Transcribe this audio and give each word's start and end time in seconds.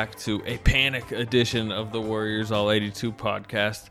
Back 0.00 0.14
to 0.14 0.42
a 0.46 0.56
panic 0.56 1.12
edition 1.12 1.70
of 1.70 1.92
the 1.92 2.00
Warriors 2.00 2.50
All 2.50 2.70
82 2.70 3.12
podcast. 3.12 3.90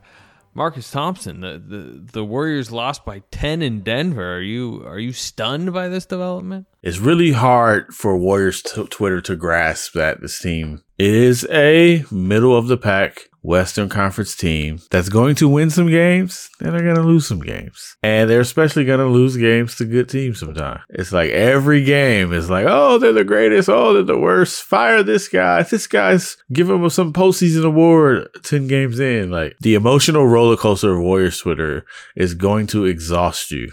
Marcus 0.56 0.90
Thompson, 0.90 1.42
the, 1.42 1.60
the, 1.60 2.04
the 2.14 2.26
Warriors 2.26 2.72
lost 2.72 3.06
by 3.06 3.22
10 3.30 3.62
in 3.62 3.82
Denver. 3.82 4.38
Are 4.38 4.42
you 4.42 4.82
are 4.88 4.98
you 4.98 5.14
stunned 5.14 5.72
by 5.72 5.88
this 5.88 6.08
development? 6.08 6.66
It's 6.82 6.98
really 6.98 7.34
hard 7.34 7.94
for 7.94 8.18
Warriors 8.18 8.64
t- 8.64 8.88
Twitter 8.88 9.22
to 9.22 9.36
grasp 9.36 9.94
that 9.94 10.20
this 10.20 10.40
team 10.40 10.82
is 10.98 11.46
a 11.52 12.04
middle 12.10 12.58
of 12.58 12.70
the 12.70 12.78
pack 12.78 13.29
Western 13.42 13.90
Conference 13.90 14.36
team 14.36 14.80
that's 14.92 15.10
going 15.10 15.36
to 15.36 15.48
win 15.48 15.70
some 15.70 15.88
games 15.88 16.50
and 16.60 16.74
they're 16.74 16.84
going 16.84 16.96
to 16.96 17.02
lose 17.02 17.28
some 17.28 17.40
games. 17.40 17.96
And 18.04 18.30
they're 18.30 18.42
especially 18.42 18.86
going 18.86 19.00
to 19.00 19.06
lose 19.06 19.38
games 19.38 19.76
to 19.76 19.86
good 19.86 20.10
teams 20.10 20.40
sometimes. 20.40 20.82
It's 20.90 21.12
like 21.12 21.32
every 21.32 21.84
game 21.84 22.34
is 22.34 22.50
like, 22.50 22.66
oh, 22.68 22.98
they're 22.98 23.14
the 23.14 23.24
greatest. 23.24 23.70
Oh, 23.70 23.94
they're 23.94 24.04
the 24.04 24.18
worst. 24.18 24.64
Fire 24.64 25.04
this 25.04 25.28
guy. 25.28 25.64
This 25.64 25.88
guy's 25.88 26.38
give 26.52 26.70
him 26.70 26.90
some 26.90 27.14
postseason 27.14 27.64
award 27.64 28.28
10 28.44 28.68
games 28.68 29.00
in. 29.00 29.30
Like 29.30 29.56
the 29.60 29.76
emotional 29.76 30.28
roller 30.28 30.58
coaster 30.58 30.94
of 30.94 31.02
Warriors 31.02 31.40
Twitter 31.40 31.86
is 32.16 32.34
going 32.34 32.68
to 32.68 32.86
exhaust 32.86 33.52
you. 33.52 33.72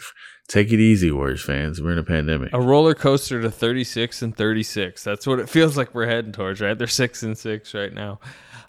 Take 0.48 0.72
it 0.72 0.78
easy, 0.78 1.10
Warriors 1.10 1.42
fans. 1.42 1.82
We're 1.82 1.92
in 1.92 1.98
a 1.98 2.04
pandemic. 2.04 2.52
A 2.52 2.60
roller 2.60 2.94
coaster 2.94 3.42
to 3.42 3.50
36 3.50 4.22
and 4.22 4.36
36. 4.36 5.02
That's 5.02 5.26
what 5.26 5.40
it 5.40 5.48
feels 5.48 5.76
like 5.76 5.92
we're 5.92 6.06
heading 6.06 6.30
towards, 6.30 6.60
right? 6.60 6.78
They're 6.78 6.86
6 6.86 7.22
and 7.24 7.36
6 7.36 7.74
right 7.74 7.92
now. 7.92 8.20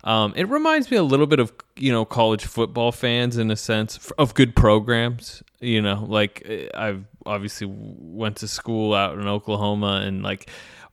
Um, 0.04 0.34
it 0.36 0.48
reminds 0.50 0.90
me 0.92 0.98
a 0.98 1.04
little 1.04 1.28
bit 1.28 1.40
of, 1.40 1.52
you 1.76 1.92
know, 1.92 2.06
college 2.06 2.46
football 2.46 2.92
fans 2.92 3.38
in 3.38 3.52
a 3.52 3.56
sense 3.56 4.12
of 4.18 4.34
good 4.34 4.56
programs. 4.56 5.44
You 5.60 5.82
know, 5.82 6.06
like 6.08 6.44
eh, 6.46 6.68
I've 6.76 7.06
obviously 7.26 7.68
went 7.70 8.38
to 8.38 8.48
school 8.48 8.94
out 8.94 9.18
in 9.18 9.28
Oklahoma 9.28 10.04
and 10.06 10.24
like 10.24 10.50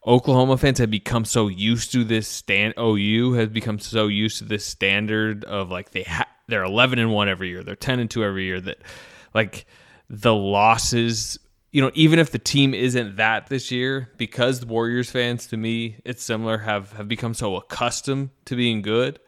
Oklahoma 0.07 0.59
fans 0.59 0.79
have 0.79 0.91
become 0.91 1.25
so 1.25 1.49
used 1.49 1.93
to 1.93 2.05
this 2.05 2.29
stand. 2.29 2.75
OU 2.79 3.35
has 3.35 3.49
become 3.49 3.79
so 3.79 4.07
used 4.07 4.39
to 4.39 4.45
this 4.45 4.65
standard 4.65 5.45
of 5.45 5.71
like 5.71 5.91
they 5.91 6.03
ha- 6.03 6.29
they're 6.49 6.65
11 6.65 6.99
and 6.99 7.13
1 7.13 7.29
every 7.29 7.49
year. 7.49 7.63
They're 7.63 7.77
10 7.77 8.01
and 8.01 8.11
2 8.11 8.25
every 8.25 8.45
year 8.45 8.61
that 8.61 8.79
like 9.33 9.67
the 10.11 10.35
losses 10.35 11.39
you 11.75 11.81
know 11.81 11.91
even 11.95 12.21
if 12.21 12.31
the 12.31 12.39
team 12.39 12.73
isn't 12.73 13.17
that 13.17 13.49
this 13.49 13.73
year 13.73 14.09
because 14.17 14.61
the 14.61 14.67
warriors 14.67 15.11
fans 15.11 15.49
to 15.49 15.57
me 15.57 15.97
it's 16.05 16.23
similar 16.23 16.59
have 16.59 16.93
have 16.93 17.09
become 17.09 17.35
so 17.35 17.57
accustomed 17.57 18.31
to 18.47 18.55
being 18.55 18.81
good. 18.81 19.19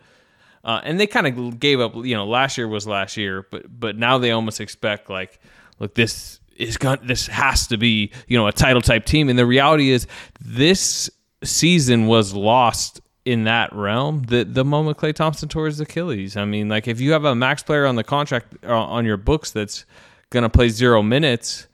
Uh, 0.63 0.81
and 0.83 0.99
they 0.99 1.07
kind 1.07 1.27
of 1.27 1.61
gave 1.61 1.81
up 1.81 1.95
you 1.97 2.15
know 2.15 2.25
last 2.25 2.57
year 2.57 2.69
was 2.69 2.87
last 2.87 3.17
year 3.17 3.47
but 3.51 3.65
but 3.69 3.97
now 3.97 4.17
they 4.17 4.31
almost 4.31 4.61
expect 4.61 5.11
like 5.11 5.41
look 5.81 5.95
this 5.97 6.39
is 6.57 6.77
going 6.77 6.99
this 7.03 7.27
has 7.27 7.67
to 7.67 7.77
be 7.77 8.13
you 8.29 8.39
know 8.39 8.47
a 8.47 8.53
title 8.53 8.81
type 8.81 9.05
team. 9.05 9.29
And 9.29 9.37
the 9.37 9.47
reality 9.47 9.91
is 9.91 10.07
this 10.41 11.11
season 11.43 12.07
was 12.07 12.33
lost 12.33 13.01
in 13.25 13.43
that 13.45 13.73
realm 13.73 14.23
the 14.23 14.45
the 14.45 14.65
moment 14.65 14.99
Klay 14.99 15.13
Thompson 15.13 15.49
tore 15.49 15.67
his 15.67 15.81
Achilles. 15.81 16.37
I 16.37 16.45
mean 16.45 16.69
like 16.69 16.87
if 16.87 17.01
you 17.01 17.11
have 17.11 17.25
a 17.25 17.35
max 17.35 17.65
player 17.65 17.87
on 17.87 17.97
the 17.97 18.05
contract 18.05 18.55
uh, 18.63 18.73
on 18.73 19.05
your 19.05 19.17
books 19.17 19.51
that's 19.51 19.85
going 20.31 20.45
to 20.45 20.49
play 20.49 20.69
zero 20.69 21.03
minutes, 21.03 21.67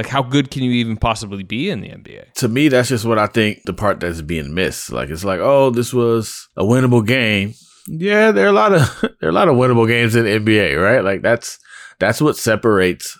like 0.00 0.08
how 0.10 0.22
good 0.22 0.50
can 0.50 0.62
you 0.62 0.70
even 0.72 0.96
possibly 0.96 1.42
be 1.42 1.68
in 1.68 1.80
the 1.82 1.88
NBA? 1.88 2.32
to 2.32 2.48
me, 2.48 2.68
that's 2.68 2.88
just 2.88 3.04
what 3.04 3.18
I 3.18 3.26
think 3.26 3.64
the 3.64 3.74
part 3.74 4.00
that's 4.00 4.22
being 4.22 4.54
missed. 4.54 4.90
Like 4.90 5.10
it's 5.10 5.24
like, 5.24 5.40
oh, 5.40 5.68
this 5.68 5.92
was 5.92 6.48
a 6.56 6.62
winnable 6.62 7.06
game. 7.06 7.52
Yeah, 7.86 8.32
there 8.32 8.46
are 8.46 8.48
a 8.48 8.52
lot 8.52 8.72
of 8.72 9.00
there 9.20 9.28
are 9.28 9.30
a 9.30 9.32
lot 9.32 9.48
of 9.48 9.56
winnable 9.56 9.86
games 9.86 10.16
in 10.16 10.24
the 10.24 10.38
NBA, 10.38 10.82
right? 10.82 11.04
Like 11.04 11.20
that's 11.20 11.58
that's 11.98 12.22
what 12.22 12.38
separates 12.38 13.18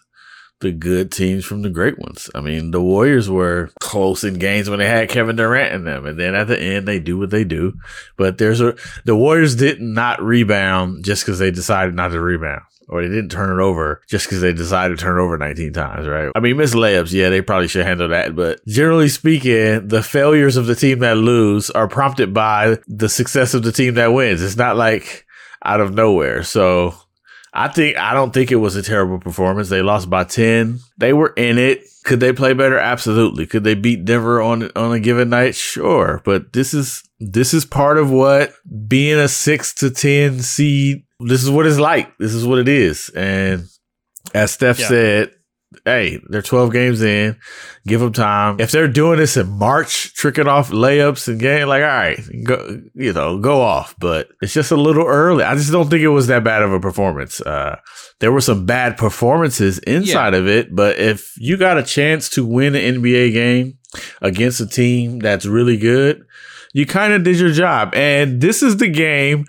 the 0.61 0.73
good 0.73 1.13
teams 1.13 1.45
from 1.45 1.61
the 1.61 1.71
great 1.71 1.99
ones. 1.99 2.31
I 2.35 2.41
mean, 2.41 2.71
the 2.71 2.81
Warriors 2.81 3.29
were 3.29 3.71
close 3.81 4.25
in 4.25 4.39
games 4.39 4.71
when 4.71 4.79
they 4.79 4.89
had 4.89 5.11
Kevin 5.11 5.37
Durant 5.37 5.75
in 5.75 5.85
them, 5.85 6.07
and 6.07 6.19
then 6.19 6.35
at 6.35 6.49
the 6.49 6.59
end 6.59 6.89
they 6.89 6.99
do 6.99 7.19
what 7.19 7.31
they 7.31 7.45
do. 7.45 7.75
But 8.17 8.39
there's 8.39 8.63
a 8.63 8.75
the 9.05 9.17
Warriors 9.17 9.55
did 9.55 9.83
not 9.83 10.23
rebound 10.23 11.05
just 11.05 11.25
because 11.25 11.39
they 11.39 11.51
decided 11.51 11.95
not 11.95 12.09
to 12.09 12.21
rebound. 12.21 12.63
Or 12.91 13.03
they 13.03 13.09
didn't 13.09 13.31
turn 13.31 13.57
it 13.57 13.63
over 13.63 14.03
just 14.09 14.27
because 14.27 14.41
they 14.41 14.53
decided 14.53 14.99
to 14.99 15.03
turn 15.03 15.17
it 15.17 15.23
over 15.23 15.39
19 15.39 15.73
times, 15.73 16.09
right? 16.09 16.33
I 16.35 16.41
mean, 16.41 16.57
miss 16.57 16.75
layups, 16.75 17.13
yeah, 17.13 17.31
they 17.31 17.41
probably 17.41 17.69
should 17.69 17.87
handle 17.87 18.09
that. 18.09 18.35
But 18.35 18.67
generally 18.67 19.09
speaking, 19.09 19.87
the 19.87 20.03
failures 20.03 20.57
of 20.57 20.67
the 20.67 20.75
team 20.75 20.99
that 20.99 21.17
lose 21.17 21.71
are 21.71 21.87
prompted 21.87 22.35
by 22.35 22.79
the 22.89 23.09
success 23.09 23.55
of 23.55 23.63
the 23.63 23.71
team 23.71 23.95
that 23.95 24.13
wins. 24.13 24.43
It's 24.43 24.57
not 24.57 24.77
like 24.77 25.25
out 25.65 25.81
of 25.81 25.95
nowhere. 25.95 26.43
So 26.43 26.95
I 27.53 27.69
think 27.69 27.97
I 27.97 28.15
don't 28.15 28.33
think 28.33 28.51
it 28.51 28.57
was 28.57 28.77
a 28.77 28.83
terrible 28.83 29.19
performance. 29.19 29.69
They 29.69 29.83
lost 29.83 30.09
by 30.09 30.25
10. 30.25 30.81
They 30.99 31.13
were 31.13 31.33
in 31.37 31.59
it. 31.59 31.85
Could 32.05 32.21
they 32.21 32.33
play 32.33 32.55
better? 32.55 32.79
Absolutely. 32.79 33.47
Could 33.47 33.65
they 33.65 33.75
beat 33.75 34.05
Denver 34.05 34.41
on 34.41 34.71
on 34.77 34.93
a 34.93 35.01
given 35.01 35.31
night? 35.31 35.55
Sure. 35.55 36.23
But 36.25 36.53
this 36.53 36.73
is 36.73 37.03
this 37.19 37.53
is 37.53 37.65
part 37.65 37.99
of 37.99 38.11
what 38.11 38.53
being 38.89 39.19
a 39.19 39.29
6 39.29 39.75
to 39.75 39.91
10 39.91 40.41
seed 40.41 41.05
this 41.21 41.43
is 41.43 41.51
what 41.51 41.67
it's 41.67 41.79
like. 41.79 42.17
This 42.19 42.35
is 42.35 42.47
what 42.47 42.59
it 42.59 42.69
is. 42.69 43.09
And 43.11 43.65
as 44.35 44.53
Steph 44.53 44.79
Yeah. 44.79 44.89
said, 44.89 45.31
hey, 45.85 46.21
they're 46.29 46.43
12 46.43 46.73
games 46.73 47.01
in. 47.03 47.37
Give 47.87 48.01
them 48.01 48.13
time. 48.13 48.57
If 48.61 48.73
they're 48.73 48.89
doing 48.89 49.19
this 49.19 49.37
in 49.37 49.49
March, 49.49 50.13
tricking 50.15 50.49
off 50.49 50.71
layups 50.71 51.29
and 51.29 51.39
game, 51.39 51.69
like, 51.69 51.83
all 51.83 51.89
right, 51.89 52.21
go, 52.45 52.81
you 52.95 53.13
know, 53.13 53.39
go 53.39 53.61
off. 53.61 53.95
But 54.01 54.29
it's 54.43 54.53
just 54.53 54.73
a 54.73 54.77
little 54.77 55.07
early. 55.07 55.45
I 55.45 55.55
just 55.55 55.71
don't 55.73 55.89
think 55.89 56.03
it 56.03 56.09
was 56.09 56.27
that 56.27 56.43
bad 56.45 56.63
of 56.63 56.73
a 56.73 56.81
performance. 56.81 57.41
Uh, 57.41 57.79
there 58.19 58.33
were 58.33 58.41
some 58.41 58.67
bad 58.67 58.97
performances 58.99 59.79
inside 59.81 60.35
of 60.35 60.47
it, 60.49 60.75
but 60.75 60.99
if 60.99 61.33
you 61.39 61.57
got 61.57 61.79
a 61.79 61.83
chance 61.85 62.29
to 62.31 62.45
win 62.45 62.75
an 62.75 62.97
NBA 63.03 63.33
game 63.33 63.79
against 64.21 64.61
a 64.61 64.67
team 64.67 65.21
that's 65.21 65.47
really 65.47 65.77
good, 65.77 66.25
you 66.73 66.85
kind 66.87 67.13
of 67.13 67.23
did 67.25 67.39
your 67.39 67.51
job. 67.53 67.95
And 67.95 68.41
this 68.41 68.63
is 68.63 68.77
the 68.77 68.89
game 68.89 69.47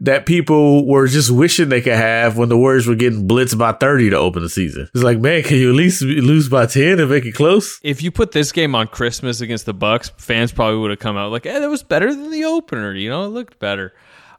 that 0.00 0.26
people 0.26 0.86
were 0.86 1.06
just 1.06 1.30
wishing 1.30 1.68
they 1.68 1.80
could 1.80 1.92
have 1.92 2.36
when 2.36 2.48
the 2.48 2.56
Warriors 2.56 2.86
were 2.86 2.94
getting 2.94 3.28
blitzed 3.28 3.58
by 3.58 3.72
30 3.72 4.10
to 4.10 4.16
open 4.16 4.42
the 4.42 4.48
season. 4.48 4.88
It's 4.94 5.04
like, 5.04 5.18
man, 5.18 5.42
can 5.42 5.58
you 5.58 5.70
at 5.70 5.76
least 5.76 6.02
lose 6.02 6.48
by 6.48 6.66
10 6.66 6.98
and 6.98 7.10
make 7.10 7.24
it 7.24 7.32
close? 7.32 7.78
If 7.82 8.02
you 8.02 8.10
put 8.10 8.32
this 8.32 8.52
game 8.52 8.74
on 8.74 8.88
Christmas 8.88 9.40
against 9.40 9.66
the 9.66 9.74
Bucks, 9.74 10.10
fans 10.16 10.50
probably 10.52 10.78
would 10.78 10.90
have 10.90 10.98
come 10.98 11.16
out 11.16 11.30
like, 11.30 11.46
"Eh, 11.46 11.58
that 11.58 11.70
was 11.70 11.82
better 11.82 12.12
than 12.12 12.30
the 12.30 12.44
opener." 12.44 12.94
You 12.94 13.10
know, 13.10 13.24
it 13.24 13.28
looked 13.28 13.58
better. 13.58 13.92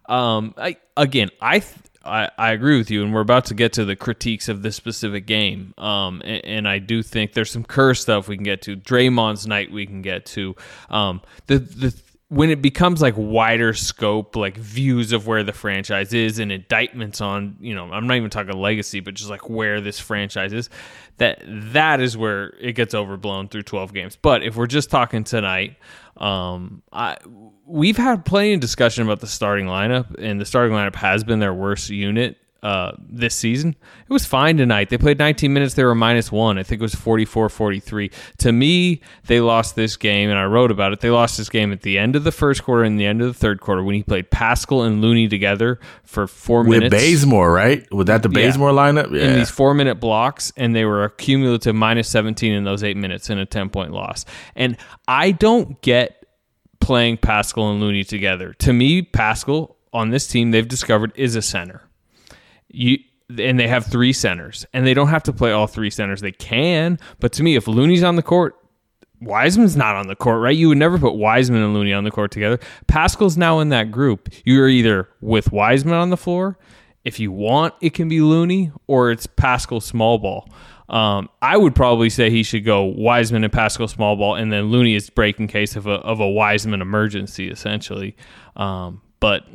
Um, 0.08 0.54
I 0.58 0.78
again, 0.98 1.30
I 1.40 1.60
th- 1.60 1.74
I, 2.06 2.30
I 2.38 2.52
agree 2.52 2.78
with 2.78 2.92
you, 2.92 3.04
and 3.04 3.14
we're 3.14 3.22
about 3.22 3.46
to 3.46 3.54
get 3.54 3.74
to 3.74 3.86
the 3.86 3.96
critiques 3.96 4.50
of 4.50 4.62
this 4.62 4.76
specific 4.76 5.26
game. 5.26 5.74
Um, 5.78 6.22
and, 6.26 6.46
and 6.46 6.68
I 6.68 6.80
do 6.80 7.02
think 7.02 7.34
there's 7.34 7.52
some 7.52 7.64
Kerr 7.64 7.94
stuff 7.94 8.28
we 8.28 8.36
can 8.36 8.44
get 8.44 8.62
to. 8.64 8.76
Draymond's 8.76 9.48
night 9.48 9.72
we 9.72 9.86
can 9.86 10.02
get 10.02 10.26
to. 10.28 10.56
Um, 10.90 11.22
the 11.48 11.60
the 11.60 11.96
when 12.34 12.50
it 12.50 12.64
becomes 12.64 13.00
like 13.00 13.14
wider 13.16 13.74
scope, 13.76 14.36
like 14.36 14.58
views 14.58 15.12
of 15.12 15.28
where 15.28 15.44
the 15.44 15.54
franchise 15.54 16.14
is 16.14 16.40
and 16.40 16.52
indictments 16.52 17.22
on, 17.22 17.56
you 17.62 17.76
know, 17.76 17.92
I'm 17.92 18.08
not 18.08 18.18
even 18.18 18.32
talking 18.32 18.58
legacy, 18.58 19.02
but 19.02 19.14
just 19.14 19.30
like 19.30 19.52
where 19.52 19.80
this 19.80 20.00
franchise 20.00 20.52
is, 20.52 20.68
that 21.18 21.44
that 21.46 22.02
is 22.02 22.18
where 22.18 22.56
it 22.60 22.74
gets 22.74 22.96
overblown 22.96 23.50
through 23.50 23.62
12 23.62 23.94
games. 23.94 24.18
But 24.20 24.42
if 24.42 24.56
we're 24.56 24.66
just 24.66 24.90
talking 24.90 25.24
tonight, 25.24 25.78
um, 26.18 26.82
I 26.92 27.18
we've 27.68 27.98
had 27.98 28.26
plenty 28.26 28.56
of 28.56 28.62
discussion 28.62 29.04
about 29.04 29.20
the 29.20 29.28
starting 29.28 29.68
lineup, 29.68 30.16
and 30.18 30.42
the 30.42 30.46
starting 30.46 30.76
lineup 30.76 30.96
has 30.96 31.24
been 31.24 31.40
their 31.40 31.54
worst 31.54 31.92
unit 31.92 32.38
uh, 32.64 32.94
this 32.98 33.36
season. 33.36 33.76
It 34.10 34.14
was 34.14 34.26
fine 34.26 34.56
tonight. 34.58 34.90
They 34.90 34.98
played 34.98 35.20
19 35.20 35.52
minutes. 35.54 35.74
They 35.74 35.84
were 35.84 35.94
minus 35.94 36.32
one. 36.32 36.58
I 36.58 36.64
think 36.64 36.80
it 36.80 36.84
was 36.84 36.96
44 36.96 37.50
43. 37.50 38.10
To 38.40 38.52
me, 38.54 39.02
they 39.28 39.42
lost 39.42 39.76
this 39.76 39.98
game, 39.98 40.30
and 40.30 40.40
I 40.40 40.46
wrote 40.46 40.72
about 40.72 40.94
it. 40.94 41.02
They 41.02 41.10
lost 41.10 41.38
this 41.38 41.50
game 41.50 41.74
at 41.74 41.82
the 41.82 41.98
end 41.98 42.16
of 42.16 42.24
the 42.24 42.32
first 42.32 42.64
quarter 42.64 42.84
and 42.84 42.98
the 42.98 43.06
end 43.06 43.22
of 43.22 43.28
the 43.28 43.34
third 43.34 43.60
quarter 43.60 43.84
when 43.84 43.96
he 43.96 44.04
played 44.04 44.32
Paschall 44.32 44.88
and 44.88 45.02
Looney 45.02 45.28
together 45.28 45.78
for 46.04 46.26
four 46.26 46.62
With 46.62 46.70
minutes. 46.80 46.94
With 46.94 47.02
Bazemore, 47.02 47.52
right? 47.52 47.92
Was 47.94 48.06
that 48.06 48.24
the 48.24 48.30
Yeah. 48.30 48.52
Lineup? 48.54 49.12
Yeah. 49.12 49.28
in 49.28 49.36
these 49.36 49.50
four 49.50 49.74
minute 49.74 49.96
blocks, 50.00 50.54
and 50.56 50.74
they 50.74 50.86
were 50.86 51.04
a 51.04 51.10
cumulative 51.10 51.76
minus 51.76 52.08
17 52.08 52.54
in 52.54 52.64
those 52.64 52.84
eight 52.84 52.96
minutes 52.98 53.30
in 53.30 53.38
a 53.40 53.46
10 53.46 53.70
point 53.70 53.92
loss. 53.92 54.24
And 54.56 54.78
I 55.08 55.32
don't 55.32 55.82
get 55.82 56.26
playing 56.80 57.18
Paschall 57.18 57.72
and 57.72 57.82
Looney 57.82 58.04
together. 58.06 58.54
To 58.60 58.72
me, 58.74 59.02
Paschall 59.02 59.76
on 59.92 60.10
this 60.10 60.28
team, 60.28 60.52
they've 60.52 60.68
discovered 60.68 61.12
is 61.16 61.36
a 61.36 61.42
center. 61.42 61.82
You 62.74 62.98
and 63.40 63.58
they 63.58 63.68
have 63.68 63.86
three 63.86 64.14
centers, 64.14 64.66
and 64.74 64.86
they 64.86 64.94
don't 64.94 65.08
have 65.08 65.24
to 65.24 65.34
play 65.34 65.52
all 65.52 65.68
three 65.68 65.90
centers. 65.90 66.22
They 66.22 66.34
can, 66.34 67.00
but 67.20 67.32
to 67.34 67.44
me, 67.44 67.56
if 67.56 67.68
Looney's 67.68 68.04
on 68.04 68.16
the 68.16 68.22
court, 68.22 68.56
Wiseman's 69.22 69.78
not 69.78 69.96
on 69.96 70.08
the 70.08 70.16
court, 70.16 70.42
right? 70.42 70.56
You 70.56 70.70
would 70.70 70.78
never 70.78 71.00
put 71.00 71.16
Wiseman 71.16 71.64
and 71.64 71.74
Looney 71.74 71.94
on 71.94 72.04
the 72.04 72.12
court 72.12 72.32
together. 72.32 72.60
Paschall's 72.88 73.38
now 73.38 73.60
in 73.60 73.70
that 73.70 73.92
group. 73.92 74.30
You're 74.44 74.68
either 74.68 75.10
with 75.22 75.52
Wiseman 75.52 75.94
on 75.94 76.10
the 76.10 76.18
floor. 76.18 76.58
If 77.04 77.20
you 77.20 77.32
want, 77.32 77.74
it 77.82 77.94
can 77.94 78.08
be 78.08 78.22
Looney 78.22 78.72
or 78.88 79.12
it's 79.12 79.28
Paschall 79.28 79.82
small 79.82 80.18
ball. 80.18 80.50
Um, 80.90 81.30
I 81.42 81.58
would 81.58 81.76
probably 81.76 82.10
say 82.10 82.30
he 82.30 82.44
should 82.44 82.66
go 82.66 82.84
Wiseman 82.84 83.44
and 83.44 83.54
Paschall 83.54 83.90
small 83.90 84.16
ball, 84.16 84.36
and 84.36 84.52
then 84.52 84.66
Looney 84.66 84.96
is 84.96 85.10
break 85.10 85.40
in 85.40 85.48
case 85.48 85.76
of 85.76 85.88
a 85.88 85.94
of 85.94 86.20
a 86.20 86.30
Wiseman 86.30 86.82
emergency, 86.82 87.50
essentially. 87.50 88.16
Um, 88.56 89.02
but 89.24 89.46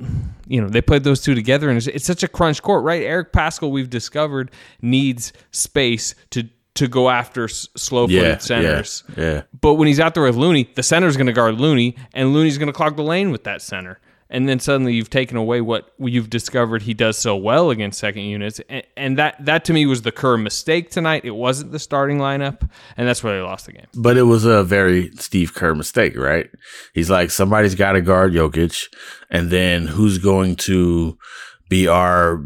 you 0.46 0.62
know 0.62 0.68
they 0.70 0.80
played 0.80 1.04
those 1.04 1.20
two 1.20 1.34
together, 1.34 1.68
and 1.68 1.76
it's, 1.76 1.86
it's 1.86 2.06
such 2.06 2.22
a 2.22 2.28
crunch 2.28 2.62
court, 2.62 2.82
right? 2.84 3.02
Eric 3.02 3.34
Paschall, 3.34 3.70
we've 3.70 3.90
discovered, 3.90 4.50
needs 4.80 5.34
space 5.50 6.14
to 6.30 6.48
to 6.76 6.88
go 6.88 7.10
after 7.10 7.48
slow 7.48 8.06
footed 8.06 8.22
yeah, 8.22 8.38
centers. 8.38 9.04
Yeah, 9.14 9.24
yeah. 9.24 9.42
But 9.60 9.74
when 9.74 9.86
he's 9.86 10.00
out 10.00 10.14
there 10.14 10.22
with 10.22 10.36
Looney, 10.36 10.70
the 10.74 10.82
center's 10.82 11.18
going 11.18 11.26
to 11.26 11.34
guard 11.34 11.56
Looney, 11.60 11.96
and 12.14 12.32
Looney's 12.32 12.56
going 12.56 12.68
to 12.68 12.72
clog 12.72 12.96
the 12.96 13.02
lane 13.02 13.30
with 13.30 13.44
that 13.44 13.60
center. 13.60 14.00
And 14.30 14.46
then 14.46 14.60
suddenly 14.60 14.92
you've 14.92 15.08
taken 15.08 15.38
away 15.38 15.62
what 15.62 15.92
you've 15.98 16.28
discovered 16.28 16.82
he 16.82 16.92
does 16.92 17.16
so 17.16 17.34
well 17.34 17.70
against 17.70 17.98
second 17.98 18.22
units, 18.22 18.60
and, 18.68 18.82
and 18.96 19.18
that 19.18 19.42
that 19.44 19.64
to 19.66 19.72
me 19.72 19.86
was 19.86 20.02
the 20.02 20.12
Kerr 20.12 20.36
mistake 20.36 20.90
tonight. 20.90 21.24
It 21.24 21.30
wasn't 21.30 21.72
the 21.72 21.78
starting 21.78 22.18
lineup, 22.18 22.68
and 22.96 23.08
that's 23.08 23.24
where 23.24 23.34
they 23.34 23.42
lost 23.42 23.66
the 23.66 23.72
game. 23.72 23.86
But 23.94 24.18
it 24.18 24.24
was 24.24 24.44
a 24.44 24.62
very 24.64 25.10
Steve 25.16 25.54
Kerr 25.54 25.74
mistake, 25.74 26.14
right? 26.16 26.50
He's 26.92 27.08
like, 27.08 27.30
somebody's 27.30 27.74
got 27.74 27.92
to 27.92 28.02
guard 28.02 28.34
Jokic, 28.34 28.92
and 29.30 29.48
then 29.48 29.86
who's 29.86 30.18
going 30.18 30.56
to 30.56 31.16
be 31.70 31.88
our 31.88 32.44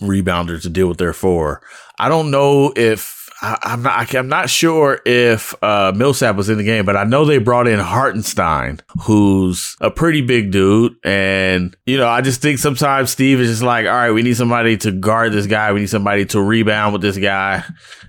rebounder 0.00 0.60
to 0.60 0.68
deal 0.68 0.88
with 0.88 0.98
their 0.98 1.12
four? 1.12 1.62
I 2.00 2.08
don't 2.08 2.32
know 2.32 2.72
if 2.74 3.21
I, 3.42 3.58
I'm 3.62 3.82
not. 3.82 4.14
I'm 4.14 4.28
not 4.28 4.48
sure 4.48 5.00
if 5.04 5.52
uh, 5.62 5.92
Millsap 5.94 6.36
was 6.36 6.48
in 6.48 6.58
the 6.58 6.64
game, 6.64 6.84
but 6.86 6.96
I 6.96 7.02
know 7.04 7.24
they 7.24 7.38
brought 7.38 7.66
in 7.66 7.80
Hartenstein, 7.80 8.80
who's 9.02 9.76
a 9.80 9.90
pretty 9.90 10.20
big 10.22 10.52
dude, 10.52 10.94
and 11.04 11.76
you 11.84 11.96
know, 11.98 12.08
I 12.08 12.20
just 12.20 12.40
think 12.40 12.58
sometimes 12.58 13.10
Steve 13.10 13.40
is 13.40 13.48
just 13.50 13.62
like, 13.62 13.86
all 13.86 13.92
right, 13.92 14.12
we 14.12 14.22
need 14.22 14.36
somebody 14.36 14.76
to 14.78 14.92
guard 14.92 15.32
this 15.32 15.46
guy, 15.48 15.72
we 15.72 15.80
need 15.80 15.90
somebody 15.90 16.24
to 16.26 16.40
rebound 16.40 16.92
with 16.92 17.02
this 17.02 17.18
guy, 17.18 17.64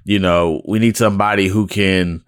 you 0.05 0.19
know, 0.19 0.61
we 0.67 0.77
need 0.79 0.95
somebody 0.97 1.47
who 1.47 1.67
can. 1.67 2.23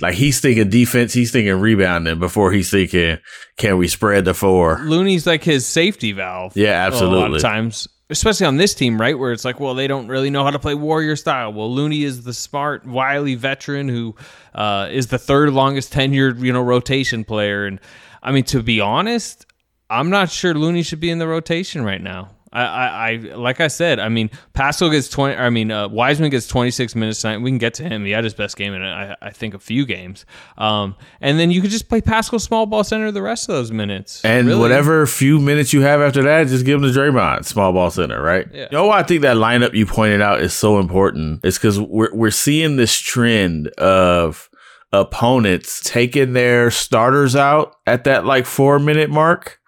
Like 0.00 0.14
he's 0.14 0.40
thinking 0.40 0.68
defense, 0.68 1.12
he's 1.12 1.30
thinking 1.32 1.54
rebounding 1.60 2.18
before 2.18 2.50
he's 2.52 2.70
thinking, 2.70 3.18
can 3.56 3.78
we 3.78 3.86
spread 3.88 4.24
the 4.24 4.34
four? 4.34 4.78
Looney's 4.80 5.26
like 5.26 5.44
his 5.44 5.64
safety 5.66 6.12
valve. 6.12 6.56
Yeah, 6.56 6.80
A 6.80 6.90
lot 6.90 6.92
absolutely. 6.92 7.36
of 7.36 7.42
times, 7.42 7.88
especially 8.12 8.46
on 8.46 8.56
this 8.56 8.74
team, 8.74 9.00
right, 9.00 9.18
where 9.18 9.32
it's 9.32 9.44
like, 9.44 9.58
well, 9.58 9.74
they 9.74 9.88
don't 9.88 10.06
really 10.06 10.30
know 10.30 10.44
how 10.44 10.50
to 10.50 10.58
play 10.58 10.74
warrior 10.74 11.16
style. 11.16 11.52
Well, 11.52 11.72
Looney 11.72 12.04
is 12.04 12.22
the 12.22 12.32
smart, 12.32 12.86
wily 12.86 13.34
veteran 13.34 13.88
who 13.88 14.14
uh, 14.54 14.88
is 14.90 15.08
the 15.08 15.18
third 15.18 15.52
longest 15.52 15.92
tenured, 15.92 16.40
you 16.40 16.52
know, 16.52 16.62
rotation 16.62 17.24
player. 17.24 17.66
And 17.66 17.80
I 18.22 18.30
mean, 18.30 18.44
to 18.44 18.62
be 18.62 18.80
honest, 18.80 19.46
I'm 19.90 20.10
not 20.10 20.30
sure 20.30 20.54
Looney 20.54 20.82
should 20.82 21.00
be 21.00 21.10
in 21.10 21.18
the 21.18 21.26
rotation 21.26 21.84
right 21.84 22.00
now. 22.00 22.30
I, 22.52 22.62
I, 22.64 23.10
I 23.10 23.16
like 23.34 23.60
I 23.60 23.68
said, 23.68 23.98
I 23.98 24.08
mean, 24.08 24.30
Paschall 24.54 24.90
gets 24.90 25.08
twenty. 25.08 25.36
I 25.36 25.48
mean, 25.50 25.70
uh, 25.70 25.88
Wiseman 25.88 26.30
gets 26.30 26.46
twenty 26.46 26.70
six 26.70 26.94
minutes 26.94 27.22
tonight. 27.22 27.38
We 27.38 27.50
can 27.50 27.58
get 27.58 27.74
to 27.74 27.82
him. 27.84 28.04
He 28.04 28.10
had 28.10 28.24
his 28.24 28.34
best 28.34 28.56
game 28.56 28.74
in, 28.74 28.82
I, 28.82 29.16
I 29.22 29.30
think, 29.30 29.54
a 29.54 29.58
few 29.58 29.86
games. 29.86 30.26
Um, 30.58 30.94
and 31.20 31.38
then 31.38 31.50
you 31.50 31.60
could 31.62 31.70
just 31.70 31.88
play 31.88 32.00
Paschall 32.00 32.40
small 32.40 32.66
ball 32.66 32.84
center 32.84 33.10
the 33.10 33.22
rest 33.22 33.48
of 33.48 33.54
those 33.54 33.72
minutes. 33.72 34.24
And 34.24 34.46
Really. 34.48 34.60
whatever 34.60 35.06
few 35.06 35.38
minutes 35.40 35.72
you 35.72 35.80
have 35.82 36.00
after 36.00 36.22
that, 36.24 36.46
just 36.48 36.64
give 36.64 36.80
them 36.80 36.92
to 36.92 36.98
Draymond, 36.98 37.44
small 37.44 37.72
ball 37.72 37.90
center, 37.90 38.20
right? 38.22 38.46
Yeah. 38.52 38.62
You 38.70 38.78
know 38.78 38.86
why 38.86 39.00
I 39.00 39.02
think 39.02 39.22
that 39.22 39.36
lineup 39.36 39.74
you 39.74 39.86
pointed 39.86 40.20
out 40.20 40.40
is 40.40 40.52
so 40.52 40.78
important? 40.78 41.40
It's 41.44 41.56
because 41.58 41.80
we're 41.80 42.14
we're 42.14 42.30
seeing 42.30 42.76
this 42.76 42.98
trend 42.98 43.68
of 43.78 44.48
opponents 44.92 45.80
taking 45.84 46.32
their 46.34 46.70
starters 46.70 47.34
out 47.34 47.76
at 47.86 48.04
that 48.04 48.26
like 48.26 48.44
four 48.46 48.78
minute 48.78 49.08
mark 49.10 49.58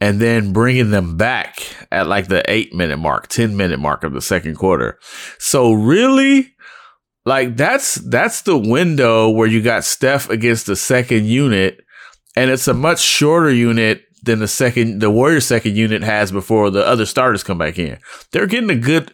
and 0.00 0.20
then 0.20 0.52
bringing 0.52 0.90
them 0.90 1.16
back 1.16 1.60
at 1.90 2.06
like 2.06 2.28
the 2.28 2.48
eight 2.50 2.74
minute 2.74 2.98
mark, 2.98 3.28
10 3.28 3.56
minute 3.56 3.78
mark 3.78 4.04
of 4.04 4.12
the 4.12 4.20
second 4.20 4.56
quarter. 4.56 4.98
So 5.38 5.72
really, 5.72 6.54
like 7.24 7.56
that's 7.56 7.96
that's 7.96 8.42
the 8.42 8.58
window 8.58 9.30
where 9.30 9.48
you 9.48 9.62
got 9.62 9.84
Steph 9.84 10.30
against 10.30 10.66
the 10.66 10.76
second 10.76 11.26
unit, 11.26 11.80
and 12.36 12.50
it's 12.50 12.68
a 12.68 12.74
much 12.74 13.00
shorter 13.00 13.50
unit 13.50 14.02
than 14.22 14.38
the 14.38 14.48
second 14.48 15.00
the 15.00 15.10
Warriors 15.10 15.46
second 15.46 15.76
unit 15.76 16.02
has 16.02 16.30
before 16.30 16.70
the 16.70 16.86
other 16.86 17.06
starters 17.06 17.42
come 17.42 17.58
back 17.58 17.78
in. 17.78 17.98
They're 18.32 18.46
getting 18.46 18.70
a 18.70 18.76
good 18.76 19.12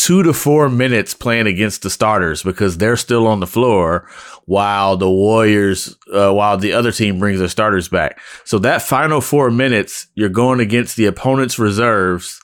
two 0.00 0.22
to 0.22 0.32
four 0.32 0.70
minutes 0.70 1.12
playing 1.12 1.46
against 1.46 1.82
the 1.82 1.90
starters 1.90 2.42
because 2.42 2.78
they're 2.78 2.96
still 2.96 3.26
on 3.26 3.40
the 3.40 3.46
floor 3.46 4.08
while 4.46 4.96
the 4.96 5.10
Warriors, 5.10 5.94
uh, 6.10 6.32
while 6.32 6.56
the 6.56 6.72
other 6.72 6.90
team 6.90 7.18
brings 7.18 7.38
their 7.38 7.48
starters 7.48 7.90
back. 7.90 8.18
So 8.44 8.58
that 8.60 8.80
final 8.80 9.20
four 9.20 9.50
minutes, 9.50 10.06
you're 10.14 10.30
going 10.30 10.58
against 10.58 10.96
the 10.96 11.04
opponent's 11.04 11.58
reserves 11.58 12.40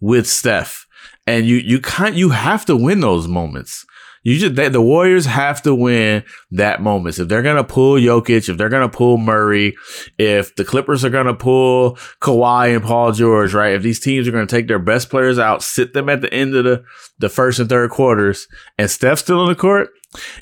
with 0.00 0.28
Steph, 0.28 0.86
and 1.26 1.46
you 1.46 1.56
you 1.56 1.80
can't 1.80 2.14
you 2.14 2.30
have 2.30 2.64
to 2.66 2.76
win 2.76 3.00
those 3.00 3.26
moments. 3.26 3.84
You 4.22 4.38
just 4.38 4.54
they, 4.54 4.68
the 4.68 4.82
Warriors 4.82 5.24
have 5.24 5.62
to 5.62 5.74
win 5.74 6.24
that 6.50 6.82
moments. 6.82 7.18
If 7.18 7.28
they're 7.28 7.42
gonna 7.42 7.64
pull 7.64 7.94
Jokic, 7.94 8.48
if 8.50 8.56
they're 8.58 8.68
gonna 8.68 8.88
pull 8.88 9.16
Murray, 9.16 9.74
if 10.18 10.54
the 10.56 10.64
Clippers 10.64 11.04
are 11.04 11.10
gonna 11.10 11.34
pull 11.34 11.94
Kawhi 12.20 12.74
and 12.76 12.84
Paul 12.84 13.12
George, 13.12 13.54
right? 13.54 13.72
If 13.74 13.82
these 13.82 13.98
teams 14.00 14.28
are 14.28 14.32
gonna 14.32 14.46
take 14.46 14.68
their 14.68 14.78
best 14.78 15.08
players 15.08 15.38
out, 15.38 15.62
sit 15.62 15.94
them 15.94 16.08
at 16.10 16.20
the 16.20 16.32
end 16.34 16.54
of 16.54 16.64
the 16.64 16.84
the 17.18 17.28
first 17.30 17.58
and 17.60 17.68
third 17.68 17.90
quarters, 17.90 18.46
and 18.76 18.90
Steph's 18.90 19.22
still 19.22 19.40
on 19.40 19.48
the 19.48 19.54
court, 19.54 19.88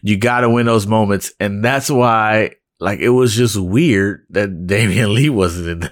you 0.03 0.17
gotta 0.17 0.51
win 0.51 0.67
those 0.67 0.87
moments, 0.89 1.33
and 1.39 1.65
that's 1.65 1.89
why 1.89 2.51
like 2.81 2.99
it 2.99 3.11
was 3.11 3.35
just 3.35 3.57
weird 3.61 4.27
that 4.31 4.67
Damian 4.67 5.15
Lee 5.15 5.31
wasn't 5.31 5.85
in. 5.85 5.91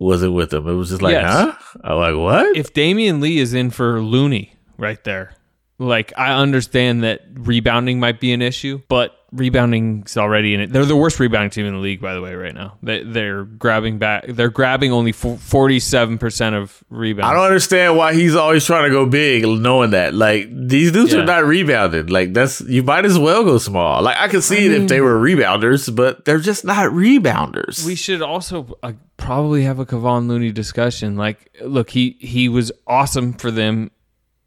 Wasn't 0.00 0.34
with 0.34 0.50
them. 0.50 0.66
It 0.66 0.74
was 0.74 0.90
just 0.90 1.02
like, 1.02 1.12
Yes. 1.12 1.32
huh? 1.32 1.54
I'm 1.84 1.96
like, 1.98 2.16
what? 2.16 2.56
if 2.56 2.74
Damian 2.74 3.20
Lee 3.20 3.38
is 3.38 3.54
in 3.54 3.70
for 3.70 4.02
Looney 4.02 4.52
right 4.76 5.02
there, 5.04 5.34
like 5.78 6.12
I 6.16 6.32
understand 6.34 7.02
that 7.04 7.22
rebounding 7.34 8.00
might 8.00 8.20
be 8.20 8.32
an 8.32 8.42
issue, 8.42 8.80
but 8.88 9.16
rebounding's 9.32 10.16
already 10.16 10.54
in 10.54 10.60
it. 10.60 10.72
They're 10.72 10.84
the 10.84 10.94
worst 10.94 11.18
rebounding 11.18 11.50
team 11.50 11.66
in 11.66 11.72
the 11.74 11.80
league, 11.80 12.00
by 12.00 12.14
the 12.14 12.20
way, 12.22 12.34
right 12.36 12.54
now. 12.54 12.78
They, 12.84 13.02
they're 13.02 13.42
grabbing 13.42 13.98
back. 13.98 14.26
They're 14.28 14.50
grabbing 14.50 14.92
only 14.92 15.10
forty-seven 15.12 16.18
percent 16.18 16.54
of 16.54 16.82
rebounds. 16.90 17.28
I 17.30 17.34
don't 17.34 17.44
understand 17.44 17.96
why 17.96 18.14
he's 18.14 18.36
always 18.36 18.64
trying 18.64 18.84
to 18.84 18.90
go 18.90 19.06
big, 19.06 19.44
knowing 19.44 19.90
that 19.90 20.14
like 20.14 20.48
these 20.50 20.92
dudes 20.92 21.12
Yeah. 21.12 21.20
are 21.20 21.24
not 21.24 21.44
rebounding. 21.44 22.06
Like 22.06 22.32
that's 22.32 22.60
you 22.60 22.82
might 22.82 23.04
as 23.04 23.18
well 23.18 23.42
go 23.44 23.58
small. 23.58 24.02
Like 24.02 24.16
I 24.18 24.28
could 24.28 24.44
see 24.44 24.66
it 24.66 24.72
if 24.72 24.88
they 24.88 25.00
were 25.00 25.18
rebounders, 25.18 25.94
but 25.94 26.24
they're 26.24 26.38
just 26.38 26.64
not 26.64 26.92
rebounders. 26.92 27.84
We 27.84 27.96
should 27.96 28.22
also 28.22 28.78
uh, 28.82 28.92
probably 29.16 29.64
have 29.64 29.78
a 29.80 29.86
Kevon 29.86 30.28
Looney 30.28 30.52
discussion. 30.52 31.16
Like, 31.16 31.50
look, 31.62 31.90
he 31.90 32.16
he 32.20 32.48
was 32.48 32.70
awesome 32.86 33.32
for 33.32 33.50
them 33.50 33.90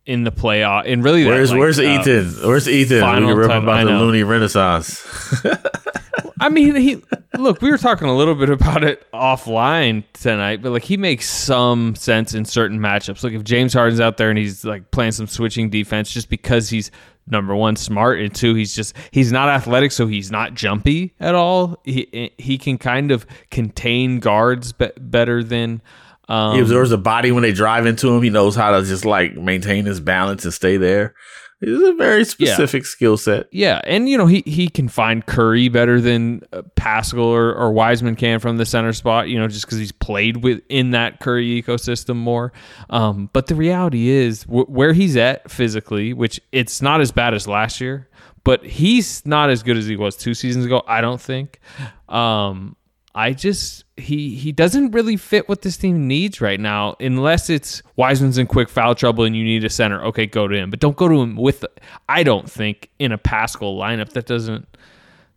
in 0.07 0.23
the 0.23 0.31
playoff. 0.31 0.83
And 0.85 1.03
really, 1.03 1.23
that, 1.23 1.29
where's 1.29 1.51
like, 1.51 1.59
where's 1.59 1.79
uh, 1.79 1.83
Ethan? 1.83 2.47
Where's 2.47 2.67
Ethan? 2.67 2.97
We 2.97 3.01
final 3.01 3.29
can 3.29 3.37
rip 3.37 3.49
time- 3.49 3.63
about 3.63 3.77
I 3.77 3.83
the. 3.83 3.91
Looney 3.91 4.23
Renaissance. 4.23 5.05
I 6.39 6.49
mean, 6.49 6.75
he 6.75 7.01
look, 7.37 7.61
we 7.61 7.69
were 7.71 7.77
talking 7.77 8.07
a 8.07 8.15
little 8.15 8.35
bit 8.35 8.49
about 8.49 8.83
it 8.83 9.11
offline 9.11 10.03
tonight, 10.13 10.61
but 10.61 10.71
like 10.71 10.83
he 10.83 10.95
makes 10.95 11.27
some 11.27 11.95
sense 11.95 12.33
in 12.33 12.45
certain 12.45 12.79
matchups. 12.79 13.23
Like 13.23 13.33
if 13.33 13.43
James 13.43 13.73
Harden's 13.73 13.99
out 13.99 14.17
there 14.17 14.29
and 14.29 14.37
he's 14.37 14.63
like 14.63 14.91
playing 14.91 15.11
some 15.13 15.27
switching 15.27 15.69
defense 15.69 16.11
just 16.11 16.29
because 16.29 16.69
he's 16.69 16.91
number 17.29 17.53
one 17.55 17.75
smart 17.75 18.21
and 18.21 18.33
two 18.33 18.53
he's 18.53 18.73
just 18.73 18.95
he's 19.11 19.33
not 19.33 19.49
athletic 19.49 19.91
so 19.91 20.07
he's 20.07 20.31
not 20.31 20.53
jumpy 20.53 21.13
at 21.19 21.35
all 21.35 21.77
he 21.83 22.31
he 22.37 22.57
can 22.57 22.77
kind 22.77 23.11
of 23.11 23.27
contain 23.51 24.19
guards 24.19 24.71
be- 24.71 24.89
better 24.97 25.43
than 25.43 25.81
um, 26.27 26.55
he 26.55 26.61
absorbs 26.61 26.89
the 26.89 26.97
body 26.97 27.31
when 27.31 27.43
they 27.43 27.53
drive 27.53 27.85
into 27.85 28.09
him. 28.13 28.21
He 28.21 28.29
knows 28.29 28.55
how 28.55 28.77
to 28.77 28.85
just 28.85 29.05
like 29.05 29.35
maintain 29.35 29.85
his 29.85 29.99
balance 29.99 30.43
and 30.43 30.53
stay 30.53 30.77
there. 30.77 31.15
It's 31.59 31.89
a 31.89 31.93
very 31.93 32.23
specific 32.23 32.85
skill 32.85 33.17
set. 33.17 33.47
Yeah, 33.51 33.81
and 33.83 34.07
you 34.07 34.15
know 34.15 34.27
he 34.27 34.43
he 34.45 34.67
can 34.67 34.87
find 34.87 35.25
Curry 35.25 35.69
better 35.69 35.99
than 35.99 36.41
uh, 36.53 36.61
Paschall 36.75 37.25
or, 37.25 37.51
or 37.51 37.71
Wiseman 37.71 38.15
can 38.15 38.39
from 38.39 38.57
the 38.57 38.65
center 38.65 38.93
spot. 38.93 39.27
You 39.27 39.39
know, 39.39 39.47
just 39.47 39.65
because 39.65 39.79
he's 39.79 39.91
played 39.91 40.43
with 40.43 40.61
in 40.69 40.91
that 40.91 41.19
Curry 41.19 41.59
ecosystem 41.59 42.17
more. 42.17 42.53
Um, 42.91 43.31
but 43.33 43.47
the 43.47 43.55
reality 43.55 44.09
is 44.09 44.43
w- 44.43 44.67
where 44.67 44.93
he's 44.93 45.17
at 45.17 45.49
physically, 45.49 46.13
which 46.13 46.39
it's 46.51 46.79
not 46.79 47.01
as 47.01 47.11
bad 47.11 47.33
as 47.33 47.47
last 47.47 47.81
year, 47.81 48.07
but 48.43 48.63
he's 48.63 49.25
not 49.25 49.49
as 49.49 49.63
good 49.63 49.77
as 49.77 49.87
he 49.87 49.95
was 49.95 50.15
two 50.15 50.35
seasons 50.35 50.63
ago. 50.63 50.83
I 50.85 51.01
don't 51.01 51.19
think. 51.19 51.59
Um, 52.07 52.75
I 53.15 53.33
just 53.33 53.83
he 53.97 54.35
he 54.35 54.51
doesn't 54.51 54.91
really 54.91 55.17
fit 55.17 55.49
what 55.49 55.61
this 55.61 55.77
team 55.77 56.07
needs 56.07 56.39
right 56.39 56.59
now, 56.59 56.95
unless 56.99 57.49
it's 57.49 57.81
Wiseman's 57.95 58.37
in 58.37 58.47
quick 58.47 58.69
foul 58.69 58.95
trouble 58.95 59.23
and 59.23 59.35
you 59.35 59.43
need 59.43 59.63
a 59.63 59.69
center. 59.69 60.03
Okay, 60.05 60.25
go 60.25 60.47
to 60.47 60.55
him, 60.55 60.69
but 60.69 60.79
don't 60.79 60.95
go 60.95 61.07
to 61.07 61.21
him 61.21 61.35
with. 61.35 61.65
I 62.07 62.23
don't 62.23 62.49
think 62.49 62.89
in 62.99 63.11
a 63.11 63.17
Paschall 63.17 63.77
lineup 63.77 64.09
that 64.09 64.25
doesn't. 64.25 64.67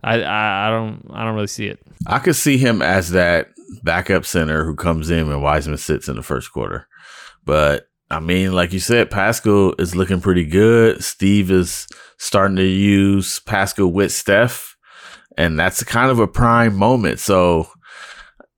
I, 0.02 0.22
I 0.22 0.68
I 0.68 0.70
don't 0.70 1.06
I 1.10 1.24
don't 1.24 1.34
really 1.34 1.46
see 1.46 1.66
it. 1.66 1.80
I 2.06 2.18
could 2.18 2.36
see 2.36 2.58
him 2.58 2.82
as 2.82 3.10
that 3.10 3.48
backup 3.82 4.24
center 4.24 4.64
who 4.64 4.74
comes 4.74 5.10
in 5.10 5.28
when 5.28 5.40
Wiseman 5.40 5.78
sits 5.78 6.08
in 6.08 6.16
the 6.16 6.22
first 6.22 6.52
quarter, 6.52 6.86
but 7.44 7.86
I 8.10 8.20
mean, 8.20 8.52
like 8.52 8.72
you 8.72 8.80
said, 8.80 9.10
Paschall 9.10 9.80
is 9.80 9.94
looking 9.94 10.20
pretty 10.20 10.44
good. 10.44 11.04
Steve 11.04 11.50
is 11.50 11.86
starting 12.18 12.56
to 12.56 12.64
use 12.64 13.38
Paschall 13.40 13.92
with 13.92 14.12
Steph 14.12 14.70
and 15.36 15.58
that's 15.58 15.82
kind 15.84 16.10
of 16.10 16.18
a 16.18 16.28
prime 16.28 16.76
moment. 16.76 17.18
So, 17.18 17.68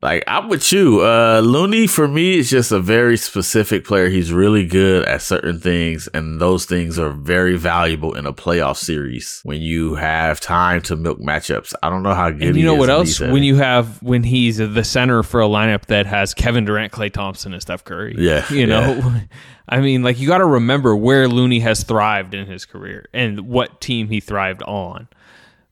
like, 0.03 0.25
I'm 0.27 0.49
with 0.49 0.73
you. 0.73 1.01
Uh, 1.05 1.41
Looney 1.45 1.87
for 1.87 2.09
me 2.09 2.39
is 2.39 2.51
just 2.51 2.73
a 2.73 2.81
very 2.81 3.17
specific 3.17 3.85
player. 3.85 4.09
He's 4.09 4.33
really 4.33 4.67
good 4.67 5.05
at 5.05 5.23
certain 5.23 5.61
things, 5.61 6.09
and 6.09 6.41
those 6.41 6.65
things 6.65 6.99
are 6.99 7.11
very 7.11 7.57
valuable 7.57 8.15
in 8.15 8.27
a 8.27 8.33
playoff 8.33 8.77
series 8.77 9.41
when 9.45 9.63
you 9.63 9.95
have 9.95 10.41
time 10.41 10.83
to 10.83 10.97
milk 10.97 11.21
matchups. 11.21 11.73
I 11.85 11.89
don't 11.89 12.03
know 12.03 12.15
how 12.15 12.31
good. 12.31 12.49
And 12.49 12.57
you 12.57 12.65
know 12.65 12.75
what 12.75 12.91
else? 12.91 13.21
When 13.21 13.45
you 13.45 13.57
have 13.57 14.03
when 14.03 14.25
he's 14.25 14.59
the 14.59 14.85
center 14.85 15.23
for 15.23 15.41
a 15.41 15.47
lineup 15.47 15.87
that 15.87 16.07
has 16.07 16.35
Kevin 16.35 16.65
Durant, 16.65 16.93
Klay 16.93 17.13
Thompson, 17.13 17.53
and 17.53 17.63
Steph 17.63 17.85
Curry. 17.85 18.17
Yeah, 18.19 18.45
you 18.53 18.67
know. 18.67 19.21
I 19.69 19.81
mean, 19.81 20.03
like 20.03 20.19
you 20.19 20.27
got 20.27 20.39
to 20.39 20.47
remember 20.47 20.97
where 20.97 21.29
Looney 21.29 21.61
has 21.61 21.85
thrived 21.85 22.35
in 22.35 22.47
his 22.47 22.67
career 22.67 23.07
and 23.13 23.49
what 23.49 23.81
team 23.81 24.09
he 24.09 24.19
thrived 24.21 24.63
on. 24.65 25.09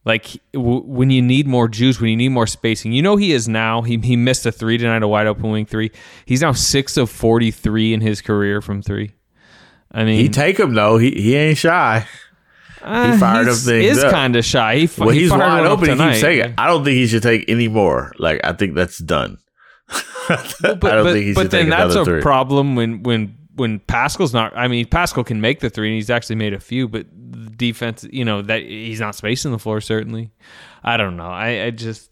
Like 0.04 0.40
w- 0.54 0.82
when 0.84 1.10
you 1.10 1.20
need 1.20 1.46
more 1.46 1.68
juice, 1.68 2.00
when 2.00 2.10
you 2.10 2.16
need 2.16 2.30
more 2.30 2.46
spacing, 2.46 2.92
you 2.92 3.02
know 3.02 3.16
he 3.16 3.32
is 3.32 3.48
now. 3.48 3.82
He 3.82 3.98
he 3.98 4.16
missed 4.16 4.46
a 4.46 4.52
three 4.52 4.78
tonight, 4.78 5.02
a 5.02 5.08
wide 5.08 5.26
open 5.26 5.50
wing 5.50 5.66
three. 5.66 5.90
He's 6.24 6.40
now 6.40 6.52
six 6.52 6.96
of 6.96 7.10
forty 7.10 7.50
three 7.50 7.92
in 7.92 8.00
his 8.00 8.22
career 8.22 8.62
from 8.62 8.80
three. 8.80 9.12
I 9.92 10.04
mean, 10.04 10.18
he 10.20 10.28
take 10.30 10.58
him 10.58 10.72
though. 10.74 10.96
He 10.98 11.10
he 11.10 11.34
ain't 11.36 11.58
shy. 11.58 12.06
uh, 12.82 13.18
fired 13.18 13.46
he's- 13.46 13.60
up 13.60 13.66
things 13.70 13.98
Is 13.98 14.04
kind 14.04 14.36
of 14.36 14.44
shy. 14.44 14.76
He, 14.78 14.86
When 14.86 15.14
he 15.14 15.20
he's 15.22 15.30
fired 15.30 15.40
wide 15.40 15.66
open, 15.66 15.90
he 15.90 15.96
keeps 15.96 16.20
taking. 16.22 16.54
I 16.56 16.66
don't 16.66 16.82
think 16.82 16.94
he 16.94 17.06
should 17.06 17.22
take 17.22 17.44
any 17.48 17.68
more. 17.68 18.12
Like 18.18 18.40
I 18.42 18.54
think 18.54 18.74
that's 18.74 18.98
done. 18.98 19.36
but, 20.28 20.40
I 20.64 20.66
don't 20.70 20.80
but, 20.80 21.12
think 21.12 21.26
he 21.26 21.34
but 21.34 21.42
should 21.42 21.50
then 21.50 21.60
take 21.66 21.70
that's 21.70 21.94
a 21.94 22.04
three. 22.06 22.22
problem 22.22 22.74
when 22.76 23.02
when 23.02 23.36
when 23.56 23.80
Paschall's 23.80 24.32
not. 24.32 24.56
I 24.56 24.66
mean, 24.68 24.86
Paschall 24.86 25.26
can 25.26 25.40
make 25.42 25.60
the 25.60 25.68
three, 25.68 25.88
and 25.88 25.94
he's 25.96 26.08
actually 26.08 26.36
made 26.36 26.54
a 26.54 26.60
few. 26.60 26.88
But 26.88 27.06
defense, 27.60 28.04
you 28.10 28.24
know, 28.24 28.42
that 28.42 28.62
he's 28.62 28.98
not 28.98 29.14
spacing 29.14 29.52
the 29.52 29.58
floor. 29.58 29.80
Certainly, 29.80 30.32
I 30.82 30.96
don't 30.96 31.16
know. 31.16 31.28
I, 31.28 31.66
I 31.66 31.70
just 31.70 32.10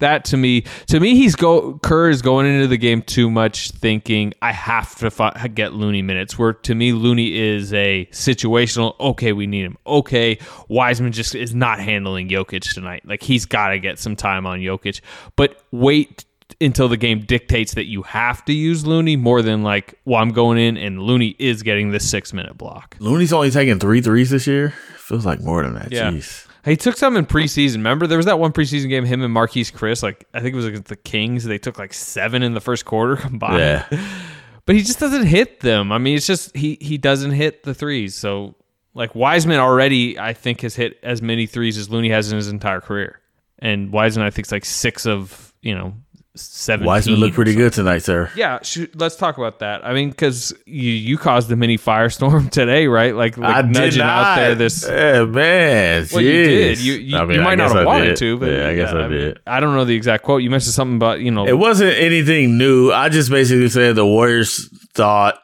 that 0.00 0.24
to 0.26 0.36
me, 0.36 0.62
to 0.88 0.98
me, 0.98 1.14
he's 1.14 1.36
go 1.36 1.78
Kerr 1.78 2.10
is 2.10 2.20
going 2.20 2.46
into 2.46 2.66
the 2.66 2.76
game 2.76 3.02
too 3.02 3.30
much, 3.30 3.70
thinking 3.70 4.34
I 4.42 4.52
have 4.52 4.96
to 4.96 5.10
fi- 5.10 5.48
get 5.54 5.72
Looney 5.72 6.02
minutes. 6.02 6.38
Where 6.38 6.52
to 6.52 6.74
me, 6.74 6.92
Looney 6.92 7.38
is 7.38 7.72
a 7.72 8.06
situational. 8.10 8.98
Okay, 8.98 9.32
we 9.32 9.46
need 9.46 9.62
him. 9.62 9.78
Okay, 9.86 10.38
Wiseman 10.68 11.12
just 11.12 11.34
is 11.34 11.54
not 11.54 11.78
handling 11.78 12.28
Jokic 12.28 12.74
tonight. 12.74 13.02
Like 13.06 13.22
he's 13.22 13.46
got 13.46 13.68
to 13.68 13.78
get 13.78 13.98
some 13.98 14.16
time 14.16 14.44
on 14.46 14.58
Jokic, 14.58 15.00
but 15.36 15.62
wait 15.70 16.24
until 16.60 16.88
the 16.88 16.96
game 16.96 17.20
dictates 17.20 17.74
that 17.74 17.86
you 17.86 18.02
have 18.02 18.44
to 18.46 18.52
use 18.52 18.86
Looney 18.86 19.16
more 19.16 19.42
than 19.42 19.62
like, 19.62 19.98
well, 20.04 20.20
I'm 20.20 20.30
going 20.30 20.58
in 20.58 20.76
and 20.76 21.02
Looney 21.02 21.36
is 21.38 21.62
getting 21.62 21.90
this 21.90 22.08
six 22.08 22.32
minute 22.32 22.56
block. 22.56 22.96
Looney's 23.00 23.32
only 23.32 23.50
taking 23.50 23.78
three 23.78 24.00
threes 24.00 24.30
this 24.30 24.46
year. 24.46 24.70
Feels 24.96 25.26
like 25.26 25.40
more 25.40 25.62
than 25.62 25.74
that. 25.74 25.92
Yeah. 25.92 26.10
Jeez. 26.10 26.46
He 26.64 26.76
took 26.76 26.96
some 26.96 27.16
in 27.16 27.24
preseason. 27.24 27.76
Remember, 27.76 28.06
there 28.06 28.18
was 28.18 28.26
that 28.26 28.38
one 28.38 28.52
preseason 28.52 28.90
game, 28.90 29.06
him 29.06 29.22
and 29.22 29.34
Marquese 29.34 29.72
Chriss. 29.72 30.02
Like, 30.02 30.28
I 30.34 30.40
think 30.40 30.52
it 30.52 30.56
was 30.56 30.66
against 30.66 30.88
the 30.88 30.96
Kings. 30.96 31.44
They 31.44 31.56
took 31.58 31.78
like 31.78 31.94
seven 31.94 32.42
in 32.42 32.52
the 32.52 32.60
first 32.60 32.84
quarter 32.84 33.16
combined. 33.20 33.58
Yeah. 33.58 34.06
But 34.66 34.76
he 34.76 34.82
just 34.82 35.00
doesn't 35.00 35.26
hit 35.26 35.60
them. 35.60 35.90
I 35.90 35.98
mean, 35.98 36.16
it's 36.16 36.26
just 36.26 36.54
he 36.56 36.78
he 36.80 36.96
doesn't 36.96 37.32
hit 37.32 37.64
the 37.64 37.74
threes. 37.74 38.14
So, 38.14 38.54
like 38.94 39.16
Wiseman 39.16 39.58
already, 39.58 40.16
I 40.16 40.32
think 40.32 40.60
has 40.60 40.76
hit 40.76 40.96
as 41.02 41.20
many 41.20 41.46
threes 41.46 41.76
as 41.76 41.90
Looney 41.90 42.10
has 42.10 42.30
in 42.30 42.36
his 42.36 42.46
entire 42.46 42.80
career. 42.80 43.18
And 43.58 43.90
Wiseman, 43.90 44.26
I 44.26 44.30
think, 44.30 44.46
is 44.46 44.52
like 44.52 44.64
six 44.64 45.06
of 45.06 45.52
you 45.60 45.74
know 45.74 45.94
seven. 46.40 46.86
Wiseman 46.86 47.20
looked 47.20 47.34
pretty 47.34 47.54
good 47.54 47.72
tonight, 47.72 47.98
sir. 47.98 48.30
Yeah, 48.34 48.58
shoot, 48.62 48.94
let's 48.98 49.16
talk 49.16 49.38
about 49.38 49.58
that. 49.60 49.84
I 49.84 49.92
mean, 49.92 50.10
because 50.10 50.52
you 50.66 50.90
you 50.90 51.18
caused 51.18 51.50
a 51.52 51.56
mini 51.56 51.78
firestorm 51.78 52.50
today, 52.60 52.86
right? 52.86 53.14
Like, 53.14 53.36
like 53.36 53.56
I 53.56 53.62
nudging 53.62 54.02
out 54.02 54.36
there 54.36 54.54
this. 54.54 54.86
Yeah, 54.88 55.24
man. 55.24 56.06
Well, 56.12 56.22
you 56.22 56.44
did. 56.44 56.78
You 56.78 56.94
you, 56.94 57.16
I 57.16 57.24
mean, 57.24 57.38
you 57.38 57.42
might 57.42 57.56
not 57.56 57.68
have 57.68 57.78
I 57.78 57.84
wanted 57.84 58.06
did. 58.06 58.16
to, 58.18 58.38
but 58.38 58.50
yeah, 58.50 58.68
I 58.68 58.74
guess 58.74 58.92
I 58.92 59.08
mean, 59.08 59.10
did. 59.10 59.40
I 59.46 59.60
don't 59.60 59.74
know 59.74 59.84
the 59.84 59.94
exact 59.94 60.24
quote. 60.24 60.42
You 60.42 60.50
mentioned 60.50 60.74
something 60.74 60.96
about 60.96 61.20
you 61.20 61.30
know. 61.30 61.46
It 61.46 61.58
wasn't 61.58 61.96
anything 61.96 62.58
new. 62.58 62.92
I 62.92 63.08
just 63.08 63.30
basically 63.30 63.68
said 63.68 63.96
the 63.96 64.06
Warriors 64.06 64.68
thought 64.94 65.40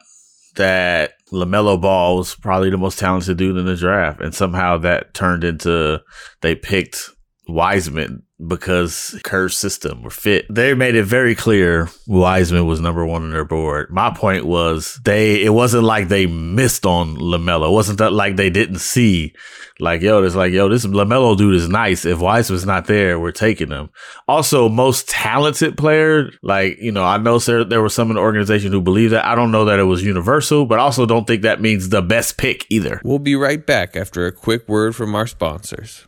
that 0.55 1.13
LaMelo 1.31 1.79
Ball 1.79 2.17
was 2.17 2.35
probably 2.35 2.69
the 2.69 2.77
most 2.77 2.99
talented 2.99 3.37
dude 3.37 3.57
in 3.57 3.65
the 3.65 3.75
draft. 3.75 4.21
And 4.21 4.33
somehow 4.33 4.77
that 4.79 5.13
turned 5.13 5.43
into 5.43 6.01
they 6.41 6.55
picked 6.55 7.09
Wiseman 7.47 8.23
because 8.45 9.19
Kerr's 9.23 9.57
system 9.57 10.03
were 10.03 10.09
fit. 10.09 10.45
They 10.49 10.73
made 10.73 10.95
it 10.95 11.03
very 11.03 11.33
clear 11.33 11.89
Wiseman 12.05 12.67
was 12.67 12.79
number 12.79 13.05
one 13.05 13.23
on 13.23 13.31
their 13.31 13.45
board. 13.45 13.89
My 13.89 14.11
point 14.11 14.45
was 14.45 14.99
they 15.03 15.43
it 15.43 15.53
wasn't 15.53 15.83
like 15.83 16.07
they 16.07 16.27
missed 16.27 16.85
on 16.85 17.15
LaMelo. 17.15 17.69
It 17.69 17.73
wasn't 17.73 17.99
that 17.99 18.13
like 18.13 18.35
they 18.35 18.49
didn't 18.49 18.79
see 18.79 19.33
like, 19.79 20.01
yo, 20.01 20.23
it's 20.23 20.35
like, 20.35 20.53
yo, 20.53 20.69
this 20.69 20.85
LaMelo 20.85 21.37
dude 21.37 21.55
is 21.55 21.69
nice. 21.69 22.05
If 22.05 22.19
Wiseman's 22.19 22.65
not 22.65 22.87
there, 22.87 23.19
we're 23.19 23.31
taking 23.31 23.69
him. 23.69 23.89
Also, 24.27 24.69
most 24.69 25.07
talented 25.07 25.77
player, 25.77 26.31
like, 26.41 26.77
you 26.79 26.91
know, 26.91 27.03
I 27.03 27.17
know 27.17 27.37
there, 27.39 27.63
there 27.63 27.81
were 27.81 27.89
some 27.89 28.09
in 28.09 28.15
the 28.15 28.21
organization 28.21 28.71
who 28.71 28.81
believe 28.81 29.11
that. 29.11 29.25
I 29.25 29.35
don't 29.35 29.51
know 29.51 29.65
that 29.65 29.79
it 29.79 29.83
was 29.83 30.03
universal, 30.03 30.65
but 30.65 30.79
also 30.79 31.05
don't 31.05 31.27
think 31.27 31.43
that 31.43 31.61
means 31.61 31.89
the 31.89 32.01
best 32.01 32.37
pick 32.37 32.65
either. 32.69 33.01
We'll 33.03 33.19
be 33.19 33.35
right 33.35 33.63
back 33.63 33.95
after 33.95 34.25
a 34.25 34.31
quick 34.31 34.67
word 34.67 34.95
from 34.95 35.13
our 35.13 35.27
sponsors. 35.27 36.07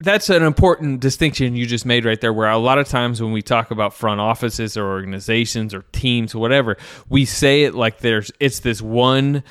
That's 0.00 0.28
an 0.28 0.42
important 0.42 1.00
distinction 1.00 1.56
you 1.56 1.66
just 1.66 1.86
made 1.86 2.04
right 2.04 2.20
there 2.20 2.32
where 2.32 2.48
a 2.50 2.58
lot 2.58 2.78
of 2.78 2.88
times 2.88 3.22
when 3.22 3.32
we 3.32 3.42
talk 3.42 3.70
about 3.70 3.94
front 3.94 4.20
offices 4.20 4.76
or 4.76 4.86
organizations 4.86 5.72
or 5.72 5.82
teams 5.92 6.34
or 6.34 6.38
whatever 6.38 6.76
we 7.08 7.24
say 7.24 7.64
it 7.64 7.74
like 7.74 7.98
there's 8.00 8.30
it's 8.40 8.60
this 8.60 8.82
one 8.82 9.42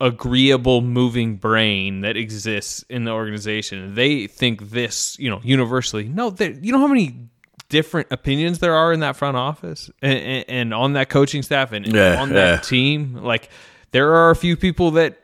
agreeable 0.00 0.80
moving 0.80 1.36
brain 1.36 2.00
that 2.00 2.16
exists 2.16 2.84
in 2.88 3.04
the 3.04 3.12
organization 3.12 3.94
they 3.94 4.26
think 4.26 4.70
this 4.70 5.16
you 5.20 5.30
know 5.30 5.40
universally 5.44 6.08
no 6.08 6.34
you 6.40 6.72
know 6.72 6.78
how 6.78 6.88
many 6.88 7.28
different 7.68 8.08
opinions 8.10 8.58
there 8.58 8.74
are 8.74 8.92
in 8.92 9.00
that 9.00 9.16
front 9.16 9.36
office 9.36 9.88
and, 10.02 10.18
and, 10.18 10.44
and 10.48 10.74
on 10.74 10.94
that 10.94 11.08
coaching 11.08 11.42
staff 11.42 11.72
and 11.72 11.86
Yeah, 11.86 12.20
on 12.20 12.28
yeah. 12.28 12.34
that 12.34 12.64
team 12.64 13.14
like 13.14 13.48
there 13.92 14.12
are 14.14 14.30
a 14.30 14.36
few 14.36 14.56
people 14.56 14.90
that 14.92 15.18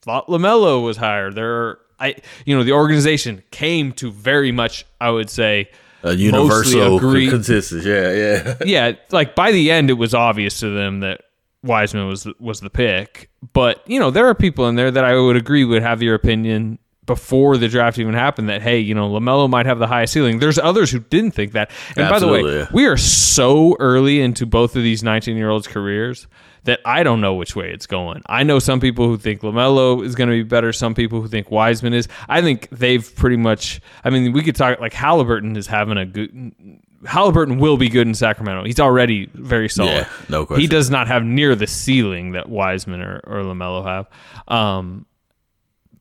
thought 0.00 0.26
Lamelo 0.28 0.82
was 0.82 0.96
hired. 0.96 1.34
There, 1.34 1.54
are, 1.54 1.78
I, 2.02 2.16
you 2.44 2.56
know, 2.56 2.64
the 2.64 2.72
organization 2.72 3.42
came 3.52 3.92
to 3.92 4.10
very 4.10 4.50
much, 4.50 4.84
I 5.00 5.10
would 5.10 5.30
say, 5.30 5.70
a 6.02 6.14
universal 6.14 6.96
agree- 6.96 7.30
consensus. 7.30 7.84
Yeah, 7.84 8.12
yeah. 8.12 8.54
yeah, 8.64 8.96
like 9.10 9.36
by 9.36 9.52
the 9.52 9.70
end, 9.70 9.88
it 9.88 9.94
was 9.94 10.12
obvious 10.12 10.58
to 10.60 10.70
them 10.70 11.00
that 11.00 11.20
Wiseman 11.62 12.08
was 12.08 12.26
was 12.40 12.60
the 12.60 12.70
pick. 12.70 13.30
But 13.52 13.88
you 13.88 14.00
know, 14.00 14.10
there 14.10 14.26
are 14.26 14.34
people 14.34 14.68
in 14.68 14.74
there 14.74 14.90
that 14.90 15.04
I 15.04 15.16
would 15.16 15.36
agree 15.36 15.64
would 15.64 15.82
have 15.82 16.02
your 16.02 16.16
opinion 16.16 16.80
before 17.06 17.56
the 17.56 17.68
draft 17.68 17.98
even 17.98 18.14
happened. 18.14 18.48
That 18.48 18.62
hey, 18.62 18.80
you 18.80 18.94
know, 18.94 19.08
Lamelo 19.08 19.48
might 19.48 19.66
have 19.66 19.78
the 19.78 19.86
highest 19.86 20.12
ceiling. 20.12 20.40
There's 20.40 20.58
others 20.58 20.90
who 20.90 20.98
didn't 20.98 21.32
think 21.32 21.52
that. 21.52 21.70
And 21.96 22.08
by 22.08 22.18
the 22.18 22.26
way, 22.26 22.66
we 22.72 22.86
are 22.86 22.96
so 22.96 23.76
early 23.78 24.20
into 24.20 24.44
both 24.44 24.74
of 24.74 24.82
these 24.82 25.04
19 25.04 25.36
year 25.36 25.50
olds' 25.50 25.68
careers 25.68 26.26
that 26.64 26.80
I 26.84 27.02
don't 27.02 27.20
know 27.20 27.34
which 27.34 27.56
way 27.56 27.70
it's 27.72 27.86
going. 27.86 28.22
I 28.26 28.44
know 28.44 28.58
some 28.58 28.80
people 28.80 29.06
who 29.06 29.16
think 29.16 29.40
Lamelo 29.40 30.04
is 30.04 30.14
going 30.14 30.28
to 30.28 30.34
be 30.34 30.42
better. 30.42 30.72
Some 30.72 30.94
people 30.94 31.20
who 31.20 31.28
think 31.28 31.50
Wiseman 31.50 31.92
is. 31.92 32.08
I 32.28 32.40
think 32.40 32.68
they've 32.70 33.14
pretty 33.16 33.36
much. 33.36 33.80
I 34.04 34.10
mean, 34.10 34.32
we 34.32 34.42
could 34.42 34.56
talk 34.56 34.80
like 34.80 34.92
Halliburton 34.92 35.56
is 35.56 35.66
having 35.66 35.98
a 35.98 36.06
good. 36.06 36.54
Halliburton 37.04 37.58
will 37.58 37.76
be 37.76 37.88
good 37.88 38.06
in 38.06 38.14
Sacramento. 38.14 38.64
He's 38.64 38.78
already 38.78 39.28
very 39.34 39.68
solid. 39.68 39.90
Yeah, 39.90 40.08
no 40.28 40.46
He 40.46 40.68
does 40.68 40.88
not 40.88 41.08
have 41.08 41.24
near 41.24 41.56
the 41.56 41.66
ceiling 41.66 42.32
that 42.32 42.48
Wiseman 42.48 43.02
or, 43.02 43.20
or 43.24 43.42
Lamelo 43.42 43.84
have. 43.84 44.08
Um, 44.46 45.06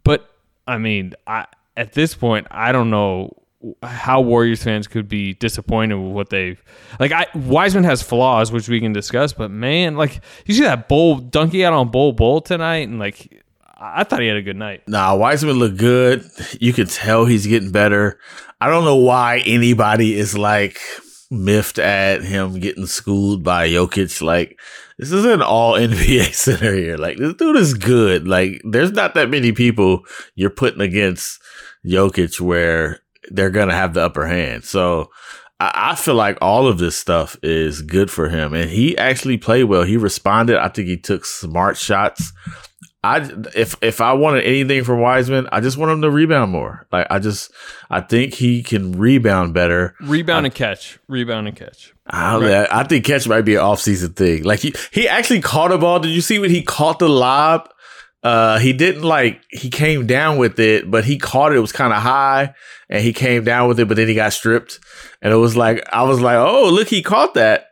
but 0.03 0.30
I 0.68 0.77
mean, 0.77 1.15
I, 1.25 1.48
at 1.75 1.94
this 1.94 2.13
point, 2.13 2.46
I 2.51 2.72
don't 2.72 2.91
know 2.91 3.41
how 3.84 4.22
Warriors 4.22 4.63
fans 4.63 4.88
could 4.88 5.08
be 5.08 5.34
disappointed 5.34 5.96
with 5.96 6.13
what 6.13 6.30
they 6.30 6.58
like. 7.00 7.12
I 7.12 7.27
Wiseman 7.36 7.84
has 7.84 8.01
flaws, 8.01 8.51
which 8.51 8.68
we 8.68 8.80
can 8.80 8.94
discuss, 8.94 9.34
but 9.34 9.51
man, 9.51 9.96
like 9.96 10.22
you 10.46 10.53
see 10.53 10.63
that 10.63 10.88
bowl 10.88 11.18
donkey 11.18 11.63
out 11.65 11.74
on 11.74 11.89
Bol 11.89 12.13
Bol 12.13 12.41
tonight, 12.41 12.88
and 12.88 13.00
like 13.00 13.44
I 13.77 14.01
I 14.01 14.03
thought 14.03 14.22
he 14.22 14.27
had 14.27 14.38
a 14.38 14.41
good 14.41 14.58
night. 14.58 14.88
Nah, 14.88 15.15
Wiseman 15.15 15.58
looked 15.58 15.77
good. 15.77 16.24
You 16.60 16.74
could 16.74 16.89
tell 16.89 17.25
he's 17.25 17.48
getting 17.48 17.72
better. 17.72 18.20
I 18.60 18.70
don't 18.70 18.86
know 18.86 18.98
why 18.98 19.39
anybody 19.46 20.15
is 20.15 20.38
like 20.38 20.80
miffed 21.32 21.80
at 21.80 22.24
him 22.24 22.60
getting 22.60 22.86
schooled 22.86 23.44
by 23.44 23.70
Jokic. 23.70 24.22
Like, 24.22 24.60
this 25.00 25.12
is 25.12 25.25
an 25.25 25.41
all 25.41 25.74
NBA 25.80 26.34
center 26.34 26.74
here. 26.75 26.98
Like, 26.98 27.18
this 27.18 27.34
dude 27.34 27.56
is 27.56 27.74
good. 27.74 28.27
Like, 28.27 28.62
there's 28.63 28.91
not 28.91 29.15
that 29.15 29.30
many 29.30 29.51
people 29.51 30.03
you're 30.36 30.50
putting 30.50 30.82
against 30.82 31.41
Jokic 31.86 32.39
where 32.39 33.00
they're 33.36 33.50
going 33.50 33.70
to 33.70 33.76
have 33.76 33.94
the 33.94 34.02
upper 34.02 34.28
hand. 34.28 34.64
So, 34.64 35.10
I 35.60 35.92
I 35.92 35.96
feel 35.96 36.16
like 36.16 36.38
all 36.42 36.68
of 36.68 36.80
this 36.80 36.98
stuff 36.98 37.38
is 37.44 37.82
good 37.82 38.10
for 38.10 38.30
him. 38.30 38.54
And 38.54 38.70
he 38.70 38.98
actually 38.98 39.38
played 39.38 39.66
well. 39.66 39.84
He 39.84 39.98
responded. 39.98 40.58
I 40.58 40.68
think 40.70 40.88
he 40.88 40.98
took 40.98 41.26
smart 41.26 41.78
shots. 41.78 42.34
I 43.04 43.32
if 43.56 43.76
if 43.82 44.00
I 44.00 44.14
wanted 44.14 44.44
anything 44.44 44.84
from 44.84 45.00
Wiseman, 45.00 45.48
I 45.52 45.60
just 45.60 45.76
want 45.76 45.92
him 45.92 46.02
to 46.04 46.12
rebound 46.12 46.52
more. 46.52 46.86
Like 46.92 47.08
I 47.10 47.18
just 47.18 47.52
I 47.90 48.02
think 48.02 48.36
he 48.36 48.62
can 48.62 48.92
rebound 48.92 49.56
better. 49.56 49.96
Rebound 50.02 50.46
and 50.46 50.54
catch, 50.54 51.00
rebound 51.08 51.48
and 51.48 51.58
catch. 51.58 51.94
I, 52.06 52.34
don't 52.34 52.44
know. 52.44 52.68
I 52.70 52.84
think 52.84 53.06
catch 53.06 53.28
might 53.28 53.42
be 53.42 53.56
an 53.56 53.62
offseason 53.62 54.16
thing. 54.16 54.44
Like 54.44 54.60
he 54.60 54.76
he 54.92 55.08
actually 55.08 55.42
caught 55.42 55.72
a 55.72 55.80
ball. 55.80 56.00
Did 56.00 56.12
you 56.12 56.22
see 56.22 56.38
when 56.38 56.52
he 56.52 56.62
caught 56.62 57.00
the 57.00 57.10
lob? 57.10 57.71
Uh, 58.24 58.60
he 58.60 58.72
didn't 58.72 59.01
like 59.01 59.42
he 59.50 59.70
came 59.70 60.06
down 60.06 60.38
with 60.38 60.60
it, 60.60 60.90
but 60.90 61.06
he 61.06 61.18
caught 61.18 61.51
it. 61.51 61.58
It 61.58 61.62
was 61.62 61.72
kind 61.72 61.92
of 61.92 62.01
high, 62.01 62.54
and 62.90 63.04
he 63.04 63.13
came 63.13 63.44
down 63.44 63.68
with 63.68 63.80
it, 63.80 63.88
but 63.88 63.98
then 63.98 64.08
he 64.08 64.13
got 64.13 64.34
stripped, 64.34 64.80
and 65.22 65.34
it 65.34 65.38
was 65.38 65.58
like 65.58 65.84
I 65.92 66.04
was 66.04 66.22
like, 66.22 66.38
oh 66.38 66.70
look, 66.70 66.88
he 66.88 67.01
caught 67.01 67.34
that. 67.34 67.71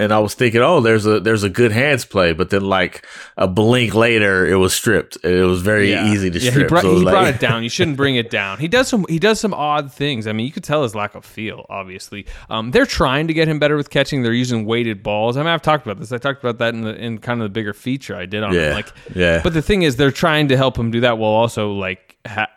And 0.00 0.12
I 0.12 0.18
was 0.18 0.34
thinking, 0.34 0.62
oh, 0.62 0.80
there's 0.80 1.04
a 1.04 1.20
there's 1.20 1.42
a 1.42 1.50
good 1.50 1.72
hands 1.72 2.06
play, 2.06 2.32
but 2.32 2.48
then 2.48 2.62
like 2.64 3.06
a 3.36 3.46
blink 3.46 3.94
later, 3.94 4.46
it 4.46 4.54
was 4.56 4.72
stripped. 4.72 5.18
It 5.22 5.44
was 5.44 5.60
very 5.60 5.92
easy 5.92 6.30
to 6.30 6.38
yeah, 6.38 6.50
strip. 6.50 6.64
He, 6.64 6.68
brought, 6.68 6.82
So 6.82 6.92
it 6.92 6.98
he 7.00 7.04
like- 7.04 7.12
brought 7.12 7.26
it 7.28 7.38
down. 7.38 7.62
You 7.62 7.68
shouldn't 7.68 7.98
bring 7.98 8.16
it 8.16 8.30
down. 8.30 8.58
He 8.58 8.66
does 8.66 8.88
some. 8.88 9.04
He 9.08 9.18
does 9.18 9.38
some 9.38 9.52
odd 9.52 9.92
things. 9.92 10.26
I 10.26 10.32
mean, 10.32 10.46
you 10.46 10.52
could 10.52 10.64
tell 10.64 10.82
his 10.82 10.94
lack 10.94 11.14
of 11.14 11.24
feel. 11.26 11.66
Obviously, 11.68 12.24
um, 12.48 12.70
they're 12.70 12.86
trying 12.86 13.26
to 13.28 13.34
get 13.34 13.46
him 13.46 13.58
better 13.58 13.76
with 13.76 13.90
catching. 13.90 14.22
They're 14.22 14.32
using 14.32 14.64
weighted 14.64 15.02
balls. 15.02 15.36
I 15.36 15.40
mean, 15.40 15.48
I've 15.48 15.60
talked 15.62 15.84
about 15.86 16.00
this. 16.00 16.12
I 16.12 16.18
talked 16.18 16.42
about 16.42 16.56
that 16.58 16.72
in 16.72 16.80
the 16.80 16.96
in 16.96 17.18
kind 17.18 17.40
of 17.42 17.44
the 17.44 17.50
bigger 17.52 17.74
feature 17.74 18.16
I 18.16 18.24
did 18.24 18.42
on 18.42 18.54
Yeah, 18.54 18.70
him. 18.70 18.74
Like, 18.76 18.92
yeah. 19.14 19.40
But 19.42 19.52
the 19.52 19.62
thing 19.62 19.82
is, 19.82 19.96
they're 19.96 20.10
trying 20.10 20.48
to 20.48 20.56
help 20.56 20.78
him 20.78 20.90
do 20.90 21.00
that 21.02 21.18
while 21.18 21.30
also 21.32 21.72
like. 21.72 22.16
Ha- 22.26 22.48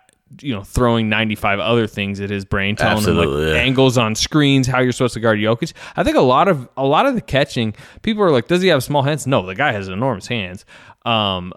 you 0.41 0.53
know, 0.53 0.63
throwing 0.63 1.09
95 1.09 1.59
other 1.59 1.87
things 1.87 2.19
at 2.19 2.29
his 2.29 2.45
brain, 2.45 2.75
telling 2.75 3.03
him 3.03 3.15
like 3.17 3.27
yeah. 3.27 3.55
angles 3.61 3.97
on 3.97 4.15
screens, 4.15 4.67
how 4.67 4.79
you're 4.79 4.91
supposed 4.91 5.13
to 5.15 5.19
guard 5.19 5.39
Jokic. 5.39 5.73
I 5.95 6.03
think 6.03 6.15
a 6.17 6.21
lot 6.21 6.47
of 6.47 6.67
a 6.77 6.85
lot 6.85 7.05
of 7.05 7.15
the 7.15 7.21
catching, 7.21 7.73
people 8.01 8.23
are 8.23 8.31
like, 8.31 8.47
does 8.47 8.61
he 8.61 8.69
have 8.69 8.83
small 8.83 9.03
hands? 9.03 9.27
No, 9.27 9.45
the 9.45 9.55
guy 9.55 9.71
has 9.71 9.87
enormous 9.87 10.27
hands. 10.27 10.65
Um, 11.05 11.53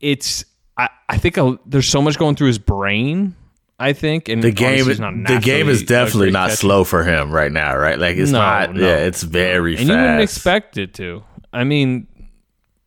it's 0.00 0.44
I, 0.76 0.88
I 1.08 1.18
think 1.18 1.36
a, 1.36 1.58
there's 1.66 1.88
so 1.88 2.00
much 2.02 2.18
going 2.18 2.36
through 2.36 2.48
his 2.48 2.58
brain. 2.58 3.36
I 3.78 3.94
think, 3.94 4.28
and 4.28 4.42
the 4.42 4.50
game 4.50 4.84
the 4.84 5.40
game 5.42 5.70
is 5.70 5.82
definitely 5.82 6.30
not 6.30 6.50
catcher. 6.50 6.56
slow 6.56 6.84
for 6.84 7.02
him 7.02 7.30
right 7.32 7.50
now, 7.50 7.74
right? 7.74 7.98
Like 7.98 8.18
it's 8.18 8.30
No, 8.30 8.38
not. 8.38 8.74
no. 8.74 8.86
Yeah, 8.86 8.96
it's 8.96 9.22
very 9.22 9.72
and 9.76 9.78
fast. 9.78 9.88
you 9.88 9.96
wouldn't 9.96 10.20
expect 10.20 10.76
it 10.76 10.92
to. 10.94 11.24
I 11.50 11.64
mean, 11.64 12.06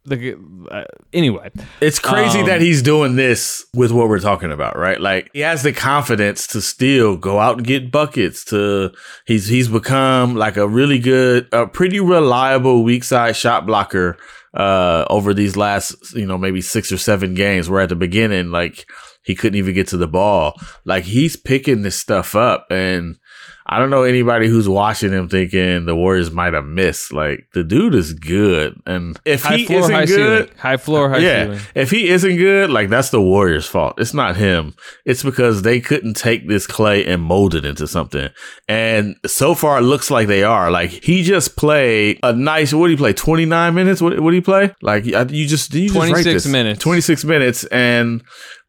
the 0.06 0.38
uh, 0.70 0.84
anyway. 1.14 1.50
It's 1.80 2.00
crazy 2.00 2.40
Um, 2.40 2.48
that 2.48 2.62
he's 2.62 2.82
doing 2.82 3.16
this 3.16 3.66
with 3.74 3.92
what 3.92 4.10
we're 4.10 4.20
talking 4.20 4.52
about, 4.52 4.78
right? 4.78 5.00
Like 5.00 5.30
he 5.34 5.40
has 5.40 5.64
the 5.64 5.72
confidence 5.74 6.48
to 6.48 6.62
still 6.62 7.16
go 7.18 7.40
out 7.40 7.58
and 7.58 7.66
get 7.66 7.92
buckets. 7.92 8.44
To 8.46 8.92
he's 9.26 9.48
he's 9.48 9.68
become 9.70 10.36
like 10.36 10.58
a 10.58 10.68
really 10.68 11.00
good, 11.00 11.48
a 11.52 11.68
pretty 11.68 12.00
reliable 12.00 12.84
weak 12.84 13.04
side 13.04 13.36
shot 13.36 13.66
blocker 13.66 14.18
uh 14.54 15.04
over 15.10 15.34
these 15.34 15.56
last 15.58 15.96
you 16.16 16.26
know 16.28 16.38
maybe 16.38 16.62
six 16.62 16.92
or 16.92 16.98
seven 16.98 17.34
games. 17.34 17.70
Where 17.70 17.82
at 17.82 17.90
the 17.90 17.96
beginning, 17.96 18.52
like 18.52 18.86
he 19.24 19.36
couldn't 19.36 19.58
even 19.58 19.74
get 19.74 19.88
to 19.88 19.98
the 19.98 20.08
ball. 20.08 20.60
Like 20.86 21.06
he's 21.06 21.36
picking 21.36 21.82
this 21.82 21.96
stuff 22.00 22.36
up 22.36 22.68
and. 22.70 23.18
I 23.66 23.80
don't 23.80 23.90
know 23.90 24.04
anybody 24.04 24.48
who's 24.48 24.68
watching 24.68 25.12
him 25.12 25.30
thinking 25.30 25.86
the 25.86 25.96
Warriors 25.96 26.32
might 26.32 26.54
have 26.54 26.66
missed. 26.66 27.14
Like 27.14 27.48
the 27.54 27.64
dude 27.64 27.96
is 27.96 28.14
good, 28.14 28.82
and 28.86 29.18
if 29.24 29.44
High 29.44 29.58
he 29.58 29.66
floor, 29.66 29.80
isn't 29.80 29.94
high 29.94 30.06
good, 30.06 30.46
ceiling. 30.48 30.58
High 30.60 30.78
floor, 30.78 31.10
high 31.10 31.18
yeah, 31.20 31.44
ceiling. 31.46 31.60
if 31.74 31.92
he 31.92 32.10
isn't 32.10 32.36
good, 32.36 32.70
like 32.70 32.90
that's 32.90 33.10
the 33.10 33.22
Warriors' 33.22 33.66
fault. 33.66 33.96
It's 34.00 34.14
not 34.14 34.36
him. 34.36 34.76
It's 35.06 35.24
because 35.24 35.62
they 35.62 35.80
couldn't 35.80 36.16
take 36.16 36.48
this 36.48 36.68
clay 36.68 37.06
and 37.06 37.22
mold 37.22 37.56
it 37.56 37.64
into 37.64 37.88
something. 37.88 38.30
And 38.68 39.16
so 39.26 39.56
far, 39.56 39.78
it 39.78 39.84
looks 39.84 40.12
like 40.12 40.28
they 40.28 40.44
are. 40.44 40.70
Like 40.70 40.90
he 40.90 41.24
just 41.24 41.56
played 41.56 42.20
a 42.22 42.34
nice. 42.34 42.74
What 42.74 42.88
did 42.88 42.94
he 42.94 42.98
play? 42.98 43.14
Twenty 43.14 43.46
nine 43.46 43.76
minutes. 43.76 44.02
What 44.02 44.20
what 44.20 44.32
did 44.32 44.38
he 44.38 44.42
play? 44.42 44.74
Like 44.82 45.06
you 45.06 45.48
just 45.48 45.74
you 45.74 45.90
26 45.90 46.26
this. 46.26 46.46
minutes. 46.46 46.80
Twenty 46.82 47.02
six 47.02 47.24
minutes, 47.24 47.64
and 47.66 48.24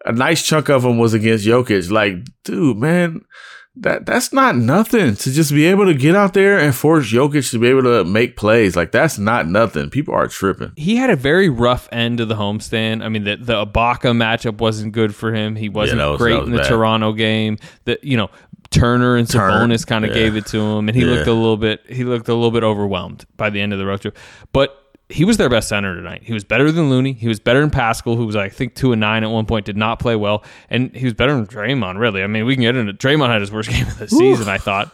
a 0.05 0.13
nice 0.13 0.47
chunk 0.47 0.69
of 0.69 0.83
them 0.83 0.99
was 0.99 1.15
against 1.15 1.47
Jokic. 1.47 1.91
Like, 1.91 2.15
dude, 2.45 2.77
man. 2.77 3.23
That 3.77 4.07
that's 4.07 4.33
not 4.33 4.55
nothing 4.57 5.17
to 5.17 5.33
just 5.33 5.51
be 5.51 5.65
able 5.67 5.87
to 5.87 5.95
get 5.95 6.15
out 6.15 6.33
there 6.33 6.59
and 6.61 6.73
force 6.73 7.13
Jokic 7.13 7.51
to 7.51 7.59
be 7.59 7.67
able 7.67 7.83
to 7.83 8.05
make 8.05 8.37
plays. 8.37 8.77
Like 8.77 8.93
that's 8.93 9.19
not 9.19 9.49
nothing. 9.49 9.91
People 9.91 10.15
are 10.15 10.29
tripping. 10.29 10.73
he 10.77 10.95
had 10.95 11.11
a 11.11 11.17
very 11.17 11.49
rough 11.49 11.89
end 11.91 12.19
to 12.19 12.25
the 12.25 12.37
homestand. 12.37 13.03
I 13.03 13.09
mean, 13.09 13.25
the 13.25 13.35
the 13.37 13.67
Ibaka 13.67 14.15
matchup 14.15 14.59
wasn't 14.59 14.93
good 14.93 15.13
for 15.13 15.35
him. 15.35 15.57
He 15.57 15.69
wasn't 15.69 15.99
that 15.99 16.07
was- 16.07 16.19
great 16.19 16.39
was 16.39 16.47
in 16.47 16.53
the 16.53 16.59
bad. 16.59 16.69
Toronto 16.69 17.13
game. 17.13 17.59
The 17.85 17.99
you 18.01 18.17
know 18.17 18.31
Turner 18.71 19.17
and 19.17 19.27
Sabonis 19.27 19.85
kind 19.85 20.05
of 20.05 20.11
yeah. 20.11 20.17
gave 20.23 20.37
it 20.37 20.47
to 20.47 20.59
him, 20.61 20.89
and 20.89 20.95
he 20.97 21.05
Yeah. 21.05 21.13
looked 21.15 21.27
a 21.27 21.33
little 21.33 21.57
bit 21.57 21.81
he 21.89 22.05
looked 22.05 22.29
a 22.29 22.35
little 22.35 22.53
bit 22.53 22.63
overwhelmed 22.63 23.25
by 23.37 23.51
the 23.51 23.61
end 23.61 23.73
of 23.73 23.81
the 23.81 23.87
road 23.87 24.01
trip. 24.03 24.17
But 24.53 24.84
he 25.15 25.25
was 25.25 25.37
their 25.37 25.49
best 25.49 25.69
center 25.69 25.95
tonight. 25.95 26.23
He 26.25 26.33
was 26.33 26.45
better 26.45 26.71
than 26.73 26.91
Looney. 26.91 27.13
He 27.13 27.29
was 27.29 27.41
better 27.41 27.61
than 27.61 27.71
Paschall, 27.71 28.17
who 28.17 28.27
was 28.27 28.37
I 28.37 28.49
think 28.49 28.75
two 28.75 28.93
and 28.93 29.01
nine 29.01 29.23
at 29.25 29.31
one 29.31 29.47
point, 29.47 29.65
did 29.67 29.77
not 29.77 29.99
play 29.99 30.17
well, 30.17 30.45
and 30.71 30.95
he 30.95 31.05
was 31.05 31.15
better 31.15 31.33
than 31.35 31.47
Draymond. 31.47 31.99
Really, 31.99 32.23
I 32.23 32.27
mean, 32.27 32.45
we 32.45 32.55
can 32.55 32.63
get 32.63 32.77
into 32.77 32.93
Draymond 32.93 33.29
had 33.29 33.41
his 33.41 33.53
worst 33.53 33.71
game 33.71 33.87
of 33.87 33.99
the 33.99 34.09
season. 34.09 34.49
I 34.49 34.59
thought. 34.59 34.91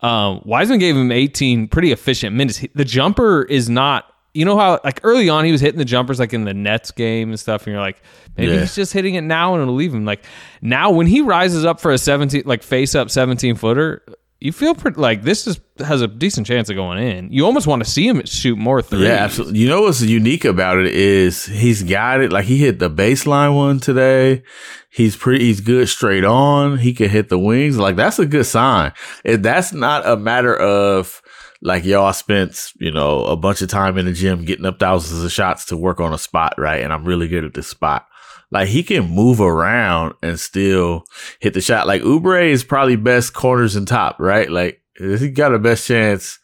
Um, 0.00 0.42
Wiseman 0.44 0.80
gave 0.80 0.96
him 0.96 1.12
18 1.12 1.68
pretty 1.68 1.92
efficient 1.92 2.34
minutes. 2.34 2.58
He- 2.58 2.70
The 2.74 2.84
jumper 2.84 3.42
is 3.44 3.70
not, 3.70 4.04
you 4.34 4.44
know 4.44 4.58
how 4.58 4.80
like 4.82 4.98
early 5.04 5.28
on 5.28 5.44
he 5.44 5.52
was 5.52 5.60
hitting 5.60 5.78
the 5.78 5.84
jumpers 5.84 6.18
like 6.18 6.32
in 6.32 6.42
the 6.44 6.52
Nets 6.54 6.90
game 6.90 7.28
and 7.28 7.38
stuff, 7.38 7.66
and 7.66 7.72
you're 7.72 7.80
like, 7.80 8.02
maybe 8.36 8.50
Yeah. 8.52 8.60
he's 8.60 8.74
just 8.74 8.92
hitting 8.92 9.14
it 9.14 9.20
now 9.20 9.54
and 9.54 9.62
it'll 9.62 9.74
leave 9.74 9.94
him. 9.94 10.04
Like 10.04 10.24
now 10.60 10.90
when 10.90 11.06
he 11.06 11.20
rises 11.20 11.64
up 11.64 11.80
for 11.80 11.92
a 11.92 11.98
17 11.98 12.42
like 12.46 12.64
face 12.64 12.96
up 12.96 13.10
17 13.10 13.54
footer, 13.54 14.02
you 14.42 14.50
feel 14.50 14.74
pretty 14.74 15.00
like 15.00 15.22
this 15.22 15.46
is 15.46 15.60
has 15.78 16.02
a 16.02 16.08
decent 16.08 16.46
chance 16.46 16.68
of 16.68 16.74
going 16.74 16.98
in. 16.98 17.32
You 17.32 17.46
almost 17.46 17.68
want 17.68 17.84
to 17.84 17.88
see 17.88 18.08
him 18.08 18.24
shoot 18.24 18.56
more 18.56 18.82
threes. 18.82 19.02
Yeah, 19.02 19.24
absolutely. 19.24 19.60
You 19.60 19.68
know 19.68 19.82
what's 19.82 20.02
unique 20.02 20.44
about 20.44 20.78
it 20.78 20.86
is 20.86 21.46
he's 21.46 21.84
got 21.84 22.20
it. 22.20 22.32
Like 22.32 22.44
he 22.44 22.58
hit 22.58 22.80
the 22.80 22.90
baseline 22.90 23.54
one 23.54 23.78
today. 23.78 24.42
He's 24.90 25.16
pretty. 25.16 25.44
He's 25.44 25.60
good 25.60 25.88
straight 25.88 26.24
on. 26.24 26.78
He 26.78 26.92
can 26.92 27.08
hit 27.08 27.28
the 27.28 27.38
wings. 27.38 27.78
Like 27.78 27.94
that's 27.94 28.18
a 28.18 28.26
good 28.26 28.46
sign. 28.46 28.92
If 29.24 29.42
that's 29.42 29.72
not 29.72 30.06
a 30.06 30.16
matter 30.16 30.56
of 30.56 31.22
like 31.60 31.84
y'all 31.84 32.12
spent 32.12 32.72
you 32.80 32.90
know 32.90 33.24
a 33.24 33.36
bunch 33.36 33.62
of 33.62 33.68
time 33.68 33.96
in 33.96 34.06
the 34.06 34.12
gym 34.12 34.44
getting 34.44 34.66
up 34.66 34.80
thousands 34.80 35.22
of 35.22 35.30
shots 35.30 35.66
to 35.66 35.76
work 35.76 36.00
on 36.00 36.12
a 36.12 36.18
spot, 36.18 36.54
right? 36.58 36.82
And 36.82 36.92
I'm 36.92 37.04
really 37.04 37.28
good 37.28 37.44
at 37.44 37.54
this 37.54 37.68
spot. 37.68 38.08
Like 38.52 38.68
he 38.68 38.82
can 38.82 39.10
move 39.10 39.40
around 39.40 40.14
and 40.22 40.38
still 40.38 41.04
hit 41.40 41.54
the 41.54 41.60
shot. 41.62 41.86
Like 41.86 42.02
Oubre 42.02 42.50
is 42.50 42.62
probably 42.62 42.96
best 42.96 43.32
corners 43.32 43.76
and 43.76 43.88
top, 43.88 44.16
right? 44.20 44.50
Like 44.50 44.82
he 44.98 45.30
got 45.30 45.48
the 45.48 45.58
best 45.58 45.86
chance 45.86 46.38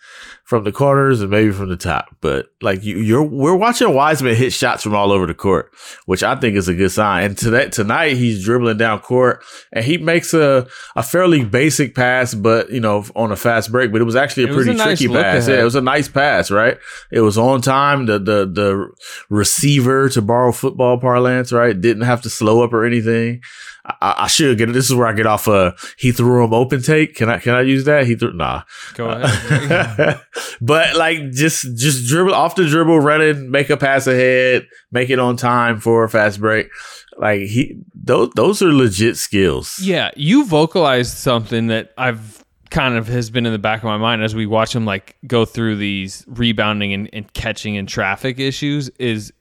from 0.48 0.64
the 0.64 0.72
corners 0.72 1.20
and 1.20 1.30
maybe 1.30 1.52
from 1.52 1.68
the 1.68 1.76
top. 1.76 2.06
But 2.22 2.46
like 2.62 2.82
you, 2.82 2.96
you're 2.96 3.22
we're 3.22 3.54
watching 3.54 3.92
Wiseman 3.92 4.34
hit 4.34 4.54
shots 4.54 4.82
from 4.82 4.94
all 4.94 5.12
over 5.12 5.26
the 5.26 5.34
court, 5.34 5.70
which 6.06 6.22
I 6.22 6.36
think 6.36 6.56
is 6.56 6.68
a 6.68 6.74
good 6.74 6.90
sign. 6.90 7.24
And 7.24 7.36
today 7.36 7.68
tonight 7.68 8.16
he's 8.16 8.42
dribbling 8.42 8.78
down 8.78 9.00
court 9.00 9.44
and 9.74 9.84
he 9.84 9.98
makes 9.98 10.32
a 10.32 10.66
a 10.96 11.02
fairly 11.02 11.44
basic 11.44 11.94
pass, 11.94 12.32
but 12.32 12.70
you 12.70 12.80
know 12.80 13.04
on 13.14 13.30
a 13.30 13.36
fast 13.36 13.70
break. 13.70 13.92
But 13.92 14.00
it 14.00 14.04
was 14.04 14.16
actually 14.16 14.44
a 14.44 14.46
It 14.46 14.54
pretty 14.54 14.70
a 14.70 14.82
tricky 14.82 15.08
look 15.08 15.22
pass. 15.22 15.46
Yeah, 15.48 15.60
it 15.60 15.64
was 15.64 15.74
a 15.74 15.82
nice 15.82 16.08
pass, 16.08 16.50
right? 16.50 16.78
It 17.12 17.20
was 17.20 17.36
on 17.36 17.60
time. 17.60 18.06
The 18.06 18.18
the 18.18 18.46
the 18.50 18.88
receiver 19.28 20.08
to 20.08 20.22
borrow 20.22 20.52
football 20.52 20.98
parlance, 20.98 21.52
right? 21.52 21.78
Didn't 21.78 22.04
have 22.04 22.22
to 22.22 22.30
slow 22.30 22.64
up 22.64 22.72
or 22.72 22.86
anything. 22.86 23.42
I, 23.84 24.14
I 24.18 24.26
should 24.28 24.56
get 24.58 24.68
it. 24.68 24.72
This 24.72 24.88
is 24.88 24.94
where 24.94 25.06
I 25.06 25.12
get 25.12 25.26
off. 25.26 25.48
Uh, 25.48 25.72
he 25.98 26.12
threw 26.12 26.44
him 26.44 26.52
open 26.52 26.82
take. 26.82 27.14
Can 27.14 27.28
I 27.28 27.38
can 27.38 27.54
I 27.54 27.62
use 27.62 27.84
that? 27.84 28.06
He 28.06 28.14
threw 28.16 28.32
nah. 28.32 28.62
Go 28.94 29.10
ahead. 29.10 30.20
but 30.60 30.96
like 30.96 31.30
just 31.32 31.76
just 31.76 32.08
dribble 32.08 32.34
off 32.34 32.54
the 32.54 32.66
dribble, 32.66 33.00
running, 33.00 33.50
make 33.50 33.70
a 33.70 33.76
pass 33.76 34.06
ahead, 34.06 34.66
make 34.90 35.10
it 35.10 35.18
on 35.18 35.36
time 35.36 35.80
for 35.80 36.04
a 36.04 36.08
fast 36.08 36.40
break. 36.40 36.68
Like 37.16 37.42
he 37.42 37.78
those 37.94 38.30
those 38.36 38.62
are 38.62 38.72
legit 38.72 39.16
skills. 39.16 39.78
Yeah, 39.82 40.10
you 40.16 40.44
vocalized 40.44 41.16
something 41.16 41.68
that 41.68 41.92
I've 41.98 42.44
kind 42.70 42.96
of 42.96 43.08
has 43.08 43.30
been 43.30 43.46
in 43.46 43.52
the 43.52 43.58
back 43.58 43.78
of 43.78 43.84
my 43.84 43.96
mind 43.96 44.22
as 44.22 44.34
we 44.34 44.46
watch 44.46 44.74
him 44.74 44.84
like 44.84 45.16
go 45.26 45.44
through 45.44 45.76
these 45.76 46.24
rebounding 46.28 46.92
and, 46.92 47.08
and 47.12 47.32
catching 47.32 47.76
and 47.76 47.88
traffic 47.88 48.38
issues 48.38 48.90
is 48.98 49.32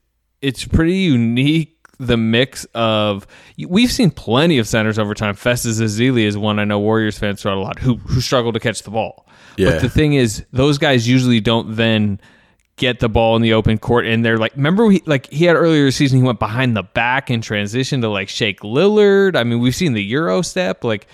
it's 0.42 0.64
pretty 0.66 0.96
unique 0.96 1.78
the 2.00 2.18
mix 2.18 2.66
of 2.74 3.26
we've 3.68 3.92
seen 3.92 4.12
plenty 4.12 4.60
of 4.60 4.68
centers 4.68 5.00
over 5.00 5.14
time. 5.14 5.36
Festus 5.36 5.80
Ezeli 5.80 6.24
is 6.24 6.38
one 6.38 6.60
I 6.60 6.64
know 6.64 6.80
Warriors 6.80 7.18
fans 7.18 7.42
throw 7.42 7.54
out 7.54 7.58
a 7.58 7.62
lot 7.62 7.80
who 7.80 7.96
who 7.98 8.22
struggle 8.22 8.54
to 8.54 8.60
catch 8.60 8.84
the 8.84 8.92
ball. 8.92 9.28
Yeah. 9.58 9.72
But 9.72 9.82
the 9.82 9.90
thing 9.90 10.14
is, 10.14 10.46
those 10.54 10.78
guys 10.78 11.08
usually 11.08 11.40
don't 11.40 11.76
then 11.76 12.20
get 12.78 13.00
the 13.00 13.10
ball 13.10 13.36
in 13.36 13.42
the 13.42 13.54
open 13.54 13.76
court 13.80 14.06
and 14.06 14.24
they're 14.24 14.38
like 14.38 14.56
remember 14.56 14.88
he 14.92 15.02
like 15.08 15.26
he 15.32 15.46
had 15.46 15.56
earlier 15.56 15.90
season 15.90 16.20
he 16.20 16.24
went 16.24 16.38
behind 16.38 16.78
the 16.78 16.84
back 16.84 17.32
in 17.32 17.42
transition 17.42 18.02
to 18.02 18.08
like 18.10 18.30
Shake 18.30 18.60
Lillard. 18.62 19.36
I 19.36 19.44
mean, 19.44 19.60
we've 19.60 19.74
seen 19.76 19.94
the 19.94 20.04
Euro 20.04 20.44
step 20.44 20.84
like 20.84 21.08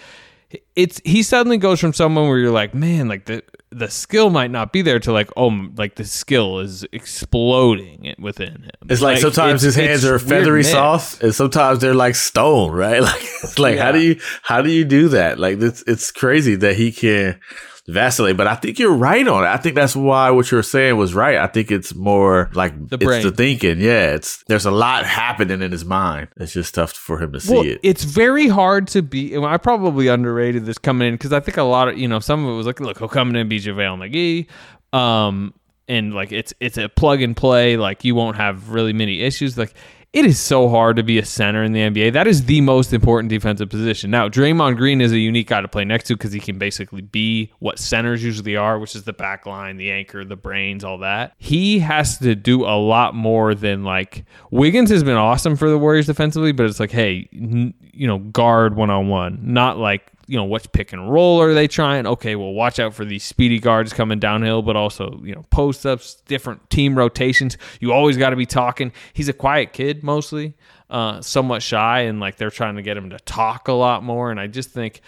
it's 0.76 1.00
he 1.06 1.24
suddenly 1.24 1.58
goes 1.58 1.80
from 1.80 1.94
someone 1.94 2.28
where 2.28 2.38
you're 2.38 2.52
like, 2.52 2.74
man, 2.76 3.08
like 3.08 3.26
the 3.26 3.44
the 3.72 3.90
skill 3.90 4.30
might 4.30 4.52
not 4.52 4.72
be 4.72 4.84
there 4.84 5.00
to 5.00 5.12
like, 5.12 5.32
oh, 5.36 5.68
like 5.78 5.96
the 5.96 6.04
skill 6.06 6.60
is 6.60 6.86
exploding 6.92 8.14
within 8.20 8.62
him. 8.64 8.70
It's 8.90 9.02
like, 9.02 9.18
sometimes 9.18 9.64
it's- 9.64 9.76
his 9.76 9.88
hands 9.88 10.06
are 10.06 10.20
feathery 10.20 10.64
soft, 10.64 11.24
and 11.24 11.34
sometimes 11.34 11.80
they're 11.80 11.94
like 11.96 12.16
stone, 12.16 12.72
right? 12.72 13.02
Like 13.14 13.22
it's 13.44 13.58
like 13.60 13.78
how 13.80 13.92
do 13.92 14.00
you 14.00 14.20
how 14.44 14.62
do 14.62 14.70
you 14.72 14.86
do 14.86 15.10
that? 15.10 15.40
Like 15.40 15.60
it's 15.62 15.84
it's 15.88 16.12
crazy 16.12 16.56
that 16.56 16.76
he 16.76 16.92
can 16.92 17.40
vacillate. 17.88 18.38
But 18.38 18.48
I 18.48 18.56
think 18.56 18.80
you're 18.80 18.94
right 18.96 19.28
on 19.28 19.44
it. 19.44 19.48
I 19.48 19.58
think 19.58 19.76
that's 19.76 19.96
why 19.96 20.30
what 20.32 20.52
you're 20.52 20.64
saying 20.64 20.98
was 20.98 21.14
right. 21.14 21.38
I 21.38 21.48
think 21.48 21.72
it's 21.72 21.94
more 21.96 22.50
like 22.54 22.74
The 22.90 22.96
it's 22.96 23.06
brain. 23.06 23.24
the 23.24 23.32
thinking. 23.32 23.80
Yeah, 23.80 24.14
it's 24.14 24.44
there's 24.48 24.66
a 24.66 24.72
lot 24.72 25.06
happening 25.06 25.62
in 25.62 25.72
his 25.72 25.84
mind. 25.86 26.30
It's 26.38 26.54
just 26.54 26.74
tough 26.76 26.92
for 26.94 27.22
him 27.22 27.34
to 27.34 27.40
see 27.40 27.56
it. 27.72 27.80
it's 27.84 28.04
very 28.04 28.48
hard 28.48 28.88
to 28.90 29.02
be. 29.02 29.38
well, 29.38 29.50
I 29.50 29.58
probably 29.58 30.08
underrated 30.08 30.66
this 30.66 30.78
coming 30.78 31.08
in 31.10 31.14
because 31.16 31.34
I 31.34 31.40
think 31.40 31.58
a 31.58 31.64
lot 31.64 31.88
of 31.90 31.98
you 31.98 32.08
know 32.08 32.20
some 32.20 32.46
of 32.46 32.52
it 32.54 32.56
was 32.56 32.66
like, 32.66 32.80
look, 32.80 33.00
he'll 33.00 33.08
come 33.10 33.30
in 33.30 33.36
and 33.36 33.50
be 33.50 33.60
JaVale 33.60 34.48
McGee, 34.94 34.98
um, 34.98 35.54
and 35.88 36.14
like 36.14 36.32
it's 36.32 36.54
it's 36.60 36.78
a 36.78 36.90
plug 36.90 37.22
and 37.22 37.36
play. 37.36 37.78
Like 37.78 38.04
you 38.04 38.16
won't 38.16 38.38
have 38.38 38.70
really 38.70 38.94
many 38.94 39.22
issues. 39.22 39.58
Like 39.58 39.74
it 40.14 40.26
is 40.26 40.40
so 40.40 40.70
hard 40.70 40.96
to 40.98 41.04
be 41.04 41.18
a 41.18 41.26
center 41.26 41.64
in 41.64 41.74
the 41.74 41.80
NBA. 41.80 42.14
That 42.14 42.28
is 42.28 42.46
the 42.46 42.62
most 42.62 42.94
important 42.94 43.30
defensive 43.30 43.68
position. 43.68 44.12
Now, 44.12 44.30
Draymond 44.30 44.78
Green 44.78 45.02
is 45.02 45.12
a 45.12 45.18
unique 45.18 45.48
guy 45.48 45.62
to 45.62 45.68
play 45.68 45.84
next 45.86 46.06
to 46.06 46.16
because 46.16 46.32
he 46.32 46.40
can 46.40 46.60
basically 46.60 47.02
be 47.02 47.52
what 47.58 47.80
centers 47.80 48.24
usually 48.24 48.56
are, 48.56 48.78
which 48.78 48.96
is 48.96 49.06
the 49.06 49.14
back 49.14 49.48
line, 49.48 49.78
the 49.78 49.92
anchor, 49.92 50.24
the 50.24 50.36
brains, 50.36 50.84
all 50.84 51.00
that. 51.00 51.34
He 51.40 51.80
has 51.80 52.20
to 52.20 52.36
do 52.36 52.64
a 52.64 52.78
lot 52.78 53.16
more 53.16 53.56
than 53.56 53.84
like 53.84 54.26
Wiggins 54.52 54.92
has 54.92 55.04
been 55.04 55.18
awesome 55.18 55.56
for 55.56 55.68
the 55.68 55.80
Warriors 55.80 56.06
defensively, 56.06 56.52
but 56.52 56.68
it's 56.68 56.80
like, 56.80 56.92
hey, 56.92 57.28
n- 57.34 57.74
you 57.92 58.06
know, 58.06 58.20
guard 58.20 58.76
one 58.76 58.92
on 58.92 59.08
one, 59.08 59.40
not 59.42 59.80
like 59.80 60.13
you 60.28 60.38
know 60.38 60.44
what's 60.44 60.68
pick 60.68 60.94
and 60.94 61.12
roll 61.12 61.42
are 61.42 61.54
they 61.54 61.68
trying 61.68 62.08
okay 62.08 62.36
well 62.36 62.54
watch 62.54 62.80
out 62.80 62.94
for 62.94 63.04
these 63.06 63.24
speedy 63.24 63.60
guards 63.60 63.92
coming 63.94 64.20
downhill 64.20 64.62
but 64.62 64.76
also 64.76 65.20
you 65.24 65.36
know 65.36 65.44
post 65.50 65.86
ups 65.86 66.16
different 66.28 66.70
team 66.70 66.98
rotations 66.98 67.58
you 67.80 67.92
always 67.92 68.18
got 68.18 68.30
to 68.30 68.36
be 68.36 68.46
talking 68.46 68.92
he's 69.14 69.28
a 69.28 69.34
quiet 69.34 69.74
kid 69.74 70.04
mostly 70.04 70.56
uh 70.90 71.22
somewhat 71.22 71.62
shy 71.62 72.02
and 72.02 72.20
like 72.20 72.38
they're 72.38 72.50
trying 72.50 72.76
to 72.76 72.82
get 72.82 72.96
him 72.96 73.10
to 73.10 73.20
talk 73.20 73.68
a 73.68 73.74
lot 73.74 74.04
more 74.04 74.32
and 74.32 74.40
i 74.40 74.48
just 74.48 74.70
think 74.70 75.02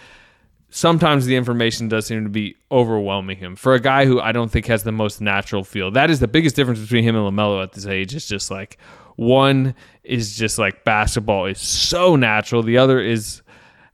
sometimes 0.70 1.24
the 1.26 1.36
information 1.36 1.88
does 1.88 2.06
seem 2.06 2.24
to 2.24 2.30
be 2.30 2.56
overwhelming 2.70 3.38
him 3.38 3.56
for 3.56 3.74
a 3.74 3.80
guy 3.80 4.04
who 4.04 4.20
I 4.20 4.32
don't 4.32 4.50
think 4.50 4.66
has 4.66 4.82
the 4.82 4.92
most 4.92 5.22
natural 5.22 5.64
feel. 5.64 5.90
That 5.90 6.10
is 6.10 6.20
the 6.20 6.28
biggest 6.28 6.54
difference 6.54 6.80
between 6.80 7.02
him 7.02 7.16
and 7.16 7.24
LaMelo 7.24 7.62
at 7.62 7.72
this 7.72 7.86
age. 7.86 8.14
It's 8.14 8.26
just 8.26 8.50
like 8.50 8.76
one 9.16 9.74
is 10.04 10.36
just 10.36 10.58
like 10.58 10.84
basketball 10.84 11.46
is 11.46 11.60
so 11.60 12.16
natural. 12.16 12.62
The 12.62 12.78
other 12.78 13.00
is 13.00 13.42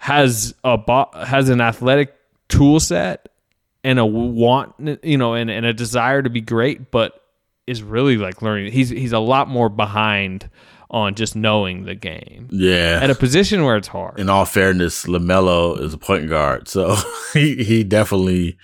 has 0.02 0.52
a 0.64 0.76
bo- 0.76 1.12
has 1.14 1.48
an 1.48 1.60
athletic 1.60 2.12
tool 2.48 2.80
set 2.80 3.28
and 3.84 4.00
a 4.00 4.04
want, 4.04 4.74
you 5.04 5.16
know, 5.16 5.34
and, 5.34 5.48
and 5.48 5.64
a 5.64 5.72
desire 5.72 6.20
to 6.20 6.28
be 6.28 6.40
great, 6.40 6.90
but 6.90 7.20
is 7.68 7.84
really 7.84 8.16
like 8.16 8.42
learning. 8.42 8.72
He's 8.72 8.88
he's 8.88 9.12
a 9.12 9.20
lot 9.20 9.46
more 9.46 9.68
behind 9.68 10.50
on 10.90 11.14
just 11.14 11.36
knowing 11.36 11.84
the 11.84 11.94
game 11.94 12.48
yeah. 12.50 12.98
at 13.00 13.10
a 13.10 13.14
position 13.14 13.62
where 13.62 13.76
it's 13.76 13.86
hard. 13.86 14.18
in 14.18 14.28
all 14.28 14.44
fairness, 14.44 15.06
Lamelo 15.06 15.80
is 15.80 15.94
a 15.94 15.98
point 15.98 16.28
guard, 16.28 16.66
so 16.66 16.96
he 17.32 17.62
he 17.62 17.84
definitely 17.84 18.58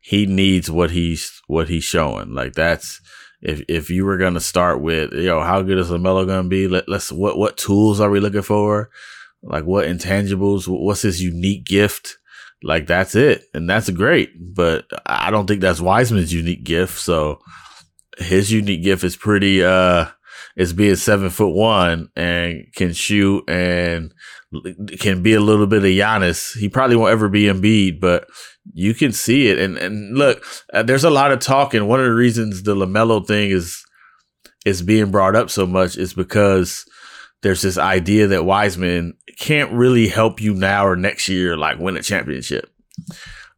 he 0.00 0.26
needs 0.26 0.72
what 0.72 0.90
he's 0.90 1.40
what 1.46 1.68
he's 1.68 1.84
showing. 1.84 2.34
Like 2.34 2.54
that's 2.54 3.00
if 3.40 3.62
if 3.68 3.90
you 3.90 4.04
were 4.04 4.18
gonna 4.18 4.40
start 4.40 4.80
with, 4.80 5.12
you 5.12 5.26
know 5.26 5.40
how 5.40 5.62
good 5.62 5.78
is 5.78 5.88
Lamelo 5.88 6.26
gonna 6.26 6.48
be? 6.48 6.66
Let, 6.66 6.88
let's 6.88 7.12
what 7.12 7.38
what 7.38 7.56
tools 7.56 8.00
are 8.00 8.10
we 8.10 8.18
looking 8.18 8.42
for? 8.42 8.90
Like 9.42 9.64
what 9.64 9.86
intangibles? 9.86 10.66
What's 10.68 11.02
his 11.02 11.22
unique 11.22 11.64
gift? 11.64 12.16
Like 12.62 12.86
that's 12.86 13.14
it, 13.14 13.44
and 13.54 13.68
that's 13.68 13.88
great. 13.90 14.30
But 14.54 14.84
I 15.06 15.30
don't 15.30 15.46
think 15.46 15.60
that's 15.60 15.80
Wiseman's 15.80 16.32
unique 16.32 16.64
gift. 16.64 16.98
So 16.98 17.40
his 18.18 18.52
unique 18.52 18.82
gift 18.82 19.02
is 19.02 19.16
pretty 19.16 19.64
uh 19.64 20.06
is 20.56 20.72
being 20.72 20.96
seven 20.96 21.30
foot 21.30 21.54
one 21.54 22.08
and 22.16 22.66
can 22.74 22.92
shoot 22.92 23.48
and 23.48 24.12
can 24.98 25.22
be 25.22 25.34
a 25.34 25.40
little 25.40 25.66
bit 25.66 25.78
of 25.78 25.84
Giannis. 25.84 26.56
He 26.58 26.68
probably 26.68 26.96
won't 26.96 27.12
ever 27.12 27.28
be 27.28 27.44
Embiid, 27.44 28.00
but 28.00 28.26
you 28.72 28.94
can 28.94 29.12
see 29.12 29.48
it. 29.48 29.58
And 29.58 29.78
and 29.78 30.16
look, 30.16 30.44
uh, 30.72 30.82
there's 30.82 31.04
a 31.04 31.10
lot 31.10 31.32
of 31.32 31.38
talk, 31.40 31.72
and 31.72 31.88
one 31.88 32.00
of 32.00 32.06
the 32.06 32.14
reasons 32.14 32.62
the 32.62 32.74
Lamelo 32.74 33.26
thing 33.26 33.50
is 33.50 33.82
is 34.66 34.82
being 34.82 35.10
brought 35.10 35.36
up 35.36 35.50
so 35.50 35.66
much 35.66 35.96
is 35.96 36.12
because 36.12 36.84
there's 37.42 37.62
this 37.62 37.78
idea 37.78 38.26
that 38.26 38.44
Wiseman 38.44 39.14
can't 39.40 39.72
really 39.72 40.06
help 40.06 40.40
you 40.40 40.54
now 40.54 40.86
or 40.86 40.94
next 40.94 41.28
year, 41.28 41.56
like 41.56 41.78
win 41.78 41.96
a 41.96 42.02
championship. 42.02 42.70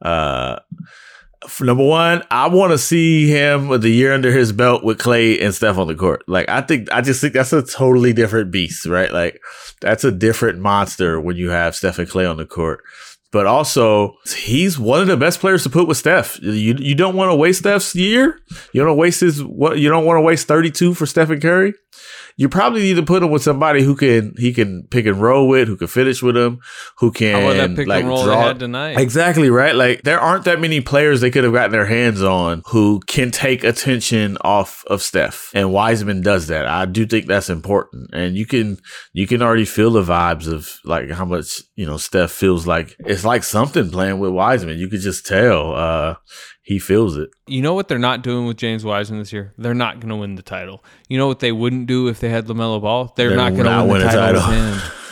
Uh, 0.01 0.61
number 1.61 1.85
one, 1.85 2.23
I 2.31 2.49
want 2.49 2.71
to 2.71 2.79
see 2.79 3.29
him 3.29 3.69
with 3.69 3.83
the 3.83 3.91
year 3.91 4.15
under 4.15 4.31
his 4.31 4.53
belt 4.53 4.85
with 4.85 4.99
Klay 4.99 5.43
and 5.43 5.53
Steph 5.53 5.77
on 5.77 5.89
the 5.89 5.97
court. 5.97 6.23
Like, 6.29 6.49
I 6.49 6.63
think, 6.63 6.91
I 6.93 7.01
just 7.01 7.21
think 7.21 7.35
that's 7.35 7.53
a 7.53 7.63
totally 7.63 8.13
different 8.13 8.53
beast, 8.53 8.87
right? 8.87 9.13
Like, 9.13 9.41
that's 9.81 10.05
a 10.05 10.13
different 10.13 10.61
monster 10.61 11.21
when 11.21 11.37
you 11.37 11.51
have 11.51 11.75
Steph 11.75 11.99
and 11.99 12.09
Klay 12.09 12.31
on 12.31 12.37
the 12.37 12.47
court. 12.47 12.81
But 13.33 13.47
also, 13.47 14.19
he's 14.37 14.79
one 14.79 15.01
of 15.01 15.07
the 15.09 15.17
best 15.17 15.41
players 15.41 15.65
to 15.65 15.71
put 15.71 15.89
with 15.89 15.97
Steph. 15.97 16.39
You 16.43 16.77
you 16.79 16.95
don't 16.95 17.17
want 17.17 17.31
to 17.31 17.35
waste 17.35 17.61
Steph's 17.61 17.95
year. 17.95 18.39
You 18.75 18.85
don't 18.85 18.99
waste 18.99 19.23
his 19.23 19.43
what. 19.43 19.79
You 19.79 19.89
don't 19.89 20.05
want 20.05 20.19
to 20.19 20.21
waste 20.21 20.47
thirty 20.47 20.71
two 20.71 20.93
for 20.93 21.07
Stephen 21.07 21.41
Curry. 21.41 21.73
You 22.37 22.49
probably 22.49 22.81
need 22.81 22.95
to 22.95 23.03
put 23.03 23.23
him 23.23 23.31
with 23.31 23.43
somebody 23.43 23.83
who 23.83 23.95
can 23.95 24.35
he 24.39 24.53
can 24.53 24.85
pick 24.91 25.07
and 25.07 25.21
roll 25.21 25.49
with, 25.49 25.69
who 25.69 25.77
can 25.77 25.89
finish 25.89 26.23
with 26.23 26.37
him, 26.37 26.61
who 26.99 27.13
can 27.13 27.43
How 27.43 27.53
that 27.53 27.77
pick 27.77 27.87
like 27.87 28.01
and 28.01 28.09
roll 28.09 28.25
draw. 28.25 28.53
tonight? 28.53 28.99
Exactly 28.99 29.51
right. 29.51 29.75
Like 29.75 30.03
there 30.03 30.21
aren't 30.21 30.45
that 30.45 30.61
many 30.61 30.81
players 30.81 31.21
they 31.21 31.31
could 31.31 31.45
have 31.45 31.53
gotten 31.53 31.73
their 31.73 31.87
hands 31.87 32.23
on 32.23 32.63
who 32.69 33.01
can 33.07 33.31
take 33.31 33.65
attention 33.65 34.39
off 34.41 34.85
of 34.87 35.03
Steph, 35.03 35.51
and 35.55 35.73
Wiseman 35.73 36.23
does 36.23 36.47
that. 36.47 36.67
I 36.67 36.87
do 36.87 37.07
think 37.07 37.27
that's 37.27 37.51
important, 37.51 38.11
and 38.13 38.37
you 38.37 38.47
can 38.47 38.79
you 39.13 39.27
can 39.27 39.43
already 39.43 39.65
feel 39.65 39.91
the 39.91 40.03
vibes 40.03 40.51
of 40.51 40.79
like 40.85 41.11
how 41.11 41.25
much 41.25 41.61
you 41.77 41.87
know 41.87 41.97
Steph 41.97 42.31
feels 42.31 42.67
like 42.67 42.97
it's 43.01 43.25
like 43.25 43.45
something 43.45 43.91
playing 43.91 44.19
with 44.19 44.33
Wiseman. 44.33 44.79
You 44.79 44.89
could 44.89 45.01
just 45.01 45.27
tell 45.27 45.75
uh, 45.75 46.15
he 46.73 46.79
feels 46.79 47.17
it. 47.17 47.31
You 47.47 47.63
know 47.63 47.75
what 47.75 47.89
they're 47.89 47.99
not 47.99 48.23
doing 48.23 48.47
with 48.47 48.57
James 48.57 48.85
Wiseman 48.85 49.19
this 49.21 49.33
year? 49.33 49.53
They're 49.59 49.75
not 49.75 50.01
going 50.01 50.09
to 50.09 50.17
win 50.17 50.35
the 50.37 50.43
title. 50.43 50.83
You 51.09 51.19
know 51.19 51.27
what 51.29 51.41
they 51.41 51.53
wouldn't 51.53 51.87
do 51.87 52.09
if 52.09 52.21
they 52.21 52.29
had 52.31 52.47
LaMelo 52.47 52.81
Ball? 52.81 53.13
They're, 53.17 53.29
They're 53.29 53.37
not 53.37 53.51
going 53.55 53.65
to 53.65 53.85
win, 53.93 54.01
the 54.01 54.07
title, 54.07 54.41
title. 54.41 54.49
with 54.49 54.83
him. 54.83 54.91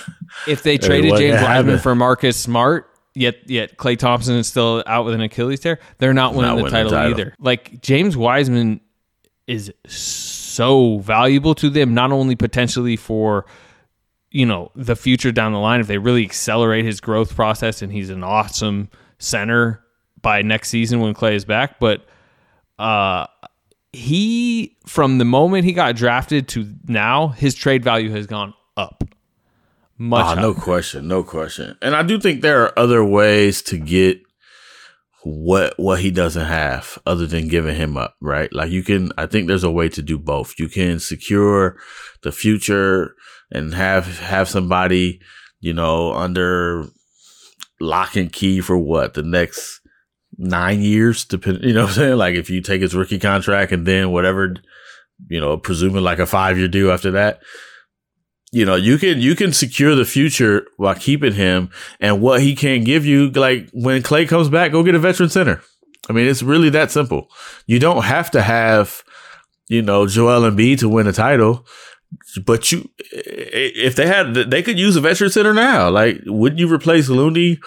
If 0.47 0.63
they 0.63 0.79
traded 0.79 1.17
James 1.17 1.43
Wiseman 1.43 1.79
for 1.81 1.95
Marcus 1.95 2.37
Smart, 2.37 2.89
yet 3.15 3.51
yet 3.51 3.77
Klay 3.77 3.99
Thompson 3.99 4.37
is 4.37 4.47
still 4.47 4.83
out 4.87 5.05
with 5.05 5.13
an 5.15 5.21
Achilles 5.21 5.61
tear, 5.61 5.81
they're 5.99 6.15
not 6.15 6.35
winning 6.35 6.51
Not 6.51 6.57
the 6.57 6.63
winning 6.63 6.73
the 6.73 6.91
title, 6.91 6.91
title. 6.93 7.11
either. 7.21 7.35
Like 7.41 7.83
James 7.83 8.17
Wiseman 8.17 8.81
is 9.47 9.73
so 9.87 10.99
valuable 10.99 11.55
to 11.57 11.69
them, 11.69 11.93
not 11.95 12.13
only 12.13 12.37
potentially 12.37 12.97
for 12.97 13.45
you 14.31 14.47
know 14.47 14.71
the 14.77 14.95
future 14.97 15.33
down 15.33 15.53
the 15.53 15.59
line 15.59 15.81
if 15.81 15.89
they 15.89 15.99
really 15.99 16.23
accelerate 16.25 16.85
his 16.85 17.01
growth 17.01 17.35
process 17.35 17.83
and 17.83 17.93
he's 17.93 18.09
an 18.11 18.23
awesome 18.23 18.89
center 19.19 19.83
by 20.23 20.43
next 20.43 20.69
season 20.69 21.01
when 21.01 21.15
Klay 21.15 21.35
is 21.35 21.45
back, 21.45 21.81
but 21.81 22.07
uh, 22.79 23.27
he 23.93 24.77
from 24.87 25.19
the 25.19 25.25
moment 25.25 25.65
he 25.65 25.73
got 25.73 25.97
drafted 25.97 26.49
to 26.49 26.73
now, 26.87 27.29
his 27.29 27.55
trade 27.55 27.83
value 27.85 28.11
has 28.11 28.27
gone 28.27 28.55
up. 28.77 29.05
Much 29.99 30.25
Ah, 30.25 30.35
no 30.41 30.55
question, 30.55 31.09
no 31.09 31.23
question. 31.23 31.77
And 31.83 31.95
I 31.95 32.03
do 32.03 32.19
think 32.19 32.41
there 32.41 32.63
are 32.63 32.79
other 32.79 33.05
ways 33.05 33.61
to 33.63 33.77
get 33.77 34.23
what 35.23 35.75
what 35.77 36.01
he 36.01 36.11
doesn't 36.11 36.47
have 36.47 36.99
other 37.05 37.27
than 37.27 37.49
giving 37.49 37.77
him 37.77 37.97
up, 37.97 38.15
right? 38.21 38.51
Like 38.53 38.71
you 38.71 38.83
can 38.83 39.13
I 39.19 39.27
think 39.27 39.47
there's 39.47 39.65
a 39.65 39.71
way 39.71 39.89
to 39.91 40.03
do 40.03 40.19
both. 40.19 40.55
You 40.59 40.69
can 40.69 40.99
secure 41.01 41.77
the 42.23 42.33
future 42.33 43.15
and 43.53 43.75
have 43.75 44.19
have 44.21 44.49
somebody, 44.49 45.21
you 45.61 45.75
know, 45.75 46.15
under 46.15 46.87
lock 47.81 48.17
and 48.17 48.33
key 48.33 48.61
for 48.61 48.79
what? 48.79 49.15
The 49.15 49.23
next 49.23 49.80
9 50.41 50.81
years 50.81 51.25
depending, 51.25 51.65
you 51.65 51.75
know 51.75 51.85
I'm 51.85 51.93
saying? 51.93 52.17
Like 52.17 52.35
if 52.35 52.51
you 52.51 52.61
take 52.61 52.83
his 52.83 52.95
rookie 52.95 53.19
contract 53.19 53.73
and 53.73 53.87
then 53.87 54.11
whatever 54.11 54.57
you 55.29 55.41
know, 55.41 55.57
presuming 55.59 56.03
like 56.03 56.19
a 56.19 56.27
5 56.27 56.59
year 56.59 56.69
deal 56.69 56.91
after 56.91 57.11
that, 57.13 57.41
you 58.53 58.65
know, 58.65 58.75
you 58.75 58.99
can 58.99 59.21
you 59.21 59.37
can 59.37 59.53
secure 59.53 59.95
the 59.95 60.05
future 60.05 60.67
while 60.77 60.95
keeping 60.95 61.35
him 61.35 61.71
and 62.01 62.21
what 62.21 62.41
he 62.41 62.57
can 62.57 62.83
give 62.85 63.07
you. 63.07 63.31
Like 63.31 63.69
when 63.73 64.03
Klay 64.03 64.29
comes 64.29 64.49
back, 64.49 64.73
go 64.73 64.83
get 64.83 64.95
a 64.95 64.99
veteran 64.99 65.29
center. 65.29 65.63
I 66.09 66.13
mean, 66.13 66.27
it's 66.27 66.43
really 66.43 66.71
that 66.71 66.91
simple. 66.91 67.29
You 67.67 67.79
don't 67.79 68.03
have 68.03 68.31
to 68.33 68.43
have, 68.43 69.05
you 69.69 69.83
know, 69.83 70.07
Joel 70.07 70.51
Embiid 70.51 70.81
to 70.81 70.89
win 70.89 71.07
a 71.07 71.13
title, 71.13 71.65
but 72.45 72.73
you, 72.73 72.91
if 73.13 73.95
they 73.95 74.07
had, 74.07 74.35
they 74.35 74.63
could 74.63 74.79
use 74.79 74.97
a 74.97 75.01
veteran 75.01 75.31
center 75.31 75.55
now. 75.55 75.89
Like, 75.91 76.21
wouldn't 76.27 76.59
you 76.59 76.73
replace 76.73 77.09
Looney? 77.09 77.61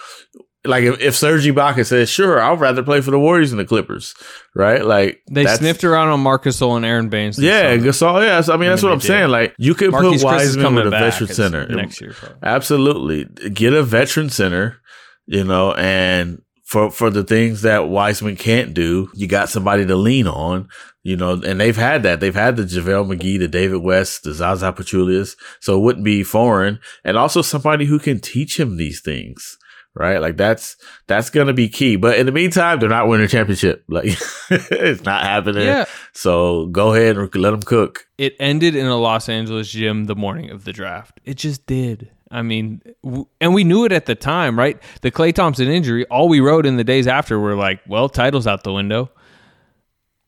Like 0.64 0.84
if, 0.84 1.00
if 1.00 1.14
Serge 1.14 1.44
Ibaka 1.44 1.84
says, 1.84 2.08
"Sure, 2.08 2.40
I'd 2.40 2.58
rather 2.58 2.82
play 2.82 3.00
for 3.00 3.10
the 3.10 3.18
Warriors 3.18 3.50
than 3.50 3.58
the 3.58 3.64
Clippers," 3.64 4.14
right? 4.54 4.84
Like 4.84 5.22
They 5.30 5.46
sniffed 5.46 5.84
around 5.84 6.08
on 6.08 6.20
Marcus 6.20 6.58
Gasol 6.58 6.76
and 6.76 6.84
Aron 6.84 7.08
Baynes. 7.08 7.38
Yeah, 7.38 7.76
summer. 7.76 7.86
Gasol. 7.86 8.26
Yeah, 8.26 8.40
so, 8.40 8.54
I 8.54 8.56
mean 8.56 8.70
that's 8.70 8.82
what 8.82 8.92
I'm 8.92 8.98
they 8.98 9.06
saying. 9.06 9.30
Like 9.30 9.54
you 9.58 9.74
could 9.74 9.90
Marquise 9.90 10.22
put 10.22 10.32
Wiseman 10.32 10.74
with 10.74 10.86
a 10.86 10.90
veteran 10.90 11.28
center 11.28 11.66
next 11.66 12.00
year. 12.00 12.12
Probably. 12.12 12.38
Absolutely. 12.42 13.24
Get 13.50 13.72
a 13.72 13.82
veteran 13.82 14.30
center, 14.30 14.80
you 15.26 15.44
know, 15.44 15.72
and 15.74 16.40
for 16.64 16.90
for 16.90 17.10
the 17.10 17.24
things 17.24 17.62
that 17.62 17.88
Wiseman 17.88 18.36
can't 18.36 18.74
do, 18.74 19.10
you 19.14 19.26
got 19.26 19.48
somebody 19.48 19.84
to 19.86 19.96
lean 19.96 20.26
on, 20.26 20.68
you 21.02 21.16
know, 21.16 21.40
and 21.44 21.60
they've 21.60 21.76
had 21.76 22.02
that. 22.04 22.20
They've 22.20 22.34
had 22.34 22.56
the 22.56 22.64
JaVale 22.64 23.14
McGee, 23.14 23.38
the 23.38 23.48
David 23.48 23.82
West, 23.82 24.24
the 24.24 24.32
Zaza 24.32 24.72
Pachulias. 24.72 25.36
So 25.60 25.78
it 25.78 25.82
wouldn't 25.82 26.04
be 26.04 26.24
foreign. 26.24 26.80
And 27.04 27.18
also 27.18 27.42
somebody 27.42 27.84
who 27.84 27.98
can 27.98 28.18
teach 28.18 28.58
him 28.58 28.76
these 28.76 29.00
things. 29.00 29.58
Right? 29.96 30.18
Like 30.18 30.36
that's 30.36 30.76
that's 31.06 31.30
gonna 31.30 31.52
be 31.52 31.68
key. 31.68 31.94
But 31.96 32.18
in 32.18 32.26
the 32.26 32.32
meantime, 32.32 32.80
they're 32.80 32.88
not 32.88 33.06
winning 33.06 33.26
a 33.26 33.28
championship. 33.28 33.84
Like 33.88 34.06
it's 34.50 35.04
not 35.04 35.22
happening. 35.22 35.62
Yeah. 35.66 35.84
So 36.12 36.66
go 36.66 36.94
ahead 36.94 37.16
and 37.16 37.32
let 37.36 37.50
them 37.52 37.62
cook. 37.62 38.06
it 38.18 38.34
ended 38.40 38.74
in 38.74 38.86
a 38.86 38.96
Los 38.96 39.28
Angeles 39.28 39.70
gym 39.70 40.04
the 40.06 40.16
morning 40.16 40.50
of 40.50 40.64
the 40.64 40.72
draft. 40.72 41.20
It 41.24 41.34
just 41.34 41.64
did. 41.66 42.10
I 42.30 42.42
mean, 42.42 42.82
w- 43.04 43.26
and 43.40 43.54
we 43.54 43.62
knew 43.62 43.84
it 43.84 43.92
at 43.92 44.06
the 44.06 44.16
time, 44.16 44.58
right? 44.58 44.82
The 45.02 45.12
Klay 45.12 45.32
Thompson 45.32 45.68
injury, 45.68 46.04
all 46.06 46.28
we 46.28 46.40
wrote 46.40 46.66
in 46.66 46.76
the 46.76 46.82
days 46.82 47.06
after 47.06 47.38
were 47.38 47.54
like, 47.54 47.80
well, 47.86 48.08
title's 48.08 48.48
out 48.48 48.64
the 48.64 48.72
window. 48.72 49.10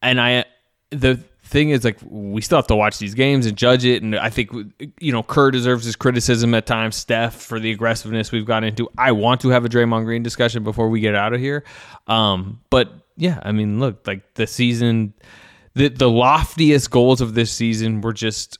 And 0.02 0.20
I, 0.20 0.44
the 0.90 1.18
thing 1.46 1.70
is, 1.70 1.85
like, 1.85 1.98
we 2.04 2.40
still 2.40 2.59
have 2.59 2.66
to 2.66 2.76
watch 2.76 2.98
these 2.98 3.14
games 3.14 3.46
and 3.46 3.56
judge 3.56 3.85
it. 3.85 4.02
And 4.02 4.16
I 4.16 4.30
think, 4.30 4.50
you 5.00 5.12
know, 5.12 5.22
Kerr 5.22 5.50
deserves 5.50 5.85
his 5.85 5.96
criticism 5.96 6.54
at 6.54 6.66
times, 6.66 6.96
Steph 6.96 7.35
for 7.35 7.59
the 7.61 7.70
aggressiveness 7.70 8.32
we've 8.32 8.44
gotten 8.44 8.68
into. 8.68 8.88
I 8.98 9.12
want 9.12 9.40
to 9.42 9.48
have 9.50 9.64
a 9.64 9.68
Draymond 9.68 10.04
Green 10.04 10.22
discussion 10.22 10.64
before 10.64 10.88
we 10.88 11.00
get 11.00 11.14
out 11.14 11.32
of 11.32 11.40
here. 11.40 11.64
Um, 12.06 12.61
but 12.70 12.92
yeah, 13.16 13.40
I 13.42 13.52
mean, 13.52 13.80
look, 13.80 14.06
like 14.06 14.35
the 14.35 14.46
season, 14.46 15.14
the, 15.74 15.88
the 15.88 16.11
loftiest 16.11 16.90
goals 16.90 17.20
of 17.20 17.35
this 17.35 17.50
season 17.52 18.00
were 18.00 18.12
just 18.12 18.59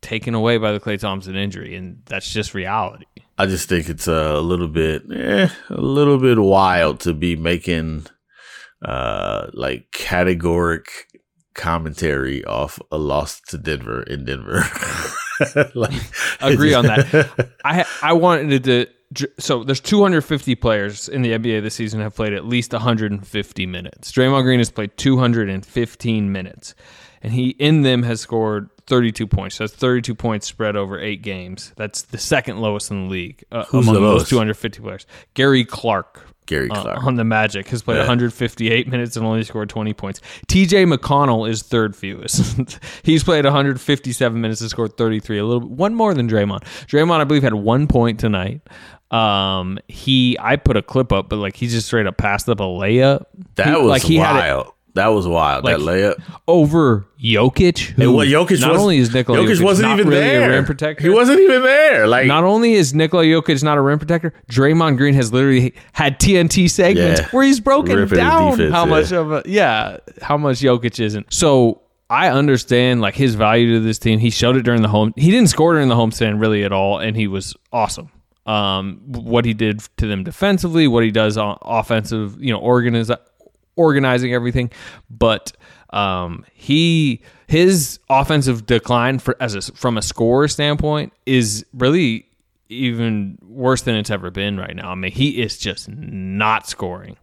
taken 0.00 0.34
away 0.34 0.58
by 0.58 0.72
the 0.72 0.80
Klay 0.80 0.98
Thompson 0.98 1.36
injury, 1.36 1.74
and 1.74 2.02
that's 2.04 2.30
just 2.30 2.52
reality. 2.52 3.06
I 3.38 3.46
just 3.46 3.68
think 3.68 3.88
it's 3.88 4.06
a 4.06 4.40
little 4.40 4.68
bit, 4.68 5.02
eh, 5.10 5.48
a 5.70 5.80
little 5.80 6.18
bit 6.18 6.38
wild 6.38 7.00
to 7.00 7.14
be 7.14 7.36
making, 7.36 8.06
uh, 8.84 9.48
like 9.54 9.90
categoric 9.92 10.86
commentary 11.54 12.44
off 12.44 12.80
a 12.90 12.98
loss 12.98 13.40
to 13.48 13.58
Denver 13.58 14.02
in 14.02 14.24
Denver. 14.24 14.62
like, 15.74 16.00
Agree 16.40 16.74
on 16.74 16.86
that. 16.86 17.50
I 17.64 17.84
I 18.02 18.12
wanted 18.12 18.64
to. 18.64 18.86
So 19.38 19.62
there's 19.62 19.80
250 19.80 20.56
players 20.56 21.08
in 21.08 21.22
the 21.22 21.30
NBA 21.30 21.62
this 21.62 21.74
season 21.74 22.00
have 22.00 22.16
played 22.16 22.32
at 22.32 22.44
least 22.44 22.72
150 22.72 23.66
minutes. 23.66 24.10
Draymond 24.10 24.42
Green 24.42 24.58
has 24.58 24.72
played 24.72 24.96
215 24.96 26.32
minutes, 26.32 26.74
and 27.22 27.32
he 27.32 27.50
in 27.50 27.82
them 27.82 28.02
has 28.02 28.20
scored 28.20 28.70
32 28.86 29.26
points. 29.28 29.56
So 29.56 29.64
that's 29.64 29.74
32 29.74 30.16
points 30.16 30.46
spread 30.46 30.74
over 30.74 30.98
eight 30.98 31.22
games. 31.22 31.72
That's 31.76 32.02
the 32.02 32.18
second 32.18 32.58
lowest 32.58 32.90
in 32.90 33.04
the 33.04 33.10
league 33.10 33.44
uh, 33.52 33.64
among 33.72 33.94
those 33.94 34.28
250 34.28 34.80
players. 34.80 35.06
Gary 35.34 35.64
Clark 35.64 36.33
Gary 36.46 36.68
uh, 36.70 36.82
Clark. 36.82 37.04
on 37.04 37.14
the 37.16 37.24
Magic 37.24 37.68
has 37.68 37.82
played 37.82 37.94
Yeah. 37.96 38.02
158 38.02 38.88
minutes 38.88 39.16
and 39.16 39.24
only 39.24 39.42
scored 39.44 39.68
20 39.68 39.94
points. 39.94 40.20
TJ 40.48 40.92
McConnell 40.92 41.48
is 41.48 41.62
third 41.62 41.96
fewest. 41.96 42.78
He's 43.02 43.24
played 43.24 43.44
157 43.44 44.40
minutes 44.40 44.60
and 44.60 44.68
scored 44.70 44.96
33, 44.96 45.38
a 45.38 45.44
little 45.44 45.66
one 45.68 45.94
more 45.94 46.12
than 46.14 46.28
Draymond. 46.28 46.60
Draymond, 46.86 47.20
I 47.20 47.24
believe, 47.24 47.42
had 47.42 47.54
one 47.54 47.86
point 47.86 48.20
tonight. 48.20 48.60
Um, 49.10 49.78
he 49.86 50.36
I 50.40 50.56
put 50.56 50.76
a 50.76 50.82
clip 50.82 51.12
up, 51.12 51.28
but 51.28 51.36
like 51.36 51.54
he 51.56 51.68
just 51.68 51.86
straight 51.86 52.06
up 52.06 52.16
passed 52.16 52.48
up 52.48 52.60
a 52.60 52.64
layup. 52.64 53.24
that 53.54 53.68
He- 53.68 53.72
was 53.72 53.86
like 53.86 54.02
he 54.02 54.16
had 54.16 54.36
it 54.36 54.38
wild. 54.52 54.72
That 54.94 55.08
was 55.08 55.26
wild. 55.28 55.64
that 55.66 55.80
layup. 55.80 56.22
over 56.48 57.06
Jokic. 57.22 57.78
Who 57.92 58.02
And 58.02 58.14
what 58.14 58.28
Jokic 58.28 58.60
not 58.60 58.72
was, 58.72 58.80
only 58.82 58.98
is 58.98 59.12
Nikola 59.12 59.38
Jokic, 59.38 59.56
Jokic, 59.56 59.62
wasn't 59.64 59.88
not 59.88 59.98
even 59.98 60.10
really 60.10 60.20
there. 60.20 60.50
a 60.50 60.54
rim 60.54 60.64
protector. 60.64 61.02
He 61.02 61.10
wasn't 61.10 61.40
even 61.40 61.62
there. 61.62 62.06
Like 62.06 62.26
Not 62.26 62.44
only 62.44 62.74
is 62.74 62.94
Nikola 62.94 63.24
Jokic 63.24 63.62
not 63.62 63.76
a 63.78 63.80
rim 63.80 63.98
protector, 63.98 64.32
Draymond 64.50 64.96
Green 64.96 65.14
has 65.14 65.32
literally 65.32 65.74
had 65.92 66.18
TNT 66.20 66.68
segments 66.70 67.20
Yeah. 67.20 67.28
where 67.30 67.44
he's 67.44 67.60
broken 67.60 67.96
Ripping 67.96 68.18
down 68.18 68.52
defense, 68.58 68.72
how 68.74 68.84
yeah. 68.84 68.90
much 68.90 69.12
of 69.12 69.32
a 69.32 69.42
yeah, 69.46 69.96
how 70.22 70.36
much 70.36 70.58
Jokic 70.60 71.00
isn't. 71.00 71.32
So 71.32 71.80
I 72.10 72.28
understand 72.28 73.00
like 73.00 73.14
his 73.14 73.34
value 73.34 73.74
to 73.74 73.80
this 73.80 73.98
team. 73.98 74.18
He 74.18 74.30
showed 74.30 74.56
it 74.56 74.62
during 74.62 74.82
the 74.82 74.88
home. 74.88 75.12
He 75.16 75.30
didn't 75.30 75.48
score 75.48 75.72
during 75.72 75.88
the 75.88 75.96
homestand 75.96 76.40
really 76.40 76.62
at 76.62 76.72
all, 76.72 76.98
and 76.98 77.16
he 77.16 77.26
was 77.26 77.54
awesome. 77.72 78.10
Um, 78.46 79.00
what 79.06 79.46
he 79.46 79.54
did 79.54 79.80
to 79.96 80.06
them 80.06 80.22
defensively, 80.22 80.86
what 80.86 81.02
he 81.02 81.10
does 81.10 81.38
on 81.38 81.56
offensive, 81.62 82.36
you 82.38 82.52
know, 82.52 82.58
organize, 82.60 83.10
organizing 83.76 84.32
everything, 84.32 84.70
but 85.10 85.52
um, 85.90 86.44
he 86.52 87.22
his 87.46 88.00
offensive 88.10 88.66
decline 88.66 89.18
for 89.18 89.36
as 89.40 89.54
a, 89.54 89.62
from 89.62 89.96
a 89.96 90.02
scorer 90.02 90.48
standpoint 90.48 91.12
is 91.26 91.64
really 91.72 92.26
even 92.68 93.38
worse 93.42 93.82
than 93.82 93.94
it's 93.94 94.10
ever 94.10 94.30
been 94.30 94.58
right 94.58 94.74
now. 94.74 94.90
I 94.90 94.94
mean, 94.94 95.12
he 95.12 95.40
is 95.42 95.58
just 95.58 95.88
not 95.88 96.68
scoring, 96.68 97.16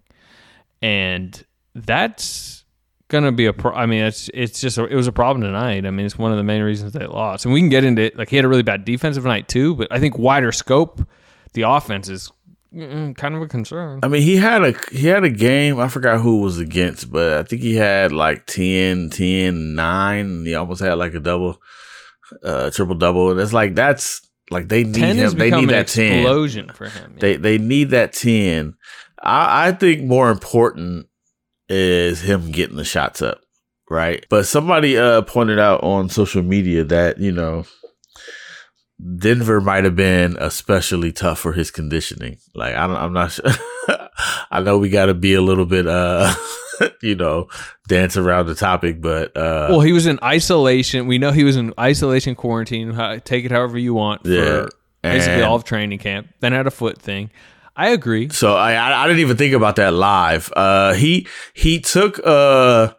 and 0.82 1.44
that's 1.76 2.64
gonna 3.10 3.32
be 3.32 3.46
a 3.46 3.54
pro. 3.54 3.74
I 3.74 3.86
mean, 3.86 4.04
it's 4.04 4.30
it's 4.34 4.62
just 4.62 4.78
a, 4.78 4.86
it 4.86 4.96
was 4.96 5.08
a 5.08 5.12
problem 5.12 5.42
tonight. 5.42 5.86
I 5.86 5.92
mean, 5.92 6.06
it's 6.06 6.18
one 6.18 6.32
of 6.32 6.38
the 6.38 6.44
main 6.44 6.62
reasons 6.62 6.94
they 6.94 7.06
lost, 7.06 7.46
and 7.46 7.54
we 7.54 7.60
can 7.60 7.70
get 7.70 7.84
into 7.84 8.04
it. 8.04 8.18
Like 8.18 8.30
he 8.30 8.38
had 8.38 8.46
a 8.46 8.50
really 8.50 8.64
bad 8.64 8.86
defensive 8.86 9.26
night 9.26 9.48
too, 9.48 9.76
but 9.76 9.88
I 9.92 10.00
think 10.00 10.18
wider 10.18 10.52
scope, 10.52 11.06
the 11.54 11.64
offense 11.64 12.08
is 12.08 12.32
mm, 12.73 13.15
kind 13.15 13.36
of 13.36 13.41
a 13.41 13.47
concern. 13.47 13.99
I 14.03 14.07
mean, 14.07 14.21
he 14.21 14.38
had 14.38 14.63
a 14.63 14.73
he 14.91 15.07
had 15.07 15.23
a 15.23 15.29
game. 15.29 15.79
I 15.79 15.88
forgot 15.88 16.21
who 16.21 16.41
was 16.41 16.60
against, 16.60 17.12
but 17.12 17.34
I 17.34 17.43
think 17.43 17.62
he 17.62 17.75
had 17.75 18.12
like 18.12 18.45
10, 18.45 19.10
10, 19.10 19.75
9. 19.75 20.25
And 20.25 20.47
he 20.47 20.55
almost 20.55 20.81
had 20.81 20.93
like 20.93 21.13
a 21.13 21.19
double, 21.19 21.62
uh, 22.43 22.71
triple 22.71 22.95
double. 22.95 23.31
And 23.31 23.39
it's 23.39 23.53
like 23.53 23.75
that's 23.75 24.21
like 24.49 24.67
they 24.67 24.84
need 24.84 25.15
him. 25.15 25.31
They 25.38 25.51
need 25.51 25.69
that 25.69 25.88
ten. 25.88 26.19
explosion 26.19 26.71
for 26.73 26.89
him. 26.89 27.15
They 27.19 27.38
they 27.38 27.57
need 27.57 27.91
that 27.91 28.13
ten. 28.13 28.75
I, 29.23 29.67
I 29.67 29.71
think 29.71 30.03
more 30.03 30.29
important 30.29 31.07
is 31.69 32.21
him 32.21 32.51
getting 32.51 32.75
the 32.75 32.84
shots 32.84 33.21
up, 33.21 33.39
right? 33.89 34.25
But 34.29 34.45
somebody 34.45 34.97
uh 34.97 35.21
pointed 35.21 35.57
out 35.57 35.84
on 35.84 36.10
social 36.10 36.43
media 36.43 36.84
that 36.84 37.17
you 37.19 37.31
know 37.31 37.65
Denver 39.18 39.62
might 39.62 39.84
have 39.84 39.96
been 39.96 40.38
especially 40.40 41.12
tough 41.12 41.40
for 41.40 41.54
his 41.54 41.72
conditioning. 41.72 42.38
Like 42.54 42.76
I 42.76 42.88
don't, 42.88 42.98
I'm 42.98 43.14
not 43.14 43.32
sure. 43.32 43.46
I 44.52 44.62
know 44.62 44.78
we 44.78 44.90
got 44.90 45.08
to 45.08 45.14
be 45.14 45.34
a 45.34 45.42
little 45.42 45.66
bit 45.66 45.88
uh 45.88 46.34
you 47.02 47.16
know 47.16 47.48
dance 47.88 48.18
around 48.18 48.48
the 48.48 48.56
topic, 48.56 49.02
but 49.02 49.36
uh 49.36 49.68
Well, 49.70 49.82
he 49.82 49.94
was 49.94 50.06
in 50.06 50.20
isolation. 50.24 51.08
We 51.08 51.18
know 51.18 51.32
he 51.32 51.44
was 51.44 51.56
in 51.56 51.74
isolation 51.80 52.36
quarantine. 52.36 52.94
Take 53.24 53.46
it 53.46 53.52
however 53.52 53.78
you 53.78 53.94
want. 53.94 54.26
Yeah. 54.26 54.68
Basically 55.02 55.42
all 55.42 55.56
of 55.56 55.64
training 55.64 56.00
camp. 56.00 56.28
Then 56.42 56.52
had 56.52 56.68
a 56.68 56.72
foot 56.72 57.02
thing. 57.02 57.32
I 57.76 57.90
agree. 57.90 58.30
So 58.30 58.56
I, 58.56 58.74
I 58.74 59.04
I 59.04 59.08
didn't 59.08 59.22
even 59.22 59.38
think 59.38 59.54
about 59.54 59.78
that 59.78 59.94
live. 59.94 60.52
Uh, 60.56 60.94
he 60.94 61.28
he 61.54 61.80
took 61.80 62.20
a 62.20 62.96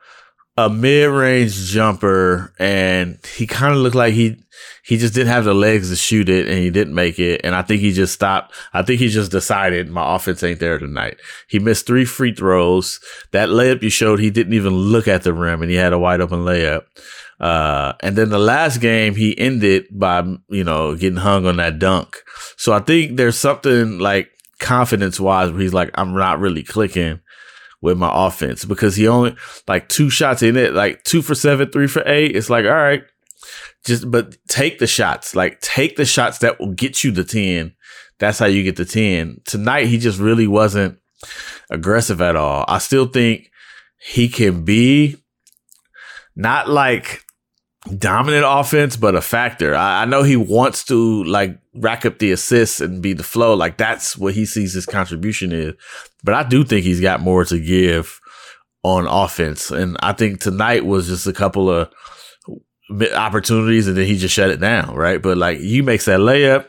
a 0.56 0.68
mid 0.68 1.10
range 1.10 1.54
jumper 1.70 2.52
and 2.58 3.18
he 3.36 3.46
kind 3.46 3.72
of 3.72 3.80
looked 3.80 3.94
like 3.94 4.14
he 4.14 4.41
he 4.82 4.96
just 4.96 5.14
didn't 5.14 5.32
have 5.32 5.44
the 5.44 5.54
legs 5.54 5.90
to 5.90 5.96
shoot 5.96 6.28
it 6.28 6.48
and 6.48 6.58
he 6.58 6.70
didn't 6.70 6.94
make 6.94 7.18
it. 7.18 7.40
And 7.44 7.54
I 7.54 7.62
think 7.62 7.80
he 7.80 7.92
just 7.92 8.12
stopped. 8.12 8.54
I 8.72 8.82
think 8.82 8.98
he 8.98 9.08
just 9.08 9.30
decided 9.30 9.88
my 9.88 10.16
offense 10.16 10.42
ain't 10.42 10.60
there 10.60 10.78
tonight. 10.78 11.20
He 11.48 11.58
missed 11.60 11.86
three 11.86 12.04
free 12.04 12.34
throws. 12.34 12.98
That 13.30 13.48
layup 13.48 13.82
you 13.82 13.90
showed, 13.90 14.18
he 14.18 14.30
didn't 14.30 14.54
even 14.54 14.74
look 14.74 15.06
at 15.06 15.22
the 15.22 15.32
rim 15.32 15.62
and 15.62 15.70
he 15.70 15.76
had 15.76 15.92
a 15.92 15.98
wide 15.98 16.20
open 16.20 16.40
layup. 16.40 16.82
Uh, 17.38 17.92
and 18.00 18.16
then 18.16 18.30
the 18.30 18.38
last 18.38 18.80
game 18.80 19.14
he 19.14 19.38
ended 19.38 19.86
by, 19.90 20.20
you 20.48 20.64
know, 20.64 20.96
getting 20.96 21.16
hung 21.18 21.46
on 21.46 21.56
that 21.56 21.78
dunk. 21.78 22.16
So 22.56 22.72
I 22.72 22.80
think 22.80 23.16
there's 23.16 23.38
something 23.38 23.98
like 23.98 24.30
confidence 24.58 25.20
wise 25.20 25.50
where 25.50 25.60
he's 25.60 25.74
like, 25.74 25.90
I'm 25.94 26.14
not 26.14 26.40
really 26.40 26.62
clicking 26.62 27.20
with 27.80 27.98
my 27.98 28.10
offense 28.26 28.64
because 28.64 28.96
he 28.96 29.08
only 29.08 29.36
like 29.68 29.88
two 29.88 30.08
shots 30.08 30.42
in 30.42 30.56
it, 30.56 30.72
like 30.72 31.02
two 31.02 31.20
for 31.20 31.34
seven, 31.34 31.70
three 31.70 31.88
for 31.88 32.02
eight. 32.06 32.34
It's 32.34 32.48
like, 32.48 32.64
all 32.64 32.70
right, 32.70 33.02
just, 33.84 34.10
but 34.10 34.36
take 34.48 34.78
the 34.78 34.86
shots, 34.86 35.34
like 35.34 35.60
take 35.60 35.96
the 35.96 36.04
shots 36.04 36.38
that 36.38 36.60
will 36.60 36.72
get 36.72 37.02
you 37.02 37.10
the 37.10 37.24
10. 37.24 37.74
That's 38.18 38.38
how 38.38 38.46
you 38.46 38.62
get 38.62 38.76
the 38.76 38.84
10. 38.84 39.40
Tonight, 39.44 39.86
he 39.86 39.98
just 39.98 40.18
really 40.18 40.46
wasn't 40.46 40.98
aggressive 41.70 42.20
at 42.20 42.36
all. 42.36 42.64
I 42.68 42.78
still 42.78 43.06
think 43.06 43.50
he 43.98 44.28
can 44.28 44.64
be 44.64 45.16
not 46.36 46.68
like 46.68 47.24
dominant 47.98 48.44
offense, 48.46 48.96
but 48.96 49.14
a 49.14 49.20
factor. 49.20 49.74
I, 49.74 50.02
I, 50.02 50.04
know 50.04 50.22
he 50.22 50.36
wants 50.36 50.84
to 50.84 51.24
like 51.24 51.58
rack 51.74 52.06
up 52.06 52.18
the 52.18 52.32
assists 52.32 52.80
and 52.80 53.02
be 53.02 53.12
the 53.12 53.22
flow. 53.22 53.54
Like 53.54 53.76
that's 53.76 54.16
what 54.16 54.34
he 54.34 54.46
sees 54.46 54.72
his 54.72 54.86
contribution 54.86 55.52
is. 55.52 55.74
But 56.22 56.34
I 56.34 56.44
do 56.44 56.64
think 56.64 56.84
he's 56.84 57.00
got 57.00 57.20
more 57.20 57.44
to 57.44 57.58
give 57.58 58.20
on 58.82 59.06
offense. 59.06 59.70
And 59.70 59.96
I 60.00 60.12
think 60.12 60.40
tonight 60.40 60.84
was 60.84 61.08
just 61.08 61.26
a 61.26 61.32
couple 61.32 61.70
of 61.70 61.92
opportunities 63.14 63.88
and 63.88 63.96
then 63.96 64.06
he 64.06 64.16
just 64.16 64.34
shut 64.34 64.50
it 64.50 64.60
down. 64.60 64.94
Right. 64.94 65.20
But 65.20 65.36
like 65.38 65.58
he 65.58 65.82
makes 65.82 66.04
that 66.06 66.20
layup. 66.20 66.66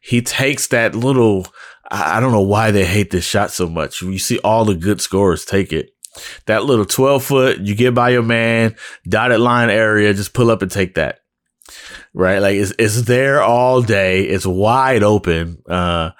He 0.00 0.20
takes 0.20 0.66
that 0.68 0.94
little, 0.94 1.46
I 1.90 2.18
don't 2.18 2.32
know 2.32 2.42
why 2.42 2.72
they 2.72 2.84
hate 2.84 3.10
this 3.10 3.24
shot 3.24 3.50
so 3.52 3.68
much. 3.68 4.02
You 4.02 4.18
see 4.18 4.38
all 4.40 4.64
the 4.64 4.74
good 4.74 5.00
scorers 5.00 5.44
take 5.44 5.72
it 5.72 5.92
that 6.46 6.64
little 6.64 6.84
12 6.84 7.24
foot, 7.24 7.58
you 7.60 7.74
get 7.74 7.94
by 7.94 8.10
your 8.10 8.22
man, 8.22 8.76
dotted 9.08 9.40
line 9.40 9.70
area, 9.70 10.14
just 10.14 10.34
pull 10.34 10.50
up 10.50 10.62
and 10.62 10.70
take 10.70 10.94
that. 10.94 11.20
Right? 12.14 12.38
Like 12.38 12.56
it's, 12.56 12.72
it's 12.78 13.02
there 13.02 13.42
all 13.42 13.82
day. 13.82 14.24
It's 14.24 14.46
wide 14.46 15.02
open. 15.02 15.62
Uh, 15.66 16.10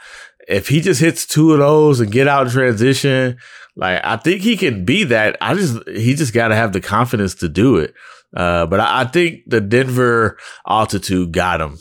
if 0.48 0.68
he 0.68 0.80
just 0.80 1.00
hits 1.00 1.26
two 1.26 1.52
of 1.52 1.58
those 1.58 2.00
and 2.00 2.10
get 2.10 2.28
out 2.28 2.46
in 2.46 2.52
transition, 2.52 3.38
like 3.76 4.00
I 4.02 4.16
think 4.16 4.42
he 4.42 4.56
can 4.56 4.84
be 4.84 5.04
that. 5.04 5.36
I 5.40 5.54
just, 5.54 5.86
he 5.88 6.14
just 6.14 6.32
got 6.32 6.48
to 6.48 6.56
have 6.56 6.72
the 6.72 6.80
confidence 6.80 7.34
to 7.36 7.48
do 7.48 7.76
it. 7.76 7.94
Uh, 8.34 8.66
but 8.66 8.80
I, 8.80 9.02
I 9.02 9.04
think 9.04 9.42
the 9.46 9.60
Denver 9.60 10.38
altitude 10.66 11.32
got 11.32 11.60
him. 11.60 11.78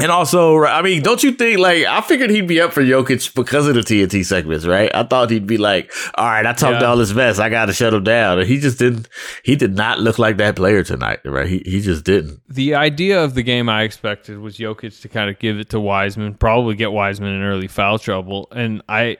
And 0.00 0.10
also, 0.10 0.64
I 0.64 0.80
mean, 0.80 1.02
don't 1.02 1.22
you 1.22 1.32
think 1.32 1.58
like 1.60 1.84
I 1.84 2.00
figured 2.00 2.30
he'd 2.30 2.48
be 2.48 2.62
up 2.62 2.72
for 2.72 2.82
Jokic 2.82 3.34
because 3.34 3.68
of 3.68 3.74
the 3.74 3.82
TNT 3.82 4.24
segments, 4.24 4.64
right? 4.64 4.90
I 4.94 5.02
thought 5.02 5.28
he'd 5.28 5.46
be 5.46 5.58
like, 5.58 5.92
"All 6.14 6.24
right, 6.24 6.46
I 6.46 6.54
talked 6.54 6.80
Yeah. 6.80 6.86
all 6.88 6.96
this 6.96 7.12
mess, 7.12 7.38
I 7.38 7.50
got 7.50 7.66
to 7.66 7.74
shut 7.74 7.92
him 7.92 8.02
down." 8.02 8.38
And 8.38 8.48
he 8.48 8.58
just 8.58 8.78
didn't. 8.78 9.06
He 9.44 9.54
did 9.54 9.74
not 9.76 9.98
look 10.00 10.18
like 10.18 10.38
that 10.38 10.56
player 10.56 10.82
tonight, 10.82 11.20
right? 11.26 11.46
He 11.46 11.62
he 11.66 11.82
just 11.82 12.04
didn't. 12.04 12.40
The 12.48 12.74
idea 12.74 13.22
of 13.22 13.34
the 13.34 13.42
game 13.42 13.68
I 13.68 13.82
expected 13.82 14.38
was 14.38 14.56
Jokic 14.56 14.98
to 15.02 15.08
kind 15.10 15.28
of 15.28 15.38
give 15.38 15.58
it 15.58 15.68
to 15.70 15.78
Wiseman, 15.78 16.34
probably 16.36 16.74
get 16.74 16.90
Wiseman 16.90 17.34
in 17.34 17.42
early 17.42 17.68
foul 17.68 17.98
trouble, 17.98 18.48
and 18.50 18.80
I 18.88 19.18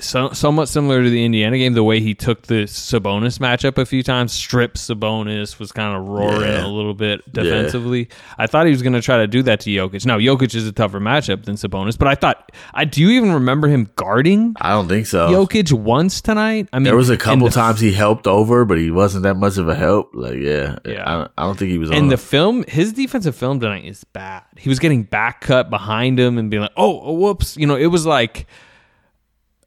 so, 0.00 0.30
somewhat 0.30 0.66
similar 0.68 1.04
to 1.04 1.08
the 1.08 1.24
Indiana 1.24 1.56
game, 1.56 1.72
the 1.74 1.84
way 1.84 2.00
he 2.00 2.14
took 2.14 2.42
the 2.48 2.64
Sabonis 2.64 3.38
matchup 3.38 3.78
a 3.78 3.86
few 3.86 4.02
times, 4.02 4.32
stripped 4.32 4.76
Sabonis, 4.76 5.58
was 5.60 5.70
kind 5.70 5.96
of 5.96 6.08
roaring 6.08 6.40
Yeah. 6.50 6.66
a 6.66 6.68
little 6.68 6.94
bit 6.94 7.20
defensively. 7.32 8.08
I 8.36 8.48
thought 8.48 8.66
he 8.66 8.72
was 8.72 8.82
going 8.82 8.94
to 8.94 9.00
try 9.02 9.18
to 9.18 9.26
do 9.28 9.42
that 9.44 9.60
to 9.60 9.70
Jokic. 9.70 10.04
Now 10.04 10.18
Jokic 10.18 10.54
is 10.54 10.66
a 10.66 10.72
tougher 10.72 10.98
matchup 10.98 11.44
than 11.44 11.54
Sabonis, 11.54 11.96
but 11.96 12.08
I 12.08 12.16
thought 12.16 12.50
I 12.74 12.84
do 12.84 13.02
you 13.02 13.10
even 13.10 13.32
remember 13.32 13.68
him 13.68 13.88
guarding 13.94 14.56
I 14.60 14.70
don't 14.70 14.88
think 14.88 15.06
so. 15.06 15.30
Jokic 15.30 15.72
once 15.72 16.20
tonight? 16.20 16.68
I 16.72 16.78
mean, 16.78 16.84
there 16.84 16.96
was 16.96 17.10
a 17.10 17.12
in 17.14 17.18
couple 17.20 17.46
the 17.48 17.54
times 17.54 17.78
he 17.80 17.92
helped 17.92 18.26
over, 18.26 18.64
but 18.64 18.78
he 18.78 18.90
wasn't 18.90 19.22
that 19.22 19.36
much 19.36 19.58
of 19.58 19.68
a 19.68 19.74
help. 19.76 20.10
Like, 20.14 20.38
yeah, 20.38 20.76
Yeah. 20.84 21.04
I, 21.08 21.14
don't, 21.18 21.30
I 21.38 21.42
don't 21.44 21.56
think 21.58 21.70
he 21.70 21.78
was 21.78 21.90
on. 21.90 21.96
And 21.96 22.10
the 22.10 22.16
film, 22.16 22.64
his 22.66 22.92
defensive 22.92 23.36
film 23.36 23.60
tonight 23.60 23.84
is 23.84 24.02
bad. 24.04 24.42
He 24.56 24.68
was 24.68 24.78
getting 24.80 25.04
back 25.04 25.42
cut 25.42 25.70
behind 25.70 26.18
him 26.18 26.36
and 26.38 26.50
being 26.50 26.62
like, 26.62 26.72
"Oh, 26.76 27.00
oh, 27.00 27.12
whoops!" 27.12 27.56
You 27.56 27.66
know, 27.66 27.76
it 27.76 27.86
was 27.86 28.06
like 28.06 28.46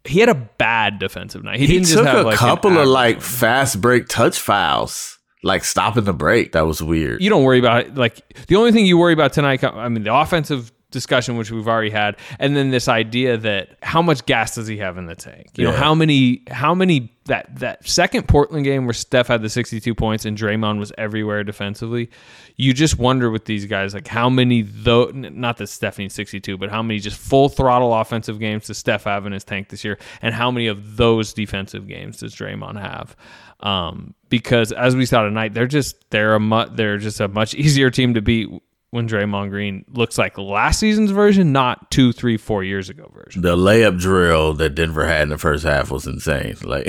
he 0.07 0.19
had 0.19 0.29
a 0.29 0.35
bad 0.35 0.99
defensive 0.99 1.43
night. 1.43 1.59
He, 1.59 1.67
he 1.67 1.73
didn't 1.73 1.87
took 1.87 2.03
just 2.03 2.07
have 2.07 2.25
a 2.25 2.29
like 2.29 2.37
couple 2.37 2.77
of 2.77 2.87
like 2.87 3.21
fast 3.21 3.81
break 3.81 4.07
touch 4.07 4.39
fouls, 4.39 5.19
like 5.43 5.63
stopping 5.63 6.05
the 6.05 6.13
break. 6.13 6.53
That 6.53 6.65
was 6.65 6.81
weird. 6.81 7.21
You 7.21 7.29
don't 7.29 7.43
worry 7.43 7.59
about 7.59 7.85
it. 7.85 7.95
Like 7.95 8.21
the 8.47 8.55
only 8.55 8.71
thing 8.71 8.85
you 8.85 8.97
worry 8.97 9.13
about 9.13 9.33
tonight, 9.33 9.63
I 9.63 9.89
mean, 9.89 10.03
the 10.03 10.13
offensive 10.13 10.71
discussion 10.97 11.37
which 11.37 11.51
we've 11.51 11.67
already 11.67 11.91
had, 11.91 12.17
and 12.39 12.57
then 12.57 12.71
this 12.71 12.87
idea 12.87 13.37
that 13.37 13.77
how 13.83 14.01
much 14.01 14.25
gas 14.25 14.55
does 14.55 14.67
he 14.67 14.77
have 14.77 14.97
in 14.97 15.05
the 15.05 15.15
tank? 15.15 15.51
You 15.55 15.65
know, 15.65 15.71
how 15.71 15.93
many, 15.93 16.41
how 16.49 16.73
many 16.73 17.13
that 17.27 17.53
that 17.59 17.87
second 17.87 18.27
Portland 18.27 18.65
game 18.65 18.85
where 18.85 18.93
Steph 18.93 19.27
had 19.27 19.41
the 19.41 19.49
sixty-two 19.49 19.93
points 19.93 20.25
and 20.25 20.37
Draymond 20.37 20.79
was 20.79 20.91
everywhere 20.97 21.43
defensively. 21.43 22.09
You 22.55 22.73
just 22.73 22.97
wonder 22.97 23.29
with 23.29 23.45
these 23.45 23.65
guys, 23.65 23.93
like 23.93 24.07
how 24.07 24.29
many 24.29 24.63
though, 24.63 25.11
not 25.13 25.57
that 25.57 25.67
Steph 25.67 25.99
needs 25.99 26.15
sixty-two, 26.15 26.57
but 26.57 26.69
how 26.69 26.81
many 26.81 26.99
just 26.99 27.17
full 27.17 27.49
throttle 27.49 27.93
offensive 27.93 28.39
games 28.39 28.67
does 28.67 28.77
Steph 28.77 29.03
have 29.03 29.25
in 29.25 29.33
his 29.33 29.43
tank 29.43 29.69
this 29.69 29.83
year, 29.83 29.99
and 30.21 30.33
how 30.33 30.49
many 30.49 30.67
of 30.67 30.97
those 30.97 31.33
defensive 31.33 31.87
games 31.87 32.17
does 32.17 32.35
Draymond 32.35 32.81
have? 32.81 33.15
Um, 33.59 34.13
because 34.29 34.71
as 34.71 34.95
we 34.95 35.05
saw 35.05 35.23
tonight, 35.23 35.53
they're 35.53 35.67
just 35.67 36.09
they're 36.09 36.35
a 36.35 36.39
mu- 36.39 36.69
they're 36.71 36.97
just 36.97 37.19
a 37.19 37.27
much 37.27 37.53
easier 37.55 37.89
team 37.89 38.13
to 38.15 38.21
beat 38.21 38.49
when 38.97 39.07
Draymond 39.07 39.51
Green 39.51 39.85
looks 39.89 40.17
like 40.17 40.39
last 40.39 40.79
season's 40.79 41.11
version, 41.11 41.51
not 41.51 41.91
two, 41.91 42.11
three, 42.11 42.35
four 42.35 42.63
years 42.63 42.89
ago 42.89 43.09
version. 43.13 43.43
the 43.43 43.55
layup 43.55 43.99
drill 43.99 44.55
that 44.55 44.71
Denver 44.71 45.05
had 45.05 45.21
in 45.21 45.29
the 45.29 45.37
first 45.37 45.63
half 45.63 45.91
was 45.91 46.07
insane. 46.07 46.55
Like 46.63 46.87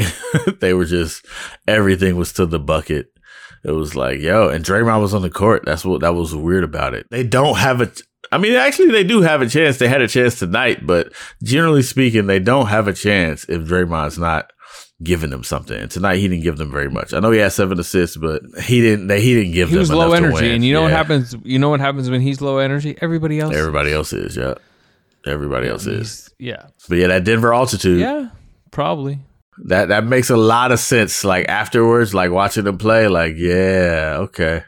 they 0.60 0.72
were 0.72 0.86
just 0.86 1.26
everything 1.68 2.16
was 2.16 2.32
to 2.34 2.46
the 2.46 2.58
bucket. 2.58 3.12
It 3.62 3.72
was 3.72 3.94
like, 3.94 4.20
yo, 4.20 4.48
and 4.48 4.64
Draymond 4.64 5.02
was 5.02 5.12
on 5.12 5.20
the 5.20 5.28
court. 5.30 5.64
That's 5.66 5.84
what 5.84 6.00
that 6.00 6.14
was 6.14 6.34
weird 6.34 6.64
about 6.64 6.94
it. 6.94 7.06
They 7.10 7.24
don't 7.24 7.58
have 7.58 7.82
a 7.82 7.92
I 8.32 8.38
mean, 8.38 8.54
actually 8.54 8.90
they 8.90 9.04
do 9.04 9.20
have 9.20 9.42
a 9.42 9.48
chance. 9.48 9.76
They 9.76 9.88
had 9.88 10.00
a 10.00 10.08
chance 10.08 10.38
tonight, 10.38 10.86
but 10.86 11.12
generally 11.42 11.82
speaking, 11.82 12.26
they 12.26 12.38
don't 12.38 12.68
have 12.68 12.88
a 12.88 12.92
chance 12.94 13.44
if 13.50 13.62
Draymond's 13.62 14.18
not 14.18 14.50
giving 15.02 15.30
them 15.30 15.44
something. 15.44 15.80
And 15.80 15.90
tonight 15.90 16.16
he 16.16 16.28
didn't 16.28 16.42
give 16.42 16.56
them 16.58 16.70
very 16.70 16.90
much. 16.90 17.12
I 17.14 17.20
know 17.20 17.30
he 17.30 17.38
had 17.38 17.52
seven 17.52 17.78
assists, 17.78 18.16
but 18.16 18.42
he 18.62 18.80
didn't 18.80 19.06
they, 19.06 19.20
he 19.20 19.34
didn't 19.34 19.52
give 19.52 19.68
He 19.68 19.74
them 19.74 19.80
was 19.80 19.90
low 19.92 20.12
energy, 20.12 20.50
and 20.52 20.64
you 20.64 20.72
know 20.74 20.82
what 20.82 20.90
happens. 20.92 21.34
You 21.44 21.58
know 21.58 21.68
what 21.70 21.80
happens 21.80 22.10
when 22.10 22.20
he's 22.20 22.40
low 22.40 22.58
energy. 22.58 22.96
Everybody 23.00 23.38
else, 23.40 23.54
Everybody 23.54 23.92
else 23.92 24.12
is, 24.12 24.36
yeah. 24.36 24.54
Everybody 25.26 25.68
else 25.68 25.86
is. 25.86 26.30
yeah, 26.38 26.66
But 26.88 26.98
yeah, 26.98 27.08
that 27.08 27.24
Denver 27.24 27.52
altitude. 27.52 28.00
yeah, 28.00 28.28
probably. 28.70 29.18
That 29.64 29.88
that 29.88 30.04
makes 30.04 30.30
a 30.30 30.36
lot 30.36 30.70
of 30.72 30.78
sense. 30.78 31.24
Like 31.24 31.48
afterwards, 31.48 32.14
like 32.14 32.30
watching 32.30 32.64
them 32.64 32.78
play, 32.78 33.08
like 33.08 33.34
yeah, 33.36 34.16
okay. 34.20 34.62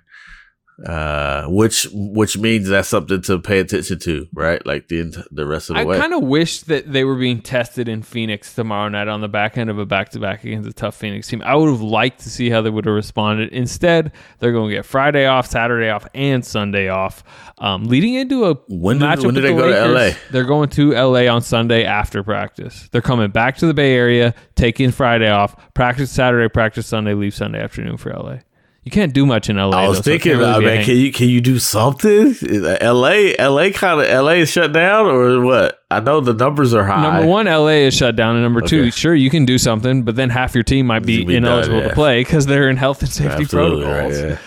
Uh, 0.86 1.44
which 1.48 1.86
which 1.92 2.38
means 2.38 2.68
that's 2.68 2.88
something 2.88 3.20
to 3.20 3.38
pay 3.38 3.58
attention 3.58 3.98
to, 3.98 4.26
right? 4.32 4.64
Like 4.64 4.88
the 4.88 5.26
the 5.30 5.44
rest 5.44 5.68
of 5.68 5.74
the 5.76 5.80
I 5.82 5.84
way. 5.84 5.96
I 5.96 6.00
kind 6.00 6.14
of 6.14 6.22
wish 6.22 6.62
that 6.62 6.90
they 6.90 7.04
were 7.04 7.16
being 7.16 7.42
tested 7.42 7.86
in 7.86 8.00
Phoenix 8.02 8.54
tomorrow 8.54 8.88
night 8.88 9.06
on 9.06 9.20
the 9.20 9.28
back 9.28 9.58
end 9.58 9.68
of 9.68 9.78
a 9.78 9.84
back 9.84 10.08
to 10.10 10.18
back 10.18 10.42
against 10.42 10.66
a 10.66 10.72
tough 10.72 10.96
Phoenix 10.96 11.28
team. 11.28 11.42
I 11.44 11.54
would 11.54 11.68
have 11.68 11.82
liked 11.82 12.20
to 12.20 12.30
see 12.30 12.48
how 12.48 12.62
they 12.62 12.70
would 12.70 12.86
have 12.86 12.94
responded. 12.94 13.50
Instead, 13.52 14.12
they're 14.38 14.52
going 14.52 14.70
to 14.70 14.76
get 14.76 14.86
Friday 14.86 15.26
off, 15.26 15.46
Saturday 15.48 15.90
off, 15.90 16.06
and 16.14 16.42
Sunday 16.42 16.88
off, 16.88 17.24
um, 17.58 17.84
leading 17.84 18.14
into 18.14 18.46
a 18.46 18.54
When 18.68 18.98
do- 18.98 19.04
matchup 19.04 19.26
when 19.26 19.34
do 19.34 19.42
they 19.42 19.52
the 19.52 19.58
go 19.58 19.68
to 19.70 19.92
LA? 19.92 20.10
They're 20.30 20.44
going 20.44 20.70
to 20.70 20.92
LA 20.92 21.26
on 21.26 21.42
Sunday 21.42 21.84
after 21.84 22.22
practice. 22.22 22.88
They're 22.90 23.02
coming 23.02 23.30
back 23.30 23.58
to 23.58 23.66
the 23.66 23.74
Bay 23.74 23.92
Area, 23.94 24.34
taking 24.54 24.92
Friday 24.92 25.28
off, 25.28 25.74
practice 25.74 26.10
Saturday, 26.10 26.48
practice 26.48 26.86
Sunday, 26.86 27.12
leave 27.12 27.34
Sunday 27.34 27.60
afternoon 27.60 27.98
for 27.98 28.10
LA. 28.14 28.38
You 28.82 28.90
can't 28.90 29.12
do 29.12 29.26
much 29.26 29.50
in 29.50 29.56
LA. 29.56 29.70
I 29.70 29.88
was 29.88 29.98
though, 29.98 30.02
so 30.02 30.10
it 30.10 30.12
thinking, 30.22 30.32
can't 30.32 30.40
really 30.40 30.52
uh, 30.52 30.58
be 30.58 30.64
a 30.64 30.68
man, 30.76 30.84
can 30.84 30.96
you 30.96 31.12
can 31.12 31.28
you 31.28 31.40
do 31.42 31.58
something? 31.58 32.34
L.A. 32.80 33.36
L.A. 33.36 33.70
kind 33.72 34.00
of 34.00 34.06
L.A. 34.06 34.36
is 34.36 34.50
shut 34.50 34.72
down 34.72 35.06
or 35.06 35.44
what? 35.44 35.82
I 35.90 36.00
know 36.00 36.20
the 36.20 36.32
numbers 36.32 36.72
are 36.72 36.84
high. 36.84 37.02
Number 37.02 37.26
one, 37.26 37.46
LA 37.46 37.84
is 37.86 37.94
shut 37.94 38.16
down, 38.16 38.36
and 38.36 38.44
number 38.44 38.60
two, 38.62 38.90
sure 38.90 39.14
you 39.14 39.28
can 39.28 39.44
do 39.44 39.58
something, 39.58 40.02
but 40.02 40.16
then 40.16 40.30
half 40.30 40.54
your 40.54 40.64
team 40.64 40.86
might 40.86 41.04
be 41.04 41.22
ineligible 41.22 41.80
done, 41.80 41.88
to 41.88 41.94
play 41.94 42.20
because 42.22 42.46
they're 42.46 42.70
in 42.70 42.76
health 42.76 43.02
and 43.02 43.10
safety 43.10 43.42
Absolutely, 43.42 43.84
protocols. 43.84 44.22
right, 44.22 44.30
yeah. 44.30 44.38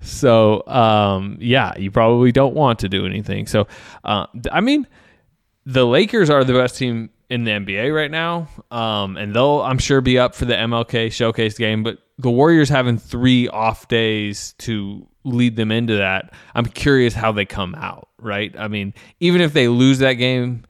So, 0.00 0.66
um, 0.66 1.38
yeah, 1.40 1.76
you 1.76 1.90
probably 1.90 2.32
don't 2.32 2.54
want 2.54 2.80
to 2.80 2.88
do 2.88 3.04
anything. 3.06 3.46
So, 3.46 3.66
uh, 4.04 4.26
I 4.50 4.60
mean, 4.60 4.86
the 5.66 5.84
Lakers 5.86 6.30
are 6.30 6.44
the 6.44 6.54
best 6.54 6.76
team 6.76 7.10
in 7.30 7.44
the 7.44 7.52
NBA 7.52 7.94
right 7.94 8.10
now, 8.10 8.48
um, 8.70 9.16
and 9.16 9.34
they'll 9.34 9.60
I'm 9.62 9.78
sure 9.78 10.00
be 10.00 10.18
up 10.18 10.34
for 10.34 10.44
the 10.44 10.54
MLK 10.54 11.12
Showcase 11.12 11.56
game. 11.56 11.82
But 11.82 11.98
the 12.22 12.30
Warriors 12.30 12.68
having 12.68 12.98
three 12.98 13.48
off 13.48 13.88
days 13.88 14.54
to 14.58 15.06
lead 15.24 15.56
them 15.56 15.70
into 15.70 15.96
that, 15.96 16.32
I'm 16.54 16.66
curious 16.66 17.14
how 17.14 17.32
they 17.32 17.44
come 17.44 17.74
out. 17.74 18.08
Right? 18.18 18.54
I 18.58 18.68
mean, 18.68 18.94
even 19.20 19.40
if 19.40 19.52
they 19.52 19.68
lose 19.68 19.98
that 19.98 20.14
game, 20.14 20.64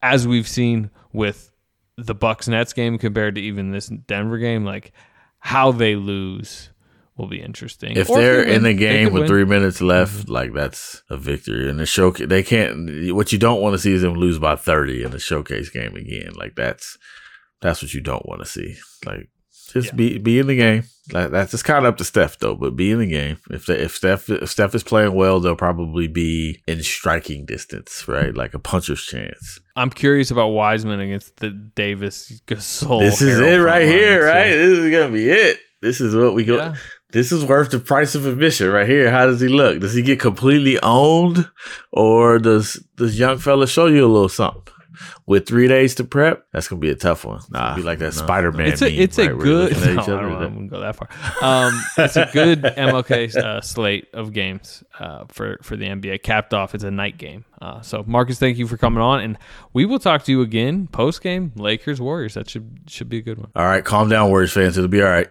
as 0.00 0.26
we've 0.26 0.48
seen 0.48 0.90
with 1.12 1.50
the 1.96 2.14
Bucks 2.14 2.48
Nets 2.48 2.72
game 2.72 2.98
compared 2.98 3.34
to 3.34 3.40
even 3.40 3.70
this 3.70 3.88
Denver 3.88 4.38
game, 4.38 4.64
like 4.64 4.92
how 5.38 5.72
they 5.72 5.96
lose 5.96 6.70
will 7.16 7.26
be 7.26 7.40
interesting. 7.42 7.96
If 7.96 8.08
Or 8.08 8.16
they're 8.16 8.44
they 8.44 8.54
in 8.54 8.62
the 8.62 8.74
game 8.74 9.12
with 9.12 9.22
win. 9.22 9.28
three 9.28 9.44
minutes 9.44 9.80
mhm. 9.80 9.86
left, 9.88 10.28
like 10.28 10.52
that's 10.52 11.02
a 11.10 11.16
victory. 11.16 11.68
And 11.68 11.78
the 11.78 11.86
show 11.86 12.10
they 12.10 12.42
can't. 12.42 13.14
What 13.14 13.32
you 13.32 13.38
don't 13.38 13.60
want 13.60 13.74
to 13.74 13.78
see 13.78 13.92
is 13.92 14.02
them 14.02 14.14
lose 14.14 14.38
by 14.38 14.56
thirty 14.56 15.02
in 15.02 15.10
the 15.10 15.18
showcase 15.18 15.68
game 15.70 15.94
again. 15.94 16.32
Like 16.34 16.54
that's 16.54 16.98
that's 17.60 17.82
what 17.82 17.94
you 17.94 18.00
don't 18.00 18.26
want 18.26 18.40
to 18.40 18.46
see. 18.46 18.76
Like 19.04 19.28
just 19.72 19.88
Yeah. 19.88 19.94
be 19.94 20.18
be 20.18 20.38
in 20.38 20.46
the 20.46 20.56
game. 20.56 20.84
Like 21.12 21.30
that's 21.30 21.50
just 21.50 21.64
kind 21.64 21.84
of 21.84 21.92
up 21.92 21.98
to 21.98 22.04
Steph 22.04 22.38
though. 22.38 22.54
But 22.54 22.76
be 22.76 22.90
in 22.92 23.00
the 23.00 23.06
game. 23.08 23.38
If 23.50 23.66
they, 23.66 23.74
if 23.78 23.96
Steph 23.96 24.28
if 24.30 24.48
Steph 24.50 24.74
is 24.74 24.82
playing 24.84 25.14
well, 25.14 25.40
they'll 25.40 25.56
probably 25.56 26.06
be 26.06 26.62
in 26.68 26.82
striking 26.82 27.44
distance, 27.44 28.06
right? 28.06 28.34
Like 28.34 28.54
a 28.54 28.58
puncher's 28.58 29.02
chance. 29.02 29.58
I'm 29.74 29.90
curious 29.90 30.30
about 30.30 30.48
Wiseman 30.48 31.00
against 31.00 31.36
the 31.38 31.50
Davis 31.50 32.40
Gasol. 32.46 33.00
this 33.00 33.20
is 33.20 33.38
Harrell 33.38 33.52
it 33.52 33.62
right 33.62 33.86
here, 33.88 34.24
right? 34.26 34.50
This 34.50 34.78
is 34.78 34.90
gonna 34.92 35.12
be 35.12 35.28
it. 35.28 35.58
This 35.80 36.00
is 36.00 36.14
what 36.14 36.34
we 36.34 36.44
go. 36.44 36.56
Yeah. 36.56 36.74
This 37.10 37.30
is 37.32 37.44
worth 37.44 37.70
the 37.72 37.78
price 37.78 38.14
of 38.14 38.24
admission 38.24 38.70
right 38.70 38.88
here. 38.88 39.10
How 39.10 39.26
does 39.26 39.40
he 39.40 39.48
look? 39.48 39.80
Does 39.80 39.92
he 39.92 40.00
get 40.00 40.18
completely 40.20 40.78
owned, 40.82 41.46
or 41.90 42.38
does 42.38 42.82
this 42.96 43.18
young 43.18 43.36
fella 43.38 43.66
show 43.66 43.84
you 43.86 44.06
a 44.06 44.08
little 44.08 44.30
something? 44.30 44.71
With 45.26 45.46
three 45.46 45.68
days 45.68 45.94
to 45.96 46.04
prep, 46.04 46.46
that's 46.52 46.68
gonna 46.68 46.80
be 46.80 46.90
a 46.90 46.94
tough 46.94 47.24
one. 47.24 47.40
Nah, 47.50 47.74
be 47.76 47.82
like 47.82 47.98
that 48.00 48.14
Spider 48.14 48.52
Man. 48.52 48.68
It's 48.68 48.82
a 48.82 48.92
it's 48.92 49.18
a 49.18 49.28
good. 49.28 49.72
At 49.72 49.80
No, 49.86 49.92
each 49.92 50.08
I 50.08 50.12
other. 50.12 50.22
don't 50.22 50.40
want 50.40 50.58
to 50.58 50.66
go 50.68 50.80
that 50.80 50.96
far. 50.96 51.08
Um, 51.42 51.82
it's 51.98 52.16
a 52.16 52.28
good 52.32 52.62
MLK 52.62 53.36
uh, 53.36 53.60
slate 53.60 54.08
of 54.12 54.32
games 54.32 54.82
uh, 54.98 55.24
for 55.28 55.58
for 55.62 55.76
the 55.76 55.86
NBA. 55.86 56.22
Capped 56.22 56.54
off, 56.54 56.74
it's 56.74 56.84
a 56.84 56.90
night 56.90 57.18
game. 57.18 57.44
Uh, 57.60 57.80
so 57.80 58.02
Marcus, 58.06 58.38
thank 58.38 58.58
you 58.58 58.66
for 58.66 58.76
coming 58.76 59.00
on, 59.02 59.20
and 59.20 59.38
we 59.72 59.84
will 59.84 59.98
talk 60.00 60.24
to 60.24 60.32
you 60.32 60.42
again 60.42 60.88
post 60.88 61.22
game. 61.22 61.52
Lakers 61.56 62.00
Warriors. 62.00 62.34
That 62.34 62.50
should 62.50 62.80
should 62.88 63.08
be 63.08 63.18
a 63.18 63.22
good 63.22 63.38
one. 63.38 63.50
All 63.54 63.64
right, 63.66 63.84
calm 63.84 64.08
down, 64.08 64.28
Warriors 64.30 64.52
fans. 64.52 64.76
It'll 64.76 64.88
be 64.88 65.02
all 65.02 65.08
right. 65.08 65.28